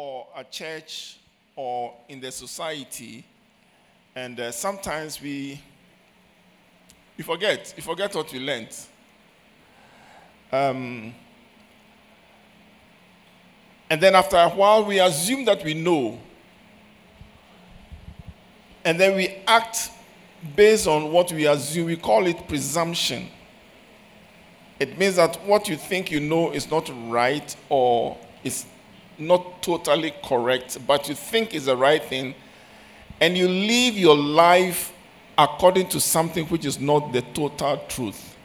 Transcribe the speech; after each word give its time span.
or 0.00 0.26
a 0.34 0.42
church 0.44 1.18
or 1.54 1.92
in 2.08 2.20
the 2.20 2.32
society, 2.32 3.22
and 4.14 4.40
uh, 4.40 4.50
sometimes 4.50 5.20
we 5.20 5.60
we 7.18 7.22
forget. 7.22 7.74
We 7.76 7.82
forget 7.82 8.14
what 8.14 8.32
we 8.32 8.38
learned. 8.40 8.74
Um, 10.50 11.14
and 13.90 14.00
then 14.00 14.14
after 14.14 14.38
a 14.38 14.48
while, 14.48 14.86
we 14.86 15.00
assume 15.00 15.44
that 15.44 15.62
we 15.62 15.74
know. 15.74 16.18
And 18.82 18.98
then 18.98 19.16
we 19.16 19.36
act 19.46 19.90
based 20.56 20.86
on 20.86 21.12
what 21.12 21.30
we 21.30 21.46
assume. 21.46 21.84
We 21.88 21.96
call 21.96 22.26
it 22.26 22.48
presumption. 22.48 23.28
It 24.78 24.96
means 24.96 25.16
that 25.16 25.44
what 25.44 25.68
you 25.68 25.76
think 25.76 26.10
you 26.10 26.20
know 26.20 26.52
is 26.52 26.70
not 26.70 26.90
right 27.10 27.54
or 27.68 28.16
is 28.42 28.64
not 29.20 29.62
totally 29.62 30.12
correct, 30.24 30.78
but 30.86 31.08
you 31.08 31.14
think 31.14 31.54
is 31.54 31.66
the 31.66 31.76
right 31.76 32.02
thing, 32.02 32.34
and 33.20 33.36
you 33.36 33.48
live 33.48 33.94
your 33.96 34.16
life 34.16 34.92
according 35.36 35.88
to 35.88 36.00
something 36.00 36.46
which 36.46 36.64
is 36.64 36.80
not 36.80 37.12
the 37.12 37.22
total 37.22 37.78
truth. 37.88 38.36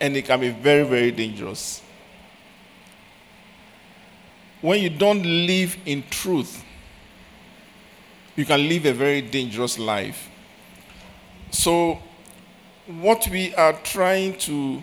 And 0.00 0.16
it 0.16 0.24
can 0.24 0.40
be 0.40 0.50
very, 0.50 0.84
very 0.84 1.10
dangerous. 1.10 1.82
When 4.60 4.80
you 4.80 4.90
don't 4.90 5.22
live 5.22 5.76
in 5.86 6.02
truth, 6.10 6.64
you 8.36 8.44
can 8.44 8.68
live 8.68 8.86
a 8.86 8.92
very 8.92 9.20
dangerous 9.20 9.78
life. 9.78 10.28
So, 11.50 11.98
what 12.86 13.28
we 13.30 13.54
are 13.54 13.72
trying 13.72 14.38
to 14.38 14.82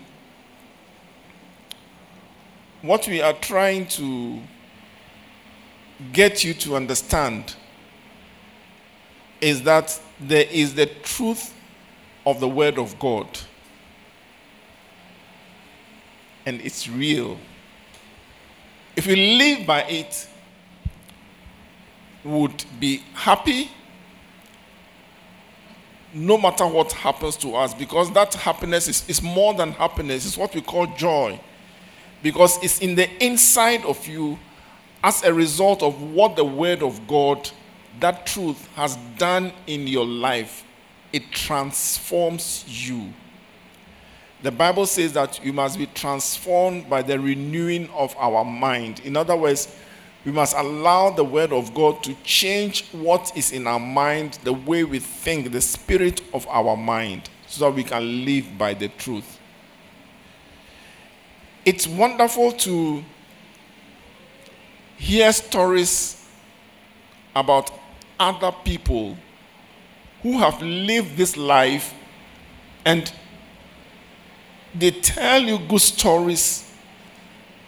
what 2.82 3.06
we 3.08 3.20
are 3.20 3.32
trying 3.32 3.86
to 3.88 4.40
get 6.12 6.44
you 6.44 6.54
to 6.54 6.76
understand 6.76 7.54
is 9.40 9.62
that 9.62 9.98
there 10.20 10.46
is 10.50 10.74
the 10.74 10.86
truth 10.86 11.54
of 12.24 12.40
the 12.40 12.48
Word 12.48 12.78
of 12.78 12.98
God. 12.98 13.26
And 16.44 16.60
it's 16.60 16.88
real. 16.88 17.38
If 18.94 19.06
we 19.06 19.36
live 19.36 19.66
by 19.66 19.82
it, 19.82 20.28
would 22.26 22.64
be 22.80 23.02
happy 23.14 23.70
no 26.12 26.38
matter 26.38 26.66
what 26.66 26.92
happens 26.92 27.36
to 27.36 27.54
us 27.54 27.74
because 27.74 28.12
that 28.12 28.32
happiness 28.34 28.88
is, 28.88 29.08
is 29.08 29.22
more 29.22 29.54
than 29.54 29.72
happiness, 29.72 30.26
it's 30.26 30.36
what 30.36 30.54
we 30.54 30.60
call 30.60 30.86
joy. 30.96 31.38
Because 32.26 32.58
it's 32.60 32.80
in 32.80 32.96
the 32.96 33.08
inside 33.24 33.84
of 33.84 34.04
you 34.08 34.36
as 35.04 35.22
a 35.22 35.32
result 35.32 35.80
of 35.80 36.02
what 36.02 36.34
the 36.34 36.44
Word 36.44 36.82
of 36.82 37.06
God 37.06 37.48
that 38.00 38.26
truth 38.26 38.66
has 38.74 38.96
done 39.16 39.52
in 39.68 39.86
your 39.86 40.04
life, 40.04 40.64
it 41.12 41.30
transforms 41.30 42.64
you. 42.66 43.12
The 44.42 44.50
Bible 44.50 44.86
says 44.86 45.12
that 45.12 45.38
you 45.44 45.52
must 45.52 45.78
be 45.78 45.86
transformed 45.86 46.90
by 46.90 47.02
the 47.02 47.16
renewing 47.16 47.88
of 47.90 48.12
our 48.18 48.44
mind. 48.44 48.98
In 49.04 49.16
other 49.16 49.36
words, 49.36 49.76
we 50.24 50.32
must 50.32 50.56
allow 50.56 51.10
the 51.10 51.22
Word 51.22 51.52
of 51.52 51.72
God 51.74 52.02
to 52.02 52.14
change 52.24 52.86
what 52.90 53.30
is 53.36 53.52
in 53.52 53.68
our 53.68 53.78
mind, 53.78 54.40
the 54.42 54.52
way 54.52 54.82
we 54.82 54.98
think, 54.98 55.52
the 55.52 55.60
spirit 55.60 56.22
of 56.34 56.44
our 56.48 56.76
mind, 56.76 57.30
so 57.46 57.66
that 57.66 57.76
we 57.76 57.84
can 57.84 58.24
live 58.24 58.58
by 58.58 58.74
the 58.74 58.88
truth. 58.88 59.35
It's 61.66 61.88
wonderful 61.88 62.52
to 62.52 63.02
hear 64.96 65.32
stories 65.32 66.24
about 67.34 67.72
other 68.20 68.52
people 68.64 69.18
who 70.22 70.38
have 70.38 70.62
lived 70.62 71.16
this 71.16 71.36
life 71.36 71.92
and 72.84 73.12
they 74.76 74.92
tell 74.92 75.42
you 75.42 75.58
good 75.58 75.80
stories 75.80 76.72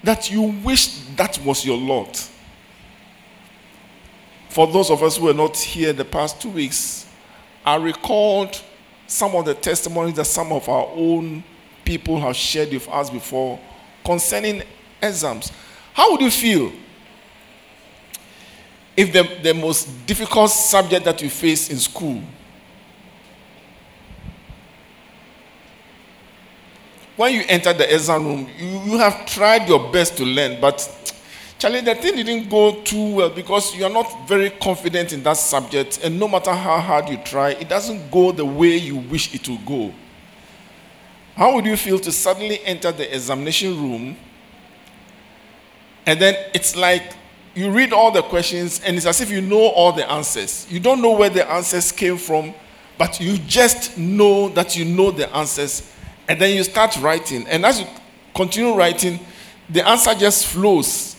that 0.04 0.30
you 0.30 0.42
wish 0.42 1.00
that 1.16 1.36
was 1.44 1.66
your 1.66 1.76
lot. 1.76 2.30
For 4.48 4.68
those 4.68 4.92
of 4.92 5.02
us 5.02 5.16
who 5.16 5.24
were 5.24 5.34
not 5.34 5.56
here 5.56 5.92
the 5.92 6.04
past 6.04 6.40
two 6.40 6.50
weeks, 6.50 7.04
I 7.66 7.74
recalled 7.74 8.62
some 9.08 9.34
of 9.34 9.44
the 9.44 9.54
testimonies 9.54 10.14
that 10.14 10.26
some 10.26 10.52
of 10.52 10.68
our 10.68 10.86
own 10.94 11.42
people 11.84 12.20
have 12.20 12.36
shared 12.36 12.70
with 12.72 12.86
us 12.88 13.10
before 13.10 13.58
concerning 14.08 14.62
exams. 15.02 15.52
How 15.92 16.12
would 16.12 16.22
you 16.22 16.30
feel 16.30 16.72
if 18.96 19.12
the, 19.12 19.28
the 19.42 19.52
most 19.52 20.06
difficult 20.06 20.50
subject 20.50 21.04
that 21.04 21.20
you 21.20 21.28
face 21.28 21.68
in 21.68 21.76
school 21.76 22.22
when 27.16 27.34
you 27.34 27.42
enter 27.48 27.74
the 27.74 27.94
exam 27.94 28.24
room 28.24 28.48
you, 28.58 28.92
you 28.92 28.98
have 28.98 29.26
tried 29.26 29.68
your 29.68 29.92
best 29.92 30.16
to 30.16 30.24
learn 30.24 30.58
but 30.58 30.78
Charlie, 31.58 31.80
the 31.82 31.94
thing 31.96 32.14
didn't 32.14 32.48
go 32.48 32.80
too 32.82 33.16
well 33.16 33.30
because 33.30 33.74
you 33.76 33.84
are 33.84 33.90
not 33.90 34.28
very 34.28 34.48
confident 34.50 35.12
in 35.12 35.24
that 35.24 35.36
subject, 35.36 35.98
and 36.04 36.16
no 36.16 36.28
matter 36.28 36.52
how 36.52 36.78
hard 36.78 37.08
you 37.08 37.16
try, 37.24 37.50
it 37.50 37.68
doesn't 37.68 38.12
go 38.12 38.30
the 38.30 38.44
way 38.44 38.76
you 38.76 38.94
wish 38.94 39.34
it 39.34 39.42
to 39.42 39.58
go. 39.66 39.92
How 41.38 41.54
would 41.54 41.64
you 41.66 41.76
feel 41.76 42.00
to 42.00 42.10
suddenly 42.10 42.58
enter 42.64 42.90
the 42.90 43.14
examination 43.14 43.80
room 43.80 44.16
and 46.04 46.20
then 46.20 46.34
it's 46.52 46.74
like 46.74 47.12
you 47.54 47.70
read 47.70 47.92
all 47.92 48.10
the 48.10 48.22
questions 48.22 48.80
and 48.84 48.96
it's 48.96 49.06
as 49.06 49.20
if 49.20 49.30
you 49.30 49.40
know 49.40 49.68
all 49.68 49.92
the 49.92 50.10
answers. 50.10 50.66
You 50.68 50.80
don't 50.80 51.00
know 51.00 51.12
where 51.12 51.30
the 51.30 51.48
answers 51.48 51.92
came 51.92 52.16
from, 52.16 52.54
but 52.96 53.20
you 53.20 53.38
just 53.38 53.96
know 53.96 54.48
that 54.48 54.74
you 54.74 54.84
know 54.84 55.12
the 55.12 55.32
answers. 55.36 55.92
And 56.26 56.40
then 56.40 56.56
you 56.56 56.64
start 56.64 56.96
writing. 56.96 57.46
And 57.46 57.64
as 57.64 57.80
you 57.80 57.86
continue 58.34 58.74
writing, 58.74 59.20
the 59.70 59.86
answer 59.86 60.12
just 60.14 60.46
flows. 60.46 61.14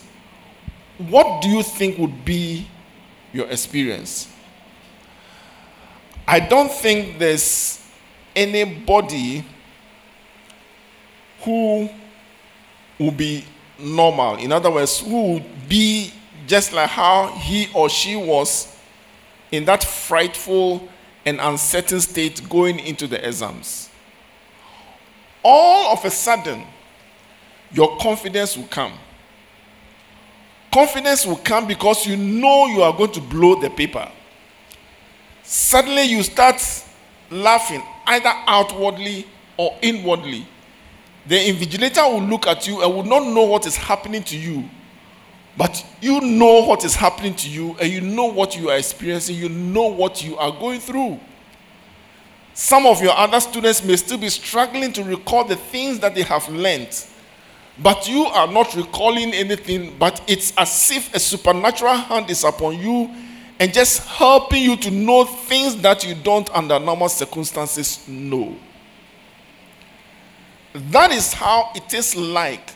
What 0.98 1.40
do 1.40 1.48
you 1.48 1.62
think 1.62 1.96
would 1.96 2.26
be 2.26 2.66
your 3.32 3.46
experience? 3.46 4.28
I 6.28 6.40
don't 6.40 6.70
think 6.70 7.18
there's 7.18 7.82
anybody 8.36 9.46
who 11.42 11.88
will 12.98 13.10
be 13.12 13.44
normal. 13.78 14.36
In 14.36 14.52
other 14.52 14.70
words, 14.70 15.00
who 15.00 15.34
would 15.34 15.68
be 15.68 16.12
just 16.46 16.72
like 16.72 16.90
how 16.90 17.28
he 17.28 17.68
or 17.74 17.88
she 17.88 18.16
was 18.16 18.76
in 19.52 19.64
that 19.64 19.82
frightful 19.82 20.88
and 21.24 21.40
uncertain 21.40 22.00
state 22.00 22.48
going 22.48 22.78
into 22.78 23.06
the 23.06 23.26
exams. 23.26 23.88
All 25.42 25.92
of 25.92 26.04
a 26.04 26.10
sudden, 26.10 26.64
your 27.72 27.96
confidence 27.98 28.56
will 28.56 28.66
come. 28.66 28.92
Confidence 30.72 31.26
will 31.26 31.36
come 31.36 31.66
because 31.66 32.06
you 32.06 32.16
know 32.16 32.66
you 32.66 32.82
are 32.82 32.96
going 32.96 33.12
to 33.12 33.20
blow 33.20 33.60
the 33.60 33.70
paper. 33.70 34.08
Suddenly, 35.42 36.02
you 36.02 36.22
start 36.22 36.62
laughing, 37.30 37.82
either 38.06 38.32
outwardly 38.46 39.26
or 39.56 39.76
inwardly. 39.82 40.46
The 41.30 41.36
invigilator 41.36 42.12
will 42.12 42.26
look 42.26 42.48
at 42.48 42.66
you 42.66 42.82
and 42.82 42.92
will 42.92 43.04
not 43.04 43.22
know 43.22 43.44
what 43.44 43.64
is 43.64 43.76
happening 43.76 44.24
to 44.24 44.36
you 44.36 44.68
but 45.56 45.84
you 46.00 46.20
know 46.22 46.64
what 46.64 46.84
is 46.84 46.94
happening 46.94 47.34
to 47.34 47.48
you 47.48 47.76
and 47.80 47.92
you 47.92 48.00
know 48.00 48.24
what 48.24 48.56
you 48.56 48.70
are 48.70 48.78
experiencing, 48.78 49.36
you 49.36 49.48
know 49.50 49.88
what 49.88 50.24
you 50.24 50.36
are 50.38 50.52
going 50.52 50.80
through. 50.80 51.20
Some 52.54 52.86
of 52.86 53.02
your 53.02 53.12
other 53.12 53.40
students 53.40 53.84
may 53.84 53.96
still 53.96 54.18
be 54.18 54.28
struggling 54.28 54.92
to 54.94 55.04
recall 55.04 55.44
the 55.44 55.56
things 55.56 55.98
that 56.00 56.14
they 56.14 56.22
have 56.22 56.48
learned, 56.48 57.04
but 57.78 58.08
you 58.08 58.24
are 58.24 58.50
not 58.50 58.74
recalling 58.74 59.34
anything, 59.34 59.96
but 59.98 60.22
it's 60.26 60.52
as 60.56 60.90
if 60.90 61.14
a 61.14 61.18
supernatural 61.18 61.94
hand 61.94 62.30
is 62.30 62.42
upon 62.44 62.78
you 62.78 63.14
and 63.58 63.74
just 63.74 64.06
helping 64.06 64.62
you 64.62 64.76
to 64.76 64.90
know 64.90 65.24
things 65.24 65.76
that 65.82 66.06
you 66.06 66.14
don't, 66.14 66.48
under 66.56 66.78
normal 66.78 67.10
circumstances, 67.10 68.06
know. 68.08 68.56
That 70.72 71.10
is 71.10 71.32
how 71.32 71.70
it 71.74 71.92
is 71.92 72.14
like 72.14 72.70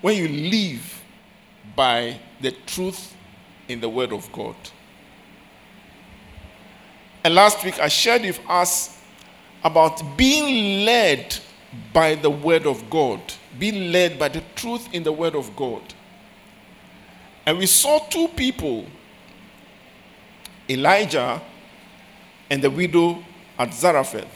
when 0.00 0.16
you 0.16 0.28
live 0.28 1.02
by 1.74 2.18
the 2.40 2.52
truth 2.66 3.14
in 3.66 3.80
the 3.80 3.88
Word 3.88 4.12
of 4.12 4.30
God. 4.32 4.54
And 7.24 7.34
last 7.34 7.64
week 7.64 7.80
I 7.80 7.88
shared 7.88 8.22
with 8.22 8.40
us 8.48 9.02
about 9.64 10.16
being 10.16 10.84
led 10.84 11.36
by 11.92 12.14
the 12.14 12.30
Word 12.30 12.66
of 12.66 12.88
God, 12.88 13.20
being 13.58 13.92
led 13.92 14.18
by 14.18 14.28
the 14.28 14.42
truth 14.54 14.88
in 14.94 15.02
the 15.02 15.12
Word 15.12 15.34
of 15.34 15.54
God. 15.56 15.82
And 17.44 17.58
we 17.58 17.66
saw 17.66 17.98
two 17.98 18.28
people 18.28 18.86
Elijah 20.70 21.40
and 22.50 22.62
the 22.62 22.70
widow 22.70 23.22
at 23.58 23.74
Zarephath. 23.74 24.28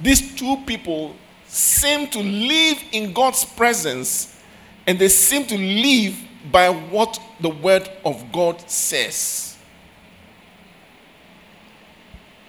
These 0.00 0.34
two 0.34 0.56
people 0.66 1.14
seem 1.48 2.08
to 2.08 2.20
live 2.20 2.82
in 2.92 3.12
God's 3.12 3.44
presence 3.44 4.40
and 4.86 4.98
they 4.98 5.08
seem 5.08 5.46
to 5.46 5.56
live 5.58 6.16
by 6.52 6.68
what 6.68 7.20
the 7.40 7.48
word 7.48 7.90
of 8.04 8.30
God 8.32 8.60
says. 8.70 9.56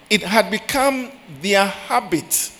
It 0.10 0.24
had 0.24 0.50
become 0.50 1.12
their 1.42 1.66
habit. 1.66 2.51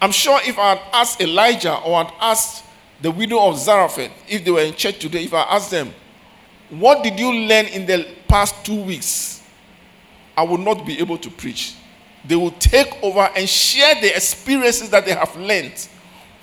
I'm 0.00 0.12
sure 0.12 0.40
if 0.44 0.58
I 0.58 0.74
had 0.74 0.80
asked 0.92 1.20
Elijah 1.20 1.78
or 1.78 2.04
had 2.04 2.12
asked 2.20 2.64
the 3.00 3.10
widow 3.10 3.48
of 3.48 3.58
Zarephath, 3.58 4.10
if 4.28 4.44
they 4.44 4.50
were 4.50 4.60
in 4.60 4.74
church 4.74 4.98
today, 4.98 5.24
if 5.24 5.34
I 5.34 5.42
asked 5.42 5.70
them, 5.70 5.92
What 6.70 7.04
did 7.04 7.18
you 7.18 7.32
learn 7.32 7.66
in 7.66 7.86
the 7.86 8.06
past 8.26 8.64
two 8.64 8.82
weeks? 8.82 9.42
I 10.36 10.42
would 10.42 10.60
not 10.60 10.84
be 10.84 10.98
able 10.98 11.18
to 11.18 11.30
preach. 11.30 11.74
They 12.26 12.36
will 12.36 12.52
take 12.52 13.02
over 13.02 13.30
and 13.36 13.48
share 13.48 13.94
the 14.00 14.14
experiences 14.14 14.90
that 14.90 15.04
they 15.04 15.12
have 15.12 15.36
learned. 15.36 15.88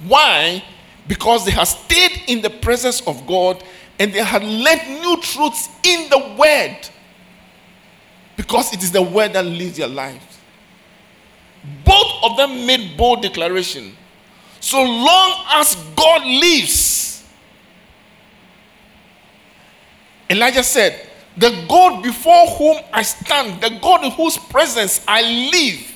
Why? 0.05 0.63
Because 1.07 1.45
they 1.45 1.51
have 1.51 1.67
stayed 1.67 2.23
in 2.27 2.41
the 2.41 2.49
presence 2.49 3.01
of 3.01 3.27
God 3.27 3.63
and 3.99 4.13
they 4.13 4.23
have 4.23 4.41
learned 4.41 5.01
new 5.01 5.17
truths 5.21 5.69
in 5.83 6.09
the 6.09 6.35
Word. 6.37 6.77
Because 8.37 8.73
it 8.73 8.81
is 8.81 8.91
the 8.91 9.01
Word 9.01 9.33
that 9.33 9.45
leads 9.45 9.77
their 9.77 9.87
lives. 9.87 10.39
Both 11.85 12.23
of 12.23 12.37
them 12.37 12.65
made 12.65 12.97
bold 12.97 13.21
declaration. 13.21 13.95
So 14.59 14.81
long 14.81 15.45
as 15.49 15.75
God 15.95 16.25
lives, 16.25 17.25
Elijah 20.29 20.63
said, 20.63 21.09
The 21.37 21.65
God 21.67 22.03
before 22.03 22.47
whom 22.47 22.77
I 22.91 23.01
stand, 23.01 23.61
the 23.61 23.79
God 23.81 24.03
in 24.03 24.11
whose 24.11 24.37
presence 24.37 25.03
I 25.07 25.21
live. 25.51 25.91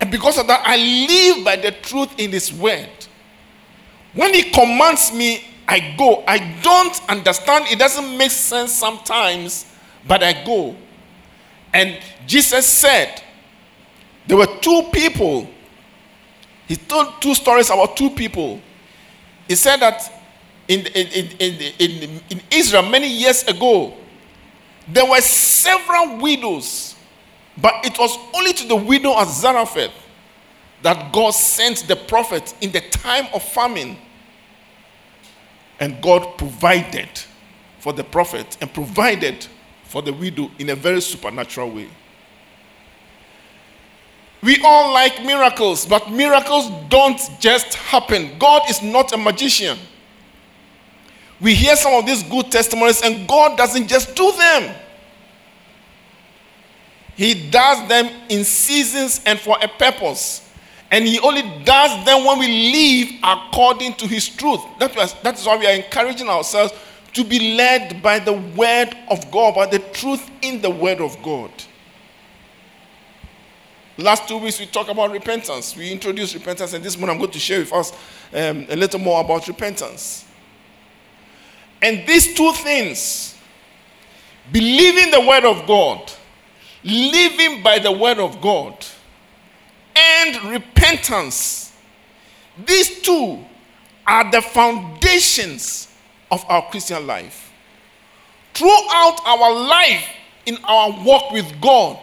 And 0.00 0.10
because 0.10 0.38
of 0.38 0.48
that, 0.48 0.62
I 0.66 0.76
live 0.76 1.44
by 1.44 1.56
the 1.56 1.70
truth 1.70 2.18
in 2.18 2.32
His 2.32 2.52
word. 2.52 2.90
When 4.14 4.34
He 4.34 4.50
commands 4.50 5.12
me, 5.12 5.44
I 5.68 5.94
go. 5.96 6.24
I 6.26 6.38
don't 6.62 7.08
understand, 7.08 7.66
it 7.70 7.78
doesn't 7.78 8.18
make 8.18 8.32
sense 8.32 8.72
sometimes, 8.72 9.66
but 10.06 10.22
I 10.22 10.44
go. 10.44 10.76
And 11.72 11.98
Jesus 12.26 12.66
said, 12.66 13.22
there 14.26 14.36
were 14.36 14.58
two 14.60 14.88
people. 14.92 15.48
He 16.66 16.76
told 16.76 17.20
two 17.20 17.34
stories 17.34 17.70
about 17.70 17.96
two 17.96 18.10
people. 18.10 18.60
He 19.48 19.54
said 19.54 19.78
that 19.78 20.10
in, 20.68 20.80
in, 20.80 21.06
in, 21.38 21.72
in, 21.78 22.20
in 22.30 22.40
Israel 22.50 22.82
many 22.82 23.08
years 23.08 23.44
ago, 23.44 23.94
there 24.88 25.06
were 25.06 25.20
several 25.20 26.18
widows, 26.18 26.96
but 27.60 27.84
it 27.84 27.98
was 27.98 28.16
only 28.34 28.52
to 28.52 28.66
the 28.66 28.76
widow 28.76 29.16
of 29.16 29.28
Zarephath 29.28 29.92
that 30.82 31.12
God 31.12 31.30
sent 31.30 31.86
the 31.86 31.96
prophet 31.96 32.54
in 32.60 32.72
the 32.72 32.80
time 32.80 33.26
of 33.32 33.42
famine. 33.42 33.96
And 35.78 36.00
God 36.02 36.36
provided 36.38 37.08
for 37.78 37.92
the 37.92 38.04
prophet 38.04 38.56
and 38.60 38.72
provided 38.72 39.46
for 39.84 40.02
the 40.02 40.12
widow 40.12 40.50
in 40.58 40.70
a 40.70 40.74
very 40.74 41.00
supernatural 41.00 41.70
way. 41.70 41.88
We 44.42 44.60
all 44.64 44.92
like 44.92 45.24
miracles, 45.24 45.86
but 45.86 46.10
miracles 46.10 46.68
don't 46.88 47.20
just 47.38 47.74
happen. 47.74 48.38
God 48.38 48.62
is 48.68 48.82
not 48.82 49.12
a 49.12 49.16
magician. 49.16 49.78
We 51.42 51.56
hear 51.56 51.74
some 51.74 51.92
of 51.94 52.06
these 52.06 52.22
good 52.22 52.52
testimonies, 52.52 53.02
and 53.02 53.26
God 53.26 53.58
doesn't 53.58 53.88
just 53.88 54.14
do 54.14 54.30
them, 54.32 54.74
He 57.16 57.50
does 57.50 57.88
them 57.88 58.08
in 58.28 58.44
seasons 58.44 59.20
and 59.26 59.38
for 59.38 59.58
a 59.60 59.68
purpose. 59.68 60.48
And 60.90 61.06
He 61.06 61.18
only 61.20 61.42
does 61.64 62.04
them 62.04 62.24
when 62.24 62.38
we 62.38 62.46
live 62.46 63.20
according 63.24 63.94
to 63.94 64.06
His 64.06 64.28
truth. 64.28 64.60
That, 64.78 64.94
was, 64.94 65.14
that 65.22 65.38
is 65.38 65.46
why 65.46 65.56
we 65.56 65.66
are 65.66 65.74
encouraging 65.74 66.28
ourselves 66.28 66.72
to 67.14 67.24
be 67.24 67.56
led 67.56 68.02
by 68.02 68.18
the 68.18 68.34
Word 68.34 68.94
of 69.10 69.30
God, 69.30 69.54
by 69.54 69.66
the 69.66 69.78
truth 69.78 70.30
in 70.42 70.60
the 70.60 70.70
Word 70.70 71.00
of 71.00 71.20
God. 71.22 71.50
Last 73.98 74.28
two 74.28 74.38
weeks 74.38 74.60
we 74.60 74.66
talked 74.66 74.90
about 74.90 75.10
repentance. 75.10 75.76
We 75.76 75.90
introduced 75.90 76.34
repentance, 76.34 76.72
and 76.72 76.84
this 76.84 76.96
morning 76.96 77.14
I'm 77.14 77.20
going 77.20 77.32
to 77.32 77.38
share 77.38 77.60
with 77.60 77.72
us 77.72 77.92
um, 78.32 78.66
a 78.68 78.76
little 78.76 79.00
more 79.00 79.20
about 79.22 79.48
repentance. 79.48 80.26
And 81.82 82.06
these 82.06 82.34
two 82.34 82.52
things 82.52 83.36
believing 84.52 85.10
the 85.10 85.20
Word 85.20 85.44
of 85.44 85.66
God, 85.66 86.12
living 86.84 87.62
by 87.62 87.78
the 87.78 87.92
Word 87.92 88.18
of 88.18 88.40
God, 88.40 88.84
and 89.94 90.52
repentance 90.52 91.62
these 92.66 93.00
two 93.00 93.44
are 94.06 94.30
the 94.30 94.42
foundations 94.42 95.88
of 96.30 96.44
our 96.48 96.68
Christian 96.70 97.06
life. 97.06 97.52
Throughout 98.54 99.20
our 99.24 99.54
life 99.54 100.04
in 100.46 100.58
our 100.64 100.90
walk 101.04 101.30
with 101.30 101.60
God, 101.60 101.98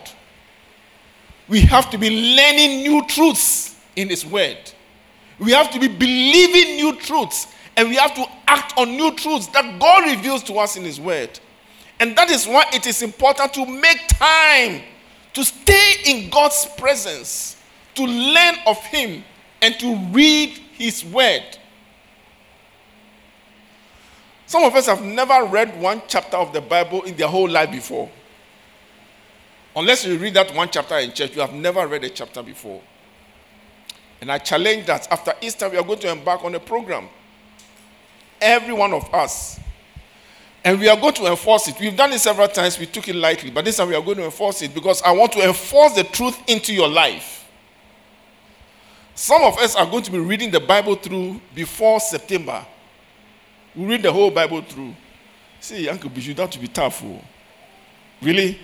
we 1.47 1.61
have 1.61 1.89
to 1.91 1.97
be 1.97 2.09
learning 2.35 2.81
new 2.81 3.05
truths 3.07 3.75
in 3.95 4.09
His 4.09 4.25
Word. 4.25 4.57
We 5.39 5.51
have 5.51 5.71
to 5.71 5.79
be 5.79 5.87
believing 5.87 6.77
new 6.77 6.95
truths 6.97 7.47
and 7.75 7.89
we 7.89 7.95
have 7.95 8.13
to 8.15 8.25
act 8.47 8.73
on 8.77 8.91
new 8.91 9.13
truths 9.15 9.47
that 9.47 9.79
God 9.79 10.05
reveals 10.05 10.43
to 10.43 10.55
us 10.55 10.75
in 10.75 10.83
His 10.83 10.99
Word. 10.99 11.39
And 11.99 12.15
that 12.17 12.29
is 12.29 12.47
why 12.47 12.65
it 12.73 12.87
is 12.87 13.01
important 13.01 13.53
to 13.53 13.65
make 13.65 14.07
time 14.07 14.81
to 15.33 15.43
stay 15.43 15.95
in 16.05 16.29
God's 16.29 16.67
presence, 16.77 17.57
to 17.95 18.03
learn 18.05 18.55
of 18.65 18.77
Him, 18.85 19.23
and 19.61 19.77
to 19.79 19.95
read 20.11 20.49
His 20.73 21.03
Word. 21.05 21.43
Some 24.45 24.63
of 24.63 24.73
us 24.75 24.87
have 24.87 25.03
never 25.03 25.45
read 25.45 25.79
one 25.79 26.01
chapter 26.07 26.37
of 26.37 26.53
the 26.53 26.61
Bible 26.61 27.03
in 27.03 27.15
their 27.15 27.27
whole 27.27 27.47
life 27.47 27.71
before. 27.71 28.09
Unless 29.75 30.05
you 30.05 30.17
read 30.17 30.33
that 30.33 30.53
one 30.55 30.69
chapter 30.71 30.97
in 30.97 31.13
church, 31.13 31.35
you 31.35 31.41
have 31.41 31.53
never 31.53 31.85
read 31.85 32.03
a 32.03 32.09
chapter 32.09 32.41
before. 32.41 32.81
And 34.21 34.31
I 34.31 34.39
challenge 34.39 34.87
that 34.87 35.07
after 35.11 35.33
Easter, 35.41 35.69
we 35.69 35.77
are 35.77 35.83
going 35.83 35.99
to 35.99 36.09
embark 36.11 36.43
on 36.43 36.55
a 36.55 36.59
program. 36.59 37.07
Every 38.41 38.73
one 38.73 38.93
of 38.93 39.13
us. 39.13 39.59
And 40.63 40.79
we 40.79 40.89
are 40.89 40.97
going 40.97 41.13
to 41.15 41.27
enforce 41.27 41.67
it. 41.67 41.79
We've 41.79 41.95
done 41.95 42.11
it 42.11 42.19
several 42.19 42.47
times, 42.47 42.77
we 42.77 42.85
took 42.85 43.07
it 43.07 43.15
lightly, 43.15 43.49
but 43.49 43.63
this 43.63 43.77
time 43.77 43.87
we 43.87 43.95
are 43.95 44.01
going 44.01 44.17
to 44.17 44.25
enforce 44.25 44.61
it 44.61 44.73
because 44.73 45.01
I 45.01 45.11
want 45.11 45.31
to 45.33 45.47
enforce 45.47 45.93
the 45.93 46.03
truth 46.03 46.37
into 46.47 46.73
your 46.73 46.89
life. 46.89 47.45
Some 49.15 49.43
of 49.43 49.57
us 49.57 49.75
are 49.75 49.85
going 49.85 50.03
to 50.03 50.11
be 50.11 50.19
reading 50.19 50.51
the 50.51 50.59
Bible 50.59 50.95
through 50.95 51.41
before 51.53 51.99
September. 51.99 52.65
We 53.75 53.85
read 53.85 54.01
the 54.01 54.11
whole 54.11 54.31
Bible 54.31 54.61
through. 54.61 54.95
See, 55.59 55.89
Uncle 55.89 56.09
Bishop, 56.09 56.37
that 56.37 56.51
to 56.53 56.59
be 56.59 56.67
tough. 56.67 57.03
Oh. 57.03 57.21
Really? 58.21 58.59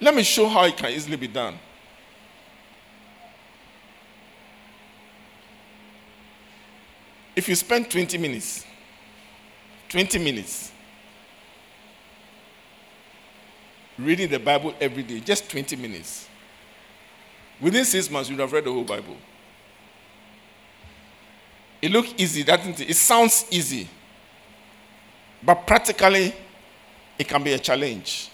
Let 0.00 0.14
me 0.14 0.22
show 0.22 0.48
how 0.48 0.64
it 0.64 0.76
can 0.76 0.90
easily 0.90 1.16
be 1.16 1.28
done. 1.28 1.58
If 7.36 7.48
you 7.48 7.54
spend 7.54 7.90
20 7.90 8.16
minutes, 8.18 8.64
20 9.88 10.18
minutes 10.18 10.72
reading 13.98 14.28
the 14.28 14.38
Bible 14.38 14.74
every 14.80 15.02
day, 15.02 15.20
just 15.20 15.50
20 15.50 15.76
minutes, 15.76 16.28
within 17.60 17.84
six 17.84 18.10
months, 18.10 18.28
you 18.28 18.36
would 18.36 18.42
have 18.42 18.52
read 18.52 18.64
the 18.64 18.72
whole 18.72 18.84
Bible. 18.84 19.16
It 21.82 21.90
looks 21.90 22.14
easy, 22.16 22.44
doesn't 22.44 22.80
it? 22.80 22.90
It 22.90 22.96
sounds 22.96 23.44
easy. 23.50 23.88
But 25.42 25.66
practically, 25.66 26.34
it 27.18 27.28
can 27.28 27.42
be 27.42 27.52
a 27.52 27.58
challenge. 27.58 28.30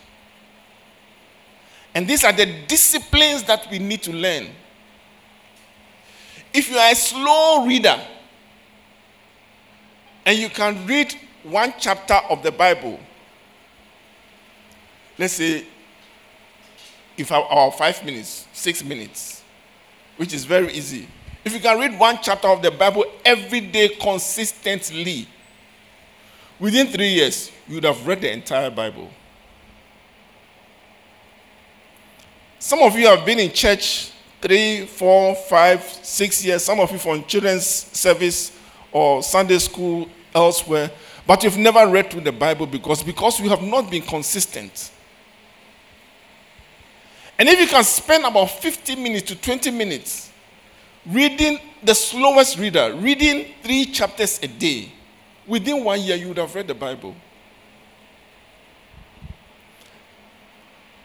And 1.94 2.06
these 2.06 2.22
are 2.24 2.32
the 2.32 2.46
disciplines 2.68 3.42
that 3.44 3.68
we 3.70 3.78
need 3.78 4.02
to 4.02 4.12
learn. 4.12 4.48
If 6.52 6.70
you 6.70 6.76
are 6.76 6.92
a 6.92 6.94
slow 6.94 7.66
reader 7.66 8.00
and 10.30 10.38
you 10.38 10.48
can 10.48 10.86
read 10.86 11.12
one 11.42 11.74
chapter 11.76 12.14
of 12.14 12.40
the 12.44 12.52
Bible, 12.52 13.00
let's 15.18 15.32
say, 15.32 15.66
if 17.16 17.32
our 17.32 17.72
five 17.72 18.04
minutes, 18.04 18.46
six 18.52 18.84
minutes, 18.84 19.42
which 20.16 20.32
is 20.32 20.44
very 20.44 20.72
easy. 20.72 21.08
If 21.44 21.52
you 21.52 21.58
can 21.58 21.80
read 21.80 21.98
one 21.98 22.20
chapter 22.22 22.46
of 22.46 22.62
the 22.62 22.70
Bible 22.70 23.06
every 23.24 23.58
day 23.58 23.88
consistently, 23.88 25.26
within 26.60 26.86
three 26.86 27.08
years, 27.08 27.50
you 27.66 27.74
would 27.74 27.84
have 27.84 28.06
read 28.06 28.20
the 28.20 28.30
entire 28.30 28.70
Bible. 28.70 29.10
Some 32.60 32.82
of 32.82 32.96
you 32.96 33.08
have 33.08 33.26
been 33.26 33.40
in 33.40 33.50
church 33.50 34.12
three, 34.40 34.86
four, 34.86 35.34
five, 35.34 35.82
six 35.82 36.44
years. 36.44 36.62
Some 36.62 36.78
of 36.78 36.92
you 36.92 36.98
from 36.98 37.24
children's 37.24 37.66
service 37.66 38.56
or 38.92 39.24
Sunday 39.24 39.58
school 39.58 40.08
elsewhere, 40.34 40.90
but 41.26 41.42
you've 41.44 41.58
never 41.58 41.86
read 41.86 42.10
through 42.10 42.22
the 42.22 42.32
Bible 42.32 42.66
because 42.66 43.02
because 43.02 43.40
you 43.40 43.48
have 43.48 43.62
not 43.62 43.90
been 43.90 44.02
consistent. 44.02 44.90
And 47.38 47.48
if 47.48 47.58
you 47.58 47.66
can 47.66 47.84
spend 47.84 48.24
about 48.24 48.46
15 48.50 49.02
minutes 49.02 49.28
to 49.28 49.36
20 49.36 49.70
minutes 49.70 50.30
reading 51.06 51.58
the 51.82 51.94
slowest 51.94 52.58
reader, 52.58 52.94
reading 52.96 53.46
three 53.62 53.86
chapters 53.86 54.38
a 54.42 54.46
day, 54.48 54.92
within 55.46 55.82
one 55.82 56.00
year, 56.00 56.16
you 56.16 56.28
would 56.28 56.36
have 56.36 56.54
read 56.54 56.66
the 56.66 56.74
Bible. 56.74 57.14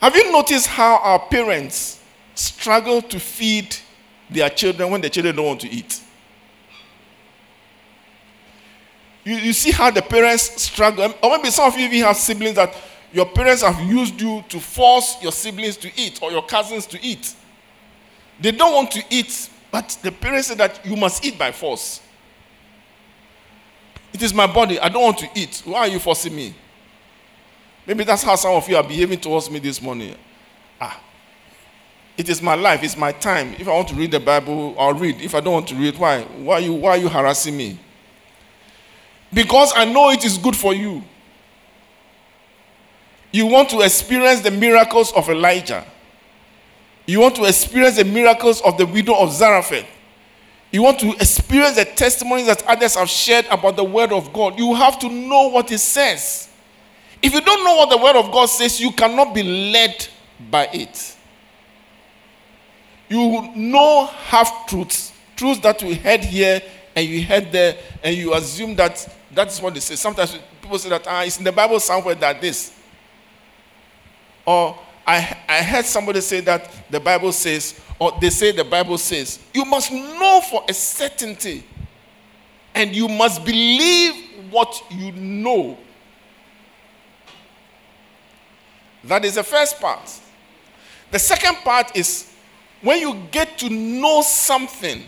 Have 0.02 0.16
you 0.16 0.32
noticed 0.32 0.68
how 0.68 0.98
our 0.98 1.20
parents 1.20 2.00
struggle 2.36 3.02
to 3.02 3.20
feed 3.20 3.76
their 4.30 4.50
children 4.50 4.92
when 4.92 5.02
the 5.02 5.10
children 5.10 5.36
don't 5.36 5.46
want 5.46 5.62
to 5.62 5.70
eat? 5.70 6.02
You, 9.26 9.36
you 9.36 9.54
see 9.54 9.72
how 9.72 9.92
the 9.92 10.02
parents 10.02 10.62
struggle. 10.62 11.14
Or 11.22 11.38
maybe 11.38 11.50
some 11.50 11.68
of 11.68 11.78
you 11.78 11.86
even 11.88 12.02
have 12.02 12.16
siblings 12.16 12.56
that 12.56 12.74
your 13.12 13.26
parents 13.26 13.64
have 13.64 13.80
used 13.82 14.22
you 14.22 14.44
to 14.48 14.60
force 14.60 15.22
your 15.22 15.32
siblings 15.32 15.76
to 15.78 15.92
eat 16.00 16.22
or 16.22 16.32
your 16.32 16.46
cousins 16.46 16.86
to 16.88 17.04
eat. 17.04 17.36
They 18.40 18.52
don't 18.52 18.74
want 18.74 18.92
to 18.92 19.04
eat, 19.10 19.50
but 19.72 19.98
the 20.02 20.12
parents 20.12 20.48
say 20.48 20.56
that 20.56 20.86
you 20.86 20.96
must 20.96 21.26
eat 21.26 21.38
by 21.38 21.52
force. 21.52 22.02
It 24.14 24.22
is 24.22 24.34
my 24.34 24.48
body. 24.48 24.80
I 24.80 24.90
don't 24.90 25.04
want 25.04 25.18
to 25.20 25.30
eat. 25.36 25.62
Why 25.66 25.80
are 25.80 25.88
you 25.88 26.00
forcing 26.00 26.36
me? 26.36 26.54
Maybe 27.88 28.04
that's 28.04 28.24
how 28.24 28.36
some 28.36 28.54
of 28.54 28.68
you 28.70 28.78
are 28.78 28.84
behaving 28.84 29.20
towards 29.20 29.50
me 29.50 29.60
this 29.60 29.82
morning. 29.82 30.16
Ah, 30.80 31.00
it 32.18 32.30
is 32.30 32.42
my 32.42 32.56
life. 32.56 32.84
It's 32.84 32.98
my 32.98 33.12
time. 33.12 33.56
If 33.60 33.68
I 33.68 33.72
want 33.72 33.88
to 33.90 33.96
read 33.96 34.12
the 34.12 34.20
Bible, 34.20 34.76
I'll 34.78 34.94
read. 34.94 35.22
If 35.22 35.36
I 35.36 35.40
don't 35.40 35.54
want 35.54 35.68
to 35.70 35.76
read, 35.76 35.98
why? 35.98 36.22
Why 36.22 36.56
are 36.56 36.60
you, 36.62 36.74
why 36.74 36.90
are 36.92 36.98
you 36.98 37.10
harassing 37.10 37.56
me? 37.56 37.80
Because 39.36 39.74
I 39.76 39.84
know 39.84 40.12
it 40.12 40.24
is 40.24 40.38
good 40.38 40.56
for 40.56 40.74
you. 40.74 41.04
You 43.34 43.48
want 43.48 43.70
to 43.72 43.82
experience 43.82 44.40
the 44.40 44.50
miracles 44.50 45.12
of 45.12 45.30
Elijah. 45.30 45.86
You 47.06 47.20
want 47.20 47.36
to 47.36 47.44
experience 47.44 47.98
the 47.98 48.06
miracles 48.06 48.62
of 48.62 48.78
the 48.78 48.86
widow 48.86 49.14
of 49.14 49.34
Zarephath. 49.34 49.86
You 50.72 50.84
want 50.84 51.00
to 51.02 51.12
experience 51.16 51.76
the 51.76 51.84
testimonies 51.84 52.48
that 52.48 52.66
others 52.66 52.96
have 52.96 53.10
shared 53.10 53.46
about 53.52 53.76
the 53.76 53.84
word 53.84 54.14
of 54.14 54.32
God. 54.32 54.58
You 54.58 54.74
have 54.74 54.98
to 55.00 55.10
know 55.10 55.50
what 55.50 55.70
it 55.70 55.80
says. 55.80 56.50
If 57.22 57.34
you 57.34 57.42
don't 57.42 57.64
know 57.66 57.76
what 57.76 57.90
the 57.90 57.98
word 57.98 58.16
of 58.16 58.32
God 58.32 58.46
says, 58.46 58.80
you 58.80 58.94
cannot 58.94 59.36
be 59.36 59.44
led 59.44 60.08
by 60.50 60.70
it. 60.72 61.18
You 63.10 63.52
know 63.54 64.06
half 64.06 64.68
truths, 64.68 65.12
truths 65.36 65.60
that 65.60 65.82
you 65.82 65.94
heard 65.96 66.22
here 66.22 66.62
and 66.96 67.06
you 67.06 67.26
heard 67.26 67.52
there, 67.52 67.76
and 68.02 68.16
you 68.16 68.34
assume 68.34 68.76
that 68.76 69.06
that's 69.36 69.62
what 69.62 69.74
they 69.74 69.82
say. 69.82 69.96
Sometimes 69.96 70.38
people 70.62 70.80
say 70.80 70.90
that 70.90 71.06
ah, 71.08 71.24
it's 71.24 71.38
in 71.38 71.44
the 71.44 71.52
Bible 71.52 71.80
somewhere 71.80 72.16
that 72.16 72.40
this. 72.40 72.74
Or 74.46 74.80
I, 75.06 75.38
I 75.48 75.62
heard 75.62 75.86
somebody 75.86 76.22
say 76.22 76.40
that 76.42 76.72
the 76.90 77.00
Bible 77.00 77.32
says, 77.32 77.80
or 78.00 78.14
they 78.20 78.30
say 78.30 78.52
the 78.52 78.64
Bible 78.64 78.98
says. 78.98 79.40
You 79.54 79.66
must 79.66 79.92
know 79.92 80.42
for 80.50 80.64
a 80.70 80.74
certainty, 80.74 81.64
and 82.74 82.96
you 82.96 83.08
must 83.08 83.44
believe 83.44 84.16
what 84.50 84.82
you 84.90 85.12
know. 85.12 85.78
That 89.04 89.26
is 89.26 89.36
the 89.36 89.44
first 89.44 89.80
part. 89.80 90.20
The 91.12 91.20
second 91.20 91.56
part 91.58 91.96
is 91.96 92.32
when 92.82 93.00
you 93.02 93.22
get 93.32 93.58
to 93.60 93.70
know 93.70 94.22
something, 94.22 95.04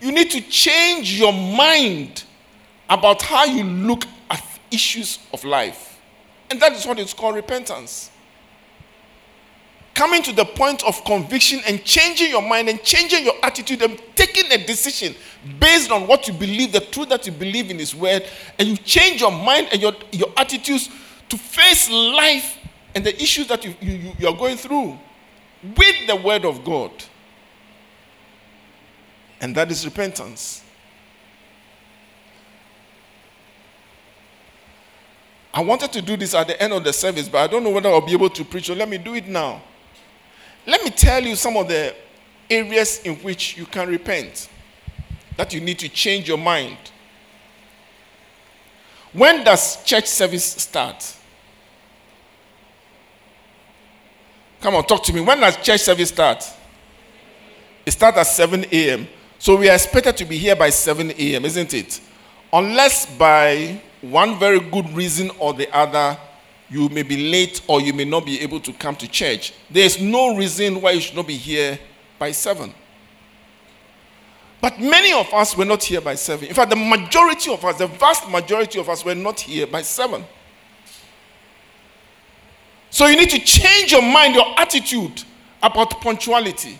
you 0.00 0.12
need 0.12 0.30
to 0.30 0.40
change 0.42 1.18
your 1.18 1.32
mind 1.32 2.24
about 2.90 3.22
how 3.22 3.44
you 3.44 3.64
look 3.64 4.04
at 4.28 4.44
issues 4.70 5.20
of 5.32 5.44
life. 5.44 5.98
And 6.50 6.60
that 6.60 6.72
is 6.72 6.84
what 6.84 6.98
is 6.98 7.14
called 7.14 7.36
repentance. 7.36 8.10
Coming 9.94 10.22
to 10.24 10.32
the 10.32 10.44
point 10.44 10.82
of 10.84 11.04
conviction 11.04 11.60
and 11.68 11.84
changing 11.84 12.30
your 12.30 12.42
mind 12.42 12.68
and 12.68 12.82
changing 12.82 13.24
your 13.24 13.34
attitude 13.42 13.82
and 13.82 14.00
taking 14.16 14.50
a 14.50 14.66
decision 14.66 15.14
based 15.60 15.90
on 15.90 16.06
what 16.06 16.26
you 16.26 16.34
believe, 16.34 16.72
the 16.72 16.80
truth 16.80 17.08
that 17.10 17.26
you 17.26 17.32
believe 17.32 17.70
in 17.70 17.78
His 17.78 17.94
Word, 17.94 18.24
and 18.58 18.68
you 18.68 18.76
change 18.76 19.20
your 19.20 19.32
mind 19.32 19.68
and 19.72 19.80
your, 19.80 19.92
your 20.10 20.32
attitudes 20.36 20.90
to 21.28 21.38
face 21.38 21.88
life 21.90 22.58
and 22.94 23.04
the 23.04 23.14
issues 23.22 23.46
that 23.48 23.64
you, 23.64 23.74
you, 23.80 24.12
you 24.18 24.28
are 24.28 24.36
going 24.36 24.56
through 24.56 24.98
with 25.62 26.06
the 26.06 26.16
Word 26.16 26.44
of 26.44 26.64
God. 26.64 26.90
And 29.40 29.54
that 29.54 29.70
is 29.70 29.84
repentance. 29.84 30.64
I 35.52 35.62
wanted 35.62 35.92
to 35.92 36.02
do 36.02 36.16
this 36.16 36.34
at 36.34 36.46
the 36.46 36.62
end 36.62 36.72
of 36.72 36.84
the 36.84 36.92
service, 36.92 37.28
but 37.28 37.38
I 37.38 37.46
don't 37.46 37.64
know 37.64 37.70
whether 37.70 37.88
I'll 37.88 38.00
be 38.00 38.12
able 38.12 38.30
to 38.30 38.44
preach, 38.44 38.66
so 38.66 38.74
let 38.74 38.88
me 38.88 38.98
do 38.98 39.14
it 39.14 39.26
now. 39.26 39.60
Let 40.66 40.84
me 40.84 40.90
tell 40.90 41.22
you 41.22 41.34
some 41.34 41.56
of 41.56 41.66
the 41.66 41.94
areas 42.48 43.00
in 43.02 43.16
which 43.16 43.56
you 43.56 43.66
can 43.66 43.88
repent, 43.88 44.48
that 45.36 45.52
you 45.52 45.60
need 45.60 45.78
to 45.80 45.88
change 45.88 46.28
your 46.28 46.38
mind. 46.38 46.76
When 49.12 49.42
does 49.42 49.82
church 49.84 50.06
service 50.06 50.44
start? 50.44 51.16
Come 54.60 54.74
on, 54.74 54.84
talk 54.84 55.02
to 55.04 55.12
me. 55.12 55.20
When 55.20 55.40
does 55.40 55.56
church 55.56 55.80
service 55.80 56.10
start? 56.10 56.44
It 57.86 57.92
starts 57.92 58.18
at 58.18 58.26
7 58.26 58.66
a.m. 58.70 59.08
So 59.38 59.56
we 59.56 59.68
are 59.70 59.74
expected 59.74 60.16
to 60.18 60.24
be 60.24 60.36
here 60.36 60.54
by 60.54 60.70
7 60.70 61.10
a.m., 61.10 61.44
isn't 61.44 61.74
it? 61.74 62.00
Unless 62.52 63.06
by 63.16 63.80
one 64.00 64.38
very 64.38 64.60
good 64.60 64.88
reason 64.90 65.30
or 65.38 65.52
the 65.52 65.74
other, 65.76 66.18
you 66.68 66.88
may 66.88 67.02
be 67.02 67.30
late 67.30 67.62
or 67.66 67.80
you 67.80 67.92
may 67.92 68.04
not 68.04 68.24
be 68.24 68.40
able 68.40 68.60
to 68.60 68.72
come 68.72 68.96
to 68.96 69.08
church. 69.08 69.52
There 69.70 69.84
is 69.84 70.00
no 70.00 70.36
reason 70.36 70.80
why 70.80 70.92
you 70.92 71.00
should 71.00 71.16
not 71.16 71.26
be 71.26 71.36
here 71.36 71.78
by 72.18 72.30
7. 72.32 72.72
But 74.60 74.78
many 74.78 75.12
of 75.12 75.32
us 75.32 75.56
were 75.56 75.64
not 75.64 75.82
here 75.82 76.00
by 76.00 76.14
7. 76.14 76.46
In 76.46 76.54
fact, 76.54 76.70
the 76.70 76.76
majority 76.76 77.52
of 77.52 77.64
us, 77.64 77.78
the 77.78 77.86
vast 77.86 78.28
majority 78.28 78.78
of 78.78 78.88
us, 78.88 79.04
were 79.04 79.14
not 79.14 79.40
here 79.40 79.66
by 79.66 79.82
7. 79.82 80.22
So 82.90 83.06
you 83.06 83.16
need 83.16 83.30
to 83.30 83.38
change 83.38 83.92
your 83.92 84.02
mind, 84.02 84.34
your 84.34 84.58
attitude 84.58 85.22
about 85.62 86.00
punctuality. 86.00 86.78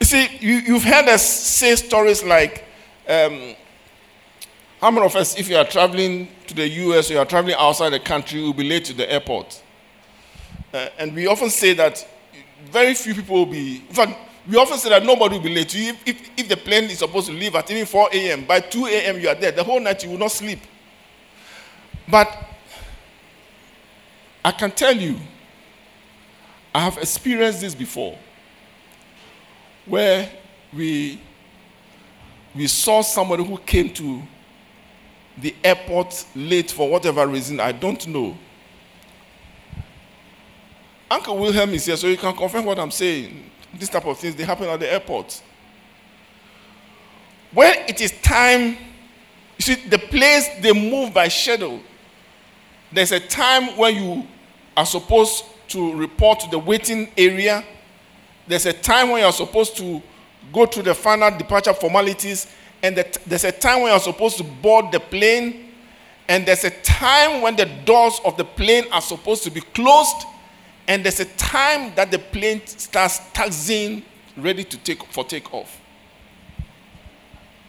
You 0.00 0.06
see, 0.06 0.28
you, 0.40 0.74
have 0.74 0.84
heard 0.84 1.08
us 1.08 1.24
say 1.24 1.74
stories 1.76 2.22
like, 2.22 2.64
um, 3.08 3.54
how 4.82 4.90
many 4.90 5.06
of 5.06 5.14
us, 5.14 5.38
if 5.38 5.48
you 5.48 5.56
are 5.56 5.64
traveling 5.64 6.26
to 6.48 6.54
the 6.54 6.68
US 6.68 7.08
or 7.08 7.12
you 7.12 7.18
are 7.20 7.24
traveling 7.24 7.54
outside 7.56 7.90
the 7.90 8.00
country, 8.00 8.42
will 8.42 8.52
be 8.52 8.68
late 8.68 8.84
to 8.86 8.92
the 8.92 9.10
airport? 9.10 9.62
Uh, 10.74 10.88
and 10.98 11.14
we 11.14 11.28
often 11.28 11.50
say 11.50 11.72
that 11.72 12.04
very 12.64 12.92
few 12.94 13.14
people 13.14 13.36
will 13.36 13.46
be, 13.46 13.76
in 13.88 13.94
fact, 13.94 14.18
we 14.50 14.56
often 14.56 14.76
say 14.78 14.88
that 14.88 15.04
nobody 15.04 15.36
will 15.36 15.44
be 15.44 15.54
late. 15.54 15.72
If, 15.72 16.02
if, 16.04 16.30
if 16.36 16.48
the 16.48 16.56
plane 16.56 16.90
is 16.90 16.98
supposed 16.98 17.28
to 17.28 17.32
leave 17.32 17.54
at 17.54 17.70
even 17.70 17.86
4 17.86 18.08
a.m., 18.12 18.44
by 18.44 18.58
2 18.58 18.86
a.m. 18.86 19.20
you 19.20 19.28
are 19.28 19.36
there. 19.36 19.52
The 19.52 19.62
whole 19.62 19.78
night 19.78 20.02
you 20.02 20.10
will 20.10 20.18
not 20.18 20.32
sleep. 20.32 20.58
But 22.08 22.36
I 24.44 24.50
can 24.50 24.72
tell 24.72 24.96
you, 24.96 25.16
I 26.74 26.80
have 26.80 26.98
experienced 26.98 27.60
this 27.60 27.76
before 27.76 28.18
where 29.86 30.28
we, 30.72 31.20
we 32.52 32.66
saw 32.66 33.00
somebody 33.02 33.44
who 33.44 33.58
came 33.58 33.88
to 33.94 34.22
the 35.38 35.54
airport 35.64 36.26
late 36.34 36.70
for 36.70 36.88
whatever 36.88 37.26
reason, 37.26 37.60
I 37.60 37.72
don't 37.72 38.06
know. 38.06 38.36
Uncle 41.10 41.36
Wilhelm 41.38 41.70
is 41.70 41.86
here, 41.86 41.96
so 41.96 42.06
you 42.06 42.16
can 42.16 42.34
confirm 42.34 42.64
what 42.64 42.78
I'm 42.78 42.90
saying. 42.90 43.50
This 43.74 43.88
type 43.88 44.06
of 44.06 44.18
things, 44.18 44.34
they 44.34 44.44
happen 44.44 44.68
at 44.68 44.80
the 44.80 44.90
airport. 44.90 45.42
When 47.52 47.74
it 47.88 48.00
is 48.00 48.12
time, 48.22 48.76
you 49.58 49.60
see, 49.60 49.74
the 49.88 49.98
place 49.98 50.48
they 50.60 50.72
move 50.72 51.12
by 51.12 51.28
schedule. 51.28 51.80
There's 52.90 53.12
a 53.12 53.20
time 53.20 53.76
when 53.76 53.96
you 53.96 54.26
are 54.76 54.86
supposed 54.86 55.44
to 55.68 55.94
report 55.94 56.40
to 56.40 56.50
the 56.50 56.58
waiting 56.58 57.10
area 57.16 57.64
there's 58.46 58.66
a 58.66 58.72
time 58.72 59.10
when 59.10 59.22
you're 59.22 59.32
supposed 59.32 59.76
to 59.76 60.02
go 60.52 60.66
through 60.66 60.82
the 60.84 60.94
final 60.94 61.30
departure 61.36 61.72
formalities, 61.72 62.46
and 62.82 62.96
there's 63.26 63.44
a 63.44 63.52
time 63.52 63.82
when 63.82 63.92
you're 63.92 64.00
supposed 64.00 64.36
to 64.38 64.44
board 64.44 64.92
the 64.92 65.00
plane, 65.00 65.68
and 66.28 66.46
there's 66.46 66.64
a 66.64 66.70
time 66.70 67.42
when 67.42 67.56
the 67.56 67.66
doors 67.84 68.20
of 68.24 68.36
the 68.36 68.44
plane 68.44 68.84
are 68.92 69.00
supposed 69.00 69.44
to 69.44 69.50
be 69.50 69.60
closed, 69.60 70.26
and 70.88 71.04
there's 71.04 71.20
a 71.20 71.24
time 71.36 71.94
that 71.94 72.10
the 72.10 72.18
plane 72.18 72.60
starts 72.66 73.20
taxiing 73.32 74.04
ready 74.36 74.64
to 74.64 74.76
take 74.78 75.02
for 75.04 75.24
takeoff. 75.24 75.80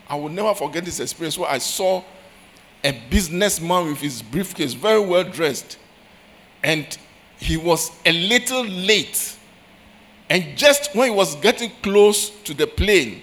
I 0.07 0.15
will 0.15 0.29
never 0.29 0.53
forget 0.53 0.85
this 0.85 0.99
experience 0.99 1.37
where 1.37 1.49
I 1.49 1.57
saw 1.57 2.03
a 2.83 2.91
businessman 3.09 3.87
with 3.87 3.99
his 3.99 4.21
briefcase, 4.21 4.73
very 4.73 4.99
well 4.99 5.23
dressed, 5.23 5.77
and 6.63 6.97
he 7.37 7.57
was 7.57 7.91
a 8.05 8.11
little 8.11 8.65
late 8.65 9.37
and 10.33 10.57
just 10.57 10.95
when 10.95 11.11
he 11.11 11.15
was 11.15 11.35
getting 11.35 11.71
close 11.83 12.29
to 12.41 12.53
the 12.53 12.65
plane, 12.65 13.21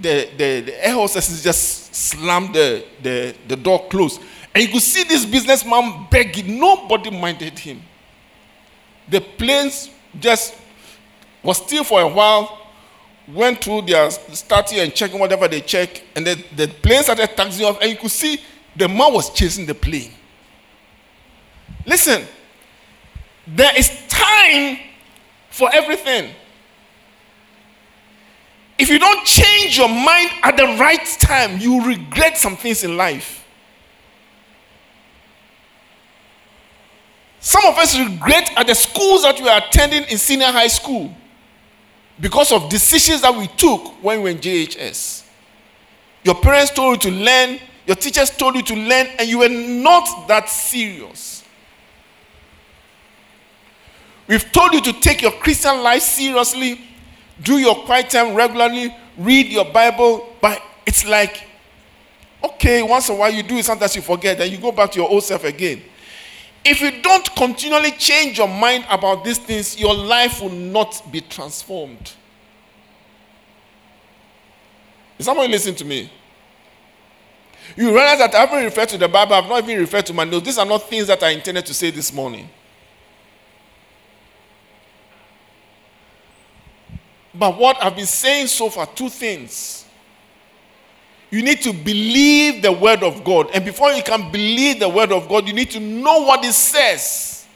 the, 0.00 0.30
the, 0.36 0.60
the 0.60 0.86
air 0.86 0.94
hostesses 0.94 1.42
just 1.42 1.94
slammed 1.94 2.54
the, 2.54 2.84
the, 3.02 3.34
the 3.46 3.56
door 3.56 3.86
closed. 3.88 4.20
And 4.54 4.64
you 4.64 4.70
could 4.70 4.82
see 4.82 5.04
this 5.04 5.24
businessman 5.24 6.06
begging. 6.10 6.58
Nobody 6.58 7.10
minded 7.10 7.58
him. 7.58 7.82
The 9.08 9.20
planes 9.20 9.90
just 10.18 10.54
was 11.42 11.58
still 11.58 11.84
for 11.84 12.00
a 12.00 12.08
while. 12.08 12.68
went 13.32 13.62
through 13.62 13.82
their 13.82 14.10
starting 14.10 14.78
and 14.78 14.94
checking 14.94 15.18
whatever 15.18 15.46
they 15.48 15.60
check, 15.60 16.02
and 16.16 16.26
the, 16.26 16.42
the 16.56 16.68
plane 16.68 17.02
started 17.02 17.28
taxiing 17.36 17.68
off, 17.68 17.78
and 17.80 17.90
you 17.90 17.96
could 17.96 18.10
see 18.10 18.40
the 18.74 18.88
man 18.88 19.12
was 19.12 19.30
chasing 19.32 19.66
the 19.66 19.74
plane. 19.74 20.12
Listen, 21.84 22.24
there 23.46 23.72
is 23.76 23.90
time 24.08 24.78
for 25.50 25.70
everything. 25.72 26.32
If 28.78 28.88
you 28.88 28.98
don't 29.00 29.26
change 29.26 29.76
your 29.76 29.88
mind 29.88 30.30
at 30.42 30.56
the 30.56 30.64
right 30.78 31.04
time, 31.18 31.58
you 31.58 31.84
regret 31.84 32.38
some 32.38 32.56
things 32.56 32.84
in 32.84 32.96
life. 32.96 33.44
Some 37.40 37.64
of 37.66 37.76
us 37.78 37.98
regret 37.98 38.52
at 38.56 38.66
the 38.66 38.74
schools 38.74 39.22
that 39.22 39.40
we 39.40 39.48
are 39.48 39.58
attending 39.58 40.04
in 40.04 40.18
senior 40.18 40.46
high 40.46 40.68
school 40.68 41.12
because 42.20 42.52
of 42.52 42.68
decisions 42.68 43.20
that 43.22 43.34
we 43.34 43.46
took 43.48 44.02
when 44.02 44.18
we 44.18 44.24
were 44.24 44.30
in 44.30 44.38
JHS. 44.38 45.24
Your 46.24 46.34
parents 46.36 46.70
told 46.70 47.04
you 47.04 47.10
to 47.10 47.16
learn, 47.16 47.58
your 47.86 47.96
teachers 47.96 48.30
told 48.30 48.54
you 48.54 48.62
to 48.62 48.74
learn, 48.74 49.06
and 49.18 49.28
you 49.28 49.38
were 49.38 49.48
not 49.48 50.28
that 50.28 50.48
serious. 50.48 51.42
We've 54.26 54.52
told 54.52 54.74
you 54.74 54.80
to 54.82 54.92
take 55.00 55.22
your 55.22 55.32
Christian 55.32 55.82
life 55.82 56.02
seriously, 56.02 56.80
do 57.42 57.58
your 57.58 57.76
quiet 57.84 58.10
time 58.10 58.34
regularly, 58.34 58.94
read 59.16 59.48
your 59.48 59.64
Bible, 59.66 60.34
but 60.40 60.60
it's 60.86 61.06
like, 61.06 61.44
okay, 62.42 62.82
once 62.82 63.08
in 63.08 63.14
a 63.14 63.18
while 63.18 63.30
you 63.32 63.42
do 63.42 63.56
it, 63.56 63.64
sometimes 63.64 63.94
you 63.96 64.02
forget, 64.02 64.40
and 64.40 64.50
you 64.50 64.58
go 64.58 64.72
back 64.72 64.90
to 64.92 64.98
your 65.00 65.08
old 65.08 65.22
self 65.22 65.44
again. 65.44 65.82
If 66.64 66.80
you 66.80 67.02
don't 67.02 67.34
continually 67.36 67.92
change 67.92 68.38
your 68.38 68.48
mind 68.48 68.84
about 68.90 69.24
these 69.24 69.38
things, 69.38 69.78
your 69.78 69.94
life 69.94 70.40
will 70.40 70.50
not 70.50 71.02
be 71.10 71.20
transformed. 71.20 72.12
Is 75.18 75.26
someone 75.26 75.50
listening 75.50 75.76
to 75.76 75.84
me? 75.84 76.10
You 77.76 77.88
realize 77.94 78.18
that 78.18 78.34
I 78.34 78.40
haven't 78.40 78.64
referred 78.64 78.88
to 78.90 78.98
the 78.98 79.08
Bible, 79.08 79.34
I've 79.34 79.48
not 79.48 79.64
even 79.64 79.80
referred 79.80 80.06
to 80.06 80.14
my 80.14 80.24
notes. 80.24 80.46
These 80.46 80.58
are 80.58 80.66
not 80.66 80.88
things 80.88 81.06
that 81.08 81.22
I 81.22 81.30
intended 81.30 81.66
to 81.66 81.74
say 81.74 81.90
this 81.90 82.12
morning. 82.12 82.48
But 87.38 87.56
what 87.56 87.82
I've 87.82 87.94
been 87.94 88.06
saying 88.06 88.48
so 88.48 88.68
far, 88.68 88.86
two 88.86 89.08
things. 89.08 89.84
You 91.30 91.42
need 91.42 91.60
to 91.62 91.72
believe 91.72 92.62
the 92.62 92.72
word 92.72 93.02
of 93.02 93.22
God. 93.22 93.50
And 93.52 93.64
before 93.64 93.92
you 93.92 94.02
can 94.02 94.32
believe 94.32 94.80
the 94.80 94.88
word 94.88 95.12
of 95.12 95.28
God, 95.28 95.46
you 95.46 95.52
need 95.52 95.70
to 95.72 95.80
know 95.80 96.22
what 96.22 96.44
it 96.44 96.54
says. 96.54 97.46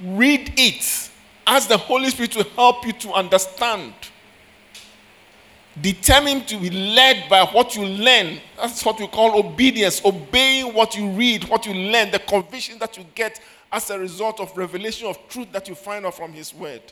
Read 0.00 0.52
it. 0.58 1.10
Ask 1.46 1.68
the 1.68 1.78
Holy 1.78 2.10
Spirit 2.10 2.32
to 2.32 2.42
help 2.54 2.86
you 2.86 2.92
to 2.92 3.12
understand. 3.12 3.94
Determined 5.80 6.46
to 6.48 6.58
be 6.58 6.70
led 6.70 7.28
by 7.28 7.44
what 7.44 7.76
you 7.76 7.84
learn. 7.84 8.38
That's 8.56 8.84
what 8.84 9.00
we 9.00 9.06
call 9.06 9.38
obedience. 9.38 10.04
Obeying 10.04 10.74
what 10.74 10.96
you 10.96 11.08
read, 11.10 11.44
what 11.44 11.66
you 11.66 11.72
learn, 11.72 12.10
the 12.10 12.18
conviction 12.18 12.78
that 12.78 12.96
you 12.98 13.04
get 13.14 13.40
as 13.72 13.90
a 13.90 13.98
result 13.98 14.38
of 14.38 14.56
revelation 14.56 15.08
of 15.08 15.18
truth 15.28 15.50
that 15.52 15.68
you 15.68 15.74
find 15.74 16.04
out 16.04 16.14
from 16.14 16.32
His 16.32 16.54
word. 16.54 16.82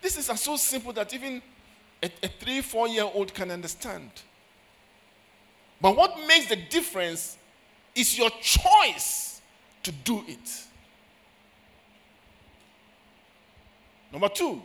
This 0.00 0.16
is 0.16 0.26
so 0.40 0.56
simple 0.56 0.92
that 0.92 1.12
even 1.12 1.42
a, 2.02 2.10
a 2.22 2.28
three, 2.28 2.60
four 2.60 2.88
year 2.88 3.04
old 3.12 3.34
can 3.34 3.50
understand. 3.50 4.10
But 5.80 5.96
what 5.96 6.16
makes 6.26 6.46
the 6.46 6.56
difference 6.56 7.36
is 7.94 8.16
your 8.16 8.30
choice 8.40 9.40
to 9.82 9.92
do 9.92 10.24
it. 10.26 10.64
Number 14.12 14.28
two, 14.28 14.62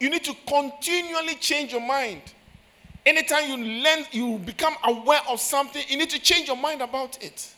you 0.00 0.10
need 0.10 0.24
to 0.24 0.34
continually 0.46 1.34
change 1.34 1.72
your 1.72 1.80
mind. 1.80 2.22
Anytime 3.06 3.50
you 3.50 3.82
learn, 3.82 4.04
you 4.12 4.38
become 4.38 4.74
aware 4.84 5.20
of 5.28 5.40
something, 5.40 5.82
you 5.88 5.98
need 5.98 6.10
to 6.10 6.18
change 6.18 6.48
your 6.48 6.56
mind 6.56 6.80
about 6.80 7.22
it. 7.22 7.52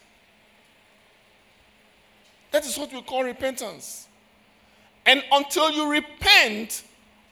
That 2.51 2.67
is 2.67 2.77
what 2.77 2.93
we 2.93 3.01
call 3.03 3.23
repentance. 3.23 4.09
And 5.07 5.23
until 5.33 5.71
you 5.71 5.91
repent, 5.91 6.83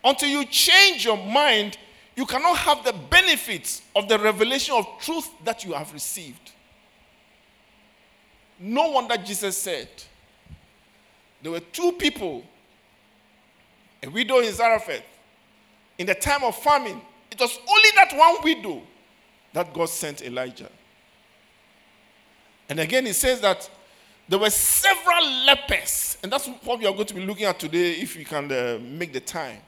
until 0.04 0.28
you 0.28 0.44
change 0.46 1.04
your 1.04 1.16
mind, 1.16 1.76
you 2.16 2.24
cannot 2.24 2.56
have 2.58 2.84
the 2.84 2.92
benefits 2.92 3.82
of 3.96 4.08
the 4.08 4.18
revelation 4.18 4.74
of 4.76 4.86
truth 5.00 5.28
that 5.44 5.64
you 5.64 5.72
have 5.72 5.92
received. 5.92 6.52
No 8.58 8.90
wonder 8.90 9.16
Jesus 9.16 9.58
said 9.58 9.88
there 11.42 11.50
were 11.50 11.60
two 11.60 11.92
people, 11.92 12.44
a 14.02 14.08
widow 14.08 14.38
in 14.38 14.52
Zarephath, 14.52 15.02
in 15.98 16.06
the 16.06 16.14
time 16.14 16.44
of 16.44 16.56
famine. 16.56 17.00
It 17.30 17.40
was 17.40 17.58
only 17.68 17.88
that 17.96 18.16
one 18.16 18.36
widow 18.44 18.82
that 19.52 19.74
God 19.74 19.88
sent 19.88 20.22
Elijah. 20.22 20.70
And 22.68 22.80
again, 22.80 23.04
he 23.06 23.12
says 23.12 23.40
that 23.40 23.68
there 24.28 24.38
were 24.38 24.50
several 24.50 25.24
lepers, 25.44 26.16
and 26.22 26.32
that's 26.32 26.46
what 26.46 26.78
we 26.78 26.86
are 26.86 26.92
going 26.92 27.06
to 27.06 27.14
be 27.14 27.24
looking 27.24 27.44
at 27.44 27.58
today 27.58 27.92
if 27.92 28.16
we 28.16 28.24
can 28.24 28.50
uh, 28.50 28.78
make 28.82 29.12
the 29.12 29.20
time. 29.20 29.58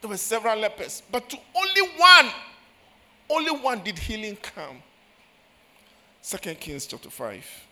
There 0.00 0.08
were 0.08 0.16
several 0.16 0.58
lepers, 0.58 1.02
but 1.10 1.28
to 1.30 1.38
only 1.56 1.80
one, 1.96 2.32
only 3.28 3.50
one 3.50 3.82
did 3.82 3.98
healing 3.98 4.36
come. 4.36 4.82
Second 6.22 6.60
Kings 6.60 6.86
chapter 6.86 7.10
5. 7.10 7.64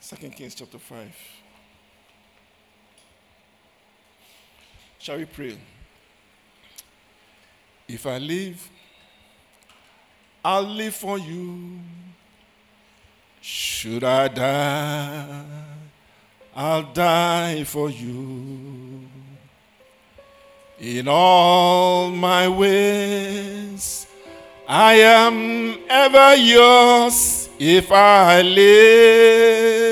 Second 0.00 0.30
Kings 0.36 0.54
chapter 0.54 0.78
5. 0.78 1.14
Shall 4.98 5.18
we 5.18 5.24
pray? 5.24 5.58
If 7.88 8.06
I 8.06 8.18
live, 8.18 8.70
I'll 10.48 10.62
live 10.62 10.94
for 10.94 11.18
you. 11.18 11.80
Should 13.40 14.04
I 14.04 14.28
die, 14.28 15.44
I'll 16.54 16.84
die 16.92 17.64
for 17.64 17.90
you. 17.90 19.00
In 20.78 21.08
all 21.08 22.12
my 22.12 22.46
ways, 22.46 24.06
I 24.68 24.92
am 25.00 25.80
ever 25.88 26.36
yours. 26.36 27.48
If 27.58 27.90
I 27.90 28.42
live, 28.42 29.82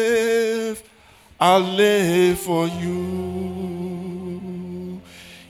I'll 1.41 1.59
live 1.59 2.39
for 2.39 2.69
you. 2.69 3.24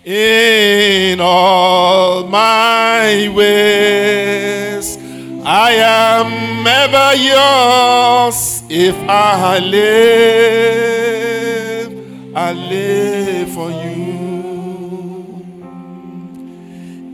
In 0.04 1.18
all 1.18 2.26
my 2.26 3.32
ways, 3.34 4.98
I 5.42 5.72
am 5.72 6.66
ever 6.66 7.14
yours. 7.16 8.62
If 8.68 8.94
I 9.08 9.60
live, 9.60 9.88
I 12.36 12.52
live 12.52 13.48
for 13.54 13.70
you. 13.70 15.42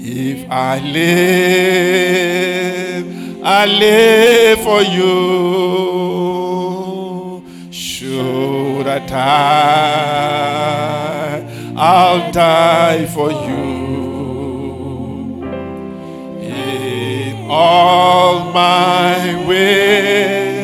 If 0.00 0.50
I 0.50 0.80
live, 0.80 3.06
I 3.44 3.66
live 3.66 4.58
for 4.64 4.82
you. 4.82 6.00
Should 7.70 8.88
I 8.88 8.98
die, 9.06 11.19
I'll 11.82 12.30
die 12.30 13.06
for 13.06 13.30
you. 13.30 13.70
In 16.42 17.46
all 17.48 18.52
my 18.52 19.46
ways. 19.48 20.60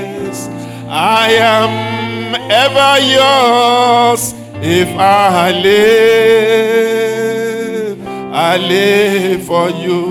I 0.88 1.33
am 1.33 2.35
ever 2.50 2.98
yours 3.16 4.35
if 4.62 4.88
I 4.98 5.52
live, 5.52 6.87
I 8.33 8.57
live 8.57 9.42
for 9.44 9.70
you. 9.70 10.05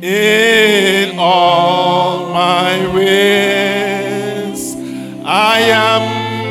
In 0.00 1.18
all 1.18 2.26
my 2.32 2.86
ways, 2.94 4.76
I 5.24 5.60
am 5.60 6.02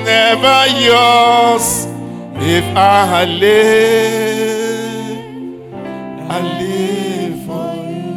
never 0.06 0.68
yours 0.84 1.77
if 2.50 2.64
I 2.78 3.26
live, 3.26 5.18
I 6.32 6.40
live. 6.60 6.88
For 7.46 7.76
you. 7.86 8.16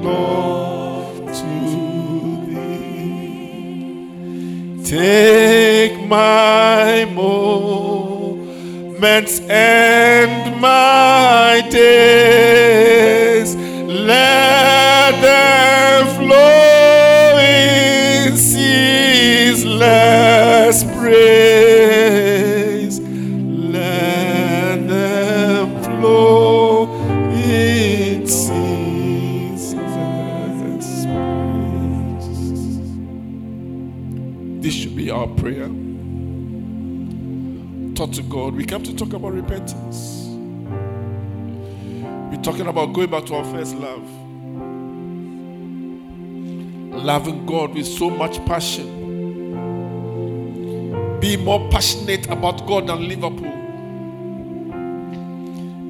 Lord, 0.02 0.59
make 4.92 6.08
my 6.08 7.04
moments 7.14 8.34
and 9.48 10.60
my 10.60 11.62
days. 11.70 13.54
Let 13.56 15.20
them 15.20 16.06
flow 16.16 17.38
in 17.38 18.36
ceaseless 18.36 19.64
praise. 20.84 21.79
God. 38.30 38.54
We 38.54 38.64
come 38.64 38.84
to 38.84 38.94
talk 38.94 39.12
about 39.12 39.34
repentance. 39.34 40.28
We're 42.30 42.40
talking 42.42 42.68
about 42.68 42.92
going 42.92 43.10
back 43.10 43.26
to 43.26 43.34
our 43.34 43.44
first 43.44 43.74
love. 43.74 44.08
Loving 47.04 47.44
God 47.44 47.74
with 47.74 47.86
so 47.86 48.08
much 48.08 48.42
passion. 48.46 48.98
Be 51.18 51.36
more 51.36 51.68
passionate 51.70 52.28
about 52.28 52.64
God 52.68 52.86
than 52.86 53.08
Liverpool. 53.08 53.56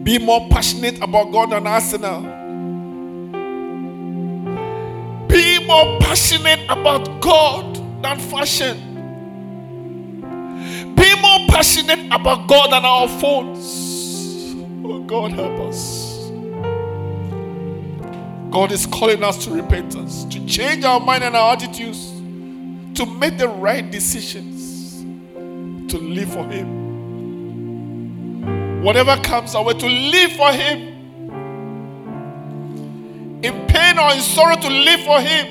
Be 0.02 0.18
more 0.18 0.48
passionate 0.48 0.96
about 1.02 1.30
God 1.30 1.50
than 1.50 1.66
Arsenal. 1.66 2.22
Be 5.28 5.62
more 5.66 5.98
passionate 6.00 6.64
about 6.70 7.20
God 7.20 8.02
than 8.02 8.18
fashion. 8.18 8.89
Be 11.00 11.14
more 11.22 11.46
passionate 11.48 12.12
about 12.12 12.46
God 12.46 12.72
than 12.72 12.84
our 12.84 13.08
phones. 13.08 14.54
Oh, 14.84 15.00
God, 15.00 15.32
help 15.32 15.58
us. 15.60 16.28
God 18.50 18.70
is 18.70 18.84
calling 18.84 19.24
us 19.24 19.42
to 19.44 19.50
repentance, 19.50 20.24
to 20.26 20.44
change 20.44 20.84
our 20.84 21.00
mind 21.00 21.24
and 21.24 21.34
our 21.34 21.54
attitudes, 21.54 22.10
to 22.98 23.06
make 23.06 23.38
the 23.38 23.48
right 23.48 23.90
decisions, 23.90 25.00
to 25.90 25.96
live 25.96 26.30
for 26.34 26.44
Him. 26.44 26.80
Whatever 28.82 29.16
comes 29.22 29.54
our 29.54 29.64
way, 29.64 29.72
to 29.72 29.88
live 29.88 30.32
for 30.32 30.52
Him. 30.52 30.88
In 33.42 33.66
pain 33.68 33.98
or 33.98 34.12
in 34.12 34.20
sorrow, 34.20 34.56
to 34.56 34.68
live 34.68 35.00
for 35.00 35.18
Him. 35.18 35.46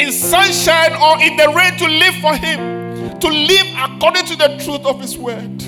In 0.00 0.10
sunshine 0.10 0.96
or 0.96 1.22
in 1.22 1.36
the 1.36 1.52
rain, 1.54 1.76
to 1.78 1.86
live 1.86 2.14
for 2.16 2.34
Him. 2.34 2.71
To 3.20 3.28
live 3.28 3.66
according 3.78 4.26
to 4.26 4.36
the 4.36 4.58
truth 4.64 4.84
of 4.84 5.00
His 5.00 5.16
word. 5.16 5.60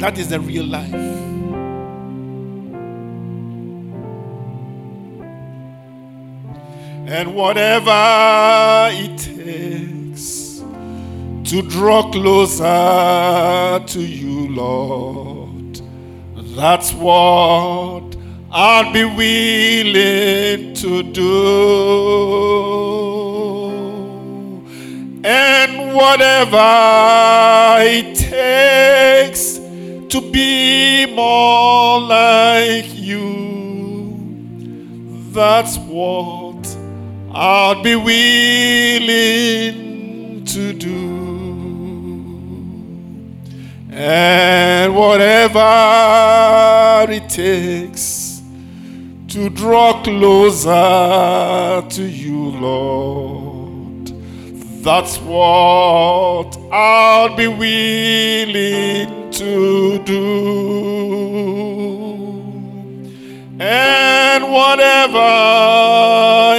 That 0.00 0.18
is 0.18 0.28
the 0.28 0.40
real 0.40 0.64
life. 0.64 1.18
and 7.10 7.34
whatever 7.34 8.90
it 8.92 9.16
takes 9.16 10.62
to 11.50 11.62
draw 11.62 12.10
closer 12.10 13.82
to 13.86 14.00
you, 14.02 14.54
Lord. 14.54 15.80
That's 16.54 16.92
what 16.92 18.14
I'll 18.50 18.92
be 18.92 19.04
willing 19.04 20.74
to 20.74 21.02
do. 21.02 22.48
And 25.24 25.94
whatever 25.94 26.58
it 27.80 28.14
takes 28.14 29.58
to 30.12 30.20
be 30.30 31.06
more 31.12 32.00
like 32.00 32.86
you, 32.94 34.14
that's 35.32 35.76
what 35.78 36.76
I'd 37.34 37.82
be 37.82 37.96
willing 37.96 39.74
to 40.44 40.72
do. 40.72 41.18
And 43.90 44.94
whatever 44.94 45.60
it 47.10 47.28
takes 47.28 48.40
to 49.28 49.50
draw 49.50 50.00
closer 50.02 51.82
to 51.88 52.02
you, 52.02 52.50
Lord, 52.50 53.47
that's 54.82 55.18
what 55.18 56.56
I'll 56.72 57.36
be 57.36 57.48
willing 57.48 59.30
to 59.32 59.98
do. 60.04 60.38
And 63.60 64.52
whatever 64.52 65.18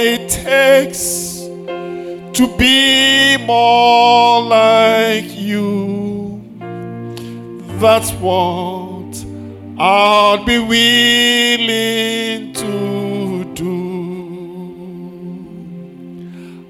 it 0.00 0.28
takes 0.28 1.40
to 2.38 2.56
be 2.58 3.36
more 3.38 4.42
like 4.42 5.24
you, 5.38 6.42
that's 7.78 8.12
what 8.12 9.24
I'll 9.78 10.44
be 10.44 10.58
willing 10.58 12.52
to 12.52 12.99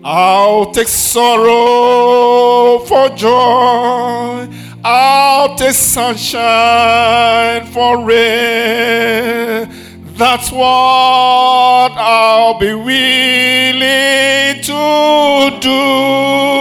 I'll 0.03 0.73
take 0.73 0.89
sorrow 0.89 2.79
for 2.87 3.11
joy. 3.11 4.49
I'll 4.83 5.57
take 5.57 5.75
sunshine 5.75 7.67
for 7.67 8.03
rain. 8.03 9.69
That's 10.17 10.51
what 10.51 11.93
I'll 11.93 12.59
be 12.59 12.73
willing 12.73 14.63
to 14.63 15.59
do. 15.61 16.60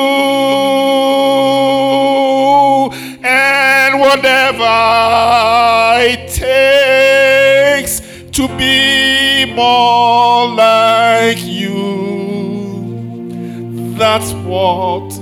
What 14.59 15.15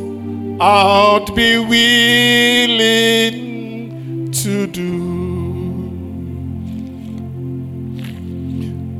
I'll 0.60 1.23
be 1.28 1.60
willing 1.60 3.12
to 4.32 4.65
do. 4.65 5.04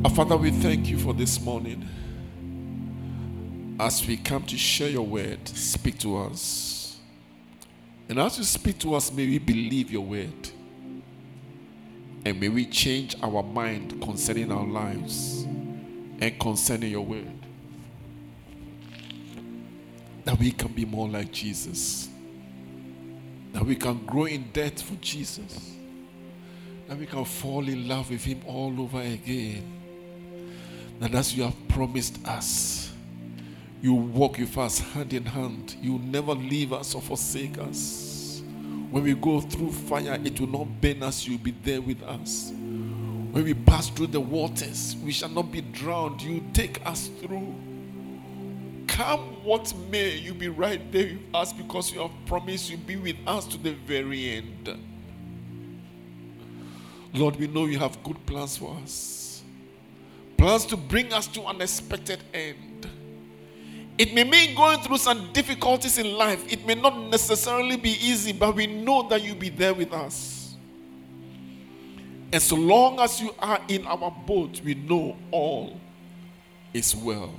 Our 0.04 0.10
Father, 0.10 0.36
we 0.36 0.52
thank 0.52 0.88
you 0.88 0.96
for 0.96 1.12
this 1.12 1.40
morning. 1.40 1.84
As 3.80 4.06
we 4.06 4.16
come 4.16 4.44
to 4.44 4.56
share 4.56 4.90
your 4.90 5.04
word, 5.04 5.48
speak 5.48 5.98
to 6.00 6.18
us. 6.18 6.98
And 8.08 8.20
as 8.20 8.38
you 8.38 8.44
speak 8.44 8.78
to 8.78 8.94
us, 8.94 9.10
may 9.10 9.26
we 9.26 9.40
believe 9.40 9.90
your 9.90 10.04
word. 10.04 10.50
And 12.24 12.38
may 12.38 12.48
we 12.48 12.64
change 12.66 13.16
our 13.24 13.42
mind 13.42 14.00
concerning 14.00 14.52
our 14.52 14.66
lives 14.66 15.42
and 16.20 16.38
concerning 16.38 16.92
your 16.92 17.04
word. 17.04 17.37
That 20.28 20.38
we 20.38 20.50
can 20.50 20.68
be 20.68 20.84
more 20.84 21.08
like 21.08 21.32
Jesus. 21.32 22.08
That 23.54 23.64
we 23.64 23.74
can 23.74 24.04
grow 24.04 24.26
in 24.26 24.50
depth 24.52 24.82
for 24.82 24.94
Jesus. 24.96 25.72
That 26.86 26.98
we 26.98 27.06
can 27.06 27.24
fall 27.24 27.66
in 27.66 27.88
love 27.88 28.10
with 28.10 28.24
Him 28.24 28.42
all 28.46 28.78
over 28.80 29.00
again 29.00 29.78
that 31.00 31.14
as 31.14 31.36
you 31.36 31.44
have 31.44 31.54
promised 31.68 32.18
us, 32.26 32.92
you 33.80 33.94
walk 33.94 34.38
with 34.38 34.56
us 34.58 34.80
hand 34.80 35.12
in 35.12 35.24
hand. 35.24 35.76
You 35.80 35.98
never 35.98 36.34
leave 36.34 36.72
us 36.72 36.94
or 36.94 37.02
forsake 37.02 37.58
us. 37.58 38.42
When 38.90 39.04
we 39.04 39.14
go 39.14 39.40
through 39.40 39.72
fire, 39.72 40.18
it 40.24 40.40
will 40.40 40.48
not 40.48 40.80
burn 40.80 41.02
us, 41.02 41.26
you'll 41.26 41.38
be 41.38 41.54
there 41.62 41.80
with 41.80 42.02
us. 42.02 42.50
When 42.50 43.44
we 43.44 43.54
pass 43.54 43.90
through 43.90 44.08
the 44.08 44.20
waters, 44.20 44.96
we 45.04 45.12
shall 45.12 45.28
not 45.28 45.52
be 45.52 45.60
drowned. 45.60 46.22
You 46.22 46.42
take 46.52 46.84
us 46.84 47.10
through. 47.20 47.54
Come 48.98 49.44
what 49.44 49.72
may, 49.90 50.16
you 50.16 50.34
be 50.34 50.48
right 50.48 50.90
there 50.90 51.04
with 51.04 51.32
us 51.32 51.52
because 51.52 51.92
you 51.92 52.00
have 52.00 52.10
promised 52.26 52.68
you'll 52.68 52.80
be 52.80 52.96
with 52.96 53.16
us 53.28 53.46
to 53.46 53.56
the 53.56 53.70
very 53.86 54.30
end. 54.30 54.76
Lord, 57.14 57.36
we 57.36 57.46
know 57.46 57.66
you 57.66 57.78
have 57.78 58.02
good 58.02 58.26
plans 58.26 58.56
for 58.56 58.76
us 58.82 59.18
plans 60.36 60.64
to 60.64 60.76
bring 60.76 61.12
us 61.12 61.26
to 61.26 61.46
an 61.46 61.60
expected 61.60 62.20
end. 62.32 62.88
It 63.98 64.14
may 64.14 64.24
mean 64.24 64.56
going 64.56 64.80
through 64.80 64.98
some 64.98 65.32
difficulties 65.32 65.98
in 65.98 66.12
life. 66.12 66.50
It 66.50 66.64
may 66.64 66.76
not 66.76 66.96
necessarily 66.96 67.76
be 67.76 67.90
easy, 67.90 68.32
but 68.32 68.54
we 68.54 68.66
know 68.66 69.08
that 69.08 69.22
you'll 69.22 69.36
be 69.36 69.48
there 69.48 69.74
with 69.74 69.92
us. 69.92 70.56
And 72.32 72.40
so 72.40 72.56
long 72.56 73.00
as 73.00 73.20
you 73.20 73.34
are 73.38 73.60
in 73.68 73.86
our 73.86 74.10
boat, 74.26 74.60
we 74.64 74.74
know 74.74 75.16
all 75.30 75.80
is 76.72 76.94
well. 76.94 77.32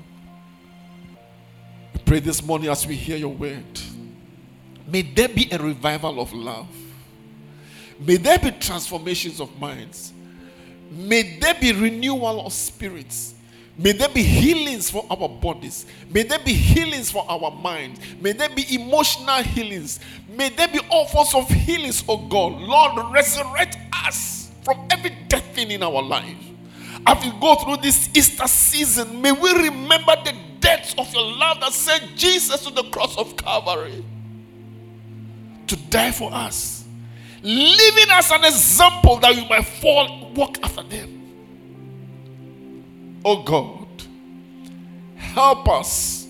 Pray 2.09 2.19
this 2.19 2.41
morning 2.41 2.71
as 2.71 2.87
we 2.87 2.95
hear 2.95 3.17
your 3.17 3.29
word. 3.29 3.79
May 4.87 5.03
there 5.03 5.27
be 5.27 5.47
a 5.51 5.59
revival 5.59 6.19
of 6.19 6.33
love. 6.33 6.67
May 7.99 8.15
there 8.15 8.39
be 8.39 8.49
transformations 8.49 9.39
of 9.39 9.55
minds. 9.59 10.11
May 10.89 11.37
there 11.37 11.53
be 11.53 11.71
renewal 11.71 12.47
of 12.47 12.51
spirits. 12.51 13.35
May 13.77 13.91
there 13.91 14.09
be 14.09 14.23
healings 14.23 14.89
for 14.89 15.05
our 15.11 15.29
bodies. 15.29 15.85
May 16.09 16.23
there 16.23 16.39
be 16.39 16.51
healings 16.51 17.11
for 17.11 17.29
our 17.29 17.51
minds. 17.51 17.99
May 18.19 18.31
there 18.31 18.49
be 18.49 18.65
emotional 18.73 19.43
healings. 19.43 19.99
May 20.35 20.49
there 20.49 20.67
be 20.67 20.79
all 20.89 21.05
sorts 21.09 21.35
of 21.35 21.47
healings, 21.47 22.03
oh 22.09 22.17
God. 22.27 22.59
Lord, 22.59 23.13
resurrect 23.13 23.77
us 24.03 24.49
from 24.63 24.87
every 24.89 25.15
death 25.27 25.45
thing 25.53 25.69
in 25.69 25.83
our 25.83 26.01
life. 26.01 26.43
As 27.05 27.23
we 27.23 27.39
go 27.39 27.53
through 27.53 27.83
this 27.83 28.09
Easter 28.15 28.47
season, 28.47 29.21
may 29.21 29.31
we 29.31 29.53
remember 29.53 30.15
the 30.25 30.48
depths 30.69 30.93
of 30.99 31.12
your 31.13 31.23
love 31.23 31.60
that 31.62 31.73
sent 31.73 32.15
Jesus 32.15 32.63
to 32.63 32.71
the 32.71 32.84
cross 32.91 33.17
of 33.17 33.36
Calvary 33.36 34.05
to 35.65 35.75
die 35.89 36.12
for 36.12 36.32
us, 36.32 36.86
leaving 37.41 38.12
us 38.12 38.32
an 38.32 38.45
example 38.45 39.17
that 39.17 39.36
we 39.36 39.47
might 39.47 39.65
fall, 39.65 40.32
walk 40.36 40.58
after 40.62 40.84
them. 40.84 41.10
Oh 43.25 43.41
God, 43.43 43.88
help 45.15 45.67
us. 45.69 46.27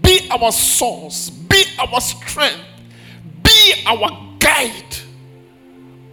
Be 0.00 0.28
our 0.30 0.50
source, 0.52 1.30
be 1.30 1.64
our 1.78 2.00
strength, 2.00 2.64
be 3.42 3.74
our 3.86 4.36
guide 4.38 4.96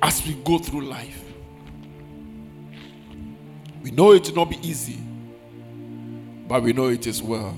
as 0.02 0.26
we 0.26 0.34
go 0.44 0.58
through 0.60 0.86
life. 0.86 1.24
We 3.82 3.92
know 3.92 4.12
it 4.12 4.28
will 4.28 4.36
not 4.36 4.50
be 4.50 4.60
easy, 4.68 5.00
but 6.50 6.64
we 6.64 6.74
know 6.74 6.88
it 6.88 7.06
is 7.06 7.22
well. 7.22 7.56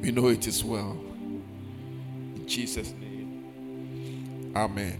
We 0.00 0.10
know 0.12 0.28
it 0.28 0.46
is 0.46 0.64
well. 0.64 0.96
In 2.34 2.44
Jesus' 2.46 2.94
name. 2.98 4.52
Amen. 4.56 4.98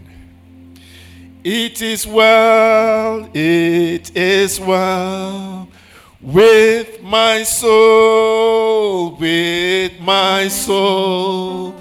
It 1.43 1.81
is 1.81 2.05
well, 2.05 3.27
it 3.33 4.15
is 4.15 4.59
well 4.59 5.67
with 6.21 7.01
my 7.01 7.41
soul, 7.41 9.15
with 9.15 9.99
my 9.99 10.47
soul. 10.47 11.73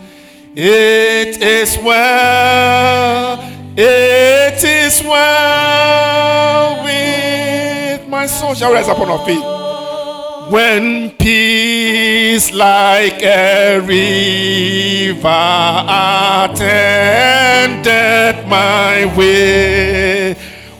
It 0.56 1.42
is 1.42 1.76
well, 1.76 3.38
it 3.76 4.64
is 4.64 5.02
well 5.02 6.84
with 6.84 8.08
my 8.08 8.24
soul. 8.24 8.54
Shall 8.54 8.72
rise 8.72 8.88
upon 8.88 9.10
our 9.10 9.26
feet. 9.26 9.69
When 10.50 11.10
peace 11.12 12.52
like 12.52 13.22
a 13.22 13.78
river 13.78 15.28
attended 16.48 17.14
my 18.48 19.06
way, 19.16 20.34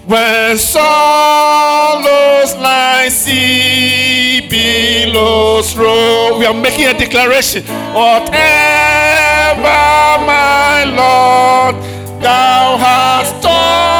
when 0.07 0.59
sorrows 0.59 2.57
like 2.57 3.13
sea 3.13 4.49
billows 4.51 5.77
roll, 5.77 6.41
we 6.41 6.47
are 6.47 6.53
making 6.53 6.87
a 6.87 6.95
declaration. 6.99 7.63
Whatever, 7.95 8.35
my 10.27 10.83
Lord, 10.83 11.77
thou 12.21 12.77
hast 12.77 13.41
taught 13.41 14.00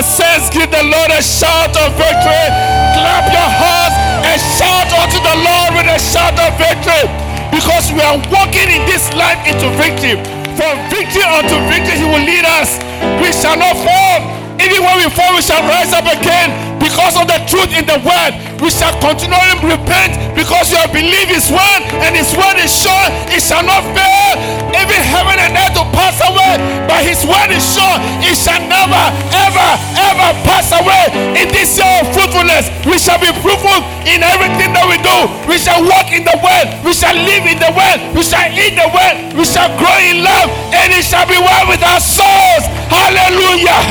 On, 0.00 0.40
give 0.48 0.72
the 0.72 0.80
Lord 0.80 1.12
a 1.12 1.20
shout 1.20 1.76
of 1.76 1.92
victory. 1.92 2.48
Clap 2.96 3.28
your 3.28 3.50
hands 3.52 3.92
and 4.32 4.40
shout 4.56 4.88
unto 4.96 5.20
the 5.20 5.36
Lord 5.44 5.76
with 5.76 5.92
a 5.92 6.00
shout 6.00 6.40
of 6.40 6.56
victory. 6.56 7.04
Because 7.52 7.92
we 7.92 8.00
are 8.00 8.16
walking 8.32 8.72
in 8.72 8.80
this 8.88 9.12
life 9.12 9.44
into 9.44 9.68
victory. 9.76 10.16
From 10.56 10.80
victory 10.88 11.28
unto 11.28 11.52
victory, 11.68 12.00
He 12.00 12.08
will 12.08 12.24
lead 12.24 12.48
us. 12.48 12.80
We 13.20 13.28
shall 13.36 13.60
not 13.60 13.76
fall. 13.76 14.24
Even 14.56 14.80
when 14.88 15.04
we 15.04 15.08
fall, 15.12 15.36
we 15.36 15.42
shall 15.44 15.60
rise 15.68 15.92
up 15.92 16.08
again 16.08 16.69
because 16.80 17.14
of 17.14 17.28
the 17.28 17.38
truth 17.46 17.70
in 17.76 17.84
the 17.86 18.00
word. 18.02 18.32
We 18.60 18.68
shall 18.68 18.92
continually 19.00 19.56
repent 19.64 20.16
because 20.36 20.68
your 20.68 20.84
belief 20.92 21.32
is 21.32 21.48
word 21.48 21.82
and 22.04 22.12
his 22.12 22.32
word 22.36 22.60
is 22.60 22.68
sure 22.72 23.06
it 23.32 23.40
shall 23.40 23.64
not 23.64 23.84
fail. 23.96 24.36
Even 24.76 25.00
heaven 25.00 25.36
and 25.40 25.56
earth 25.56 25.76
will 25.76 25.92
pass 25.96 26.20
away, 26.20 26.60
but 26.88 27.00
his 27.04 27.24
word 27.24 27.52
is 27.52 27.64
sure 27.64 27.96
it 28.20 28.36
shall 28.36 28.60
never, 28.68 29.04
ever, 29.32 29.68
ever 29.96 30.28
pass 30.44 30.72
away. 30.76 31.36
In 31.40 31.48
this 31.52 31.76
year 31.76 31.88
of 32.04 32.12
fruitfulness, 32.12 32.68
we 32.84 32.96
shall 33.00 33.20
be 33.20 33.32
fruitful 33.40 33.80
in 34.08 34.20
everything 34.24 34.72
that 34.76 34.86
we 34.88 34.96
do. 35.00 35.18
We 35.48 35.56
shall 35.56 35.80
walk 35.84 36.12
in 36.12 36.24
the 36.24 36.36
word, 36.40 36.66
we 36.84 36.92
shall 36.92 37.16
live 37.16 37.44
in 37.48 37.60
the 37.60 37.72
word, 37.72 37.98
we 38.12 38.22
shall 38.24 38.48
eat 38.48 38.76
the 38.76 38.88
word, 38.92 39.36
we 39.36 39.44
shall 39.44 39.68
grow 39.76 39.96
in 40.00 40.20
love, 40.20 40.48
and 40.72 40.92
it 40.92 41.04
shall 41.04 41.24
be 41.28 41.36
well 41.36 41.64
with 41.68 41.82
our 41.84 42.00
souls. 42.00 42.64
Hallelujah. 42.92 43.82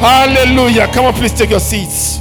Hallelujah. 0.00 0.88
Come 0.92 1.06
on, 1.06 1.14
please 1.14 1.32
take 1.32 1.50
your 1.50 1.60
seats. 1.60 2.20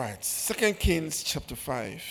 Right. 0.00 0.24
Second 0.24 0.78
Kings 0.78 1.22
chapter 1.22 1.54
5. 1.54 2.02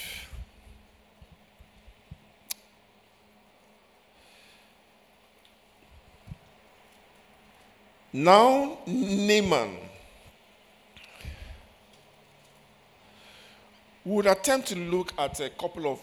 Now, 8.13 8.78
Naaman 8.86 9.78
would 14.06 14.28
attempt 14.28 14.67
to 14.67 14.75
look 14.75 15.12
at 15.17 15.39
a 15.39 15.49
couple 15.49 15.91
of 15.91 15.99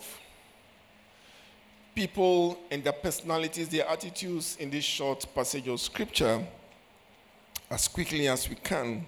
people 1.94 2.59
and 2.72 2.83
their 2.83 2.92
personalities, 2.92 3.68
their 3.68 3.88
attitudes 3.88 4.57
in 4.59 4.70
this 4.70 4.85
short 4.85 5.25
passage 5.33 5.68
of 5.68 5.81
scripture 5.81 6.44
as 7.70 7.87
quickly 7.87 8.27
as 8.27 8.49
we 8.49 8.57
can. 8.57 9.07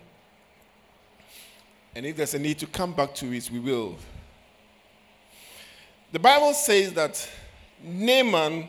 And 1.98 2.06
if 2.06 2.16
there's 2.16 2.34
a 2.34 2.38
need 2.38 2.60
to 2.60 2.66
come 2.66 2.92
back 2.92 3.12
to 3.16 3.32
it, 3.34 3.50
we 3.50 3.58
will. 3.58 3.96
The 6.12 6.20
Bible 6.20 6.54
says 6.54 6.92
that 6.92 7.28
Naaman 7.82 8.68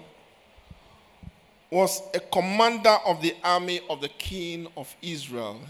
was 1.69 2.01
a 2.15 2.21
commander 2.21 2.97
of 3.05 3.21
the 3.21 3.35
army 3.43 3.81
of 3.87 4.01
the 4.01 4.09
king 4.09 4.65
of 4.75 4.91
Israel. 5.03 5.61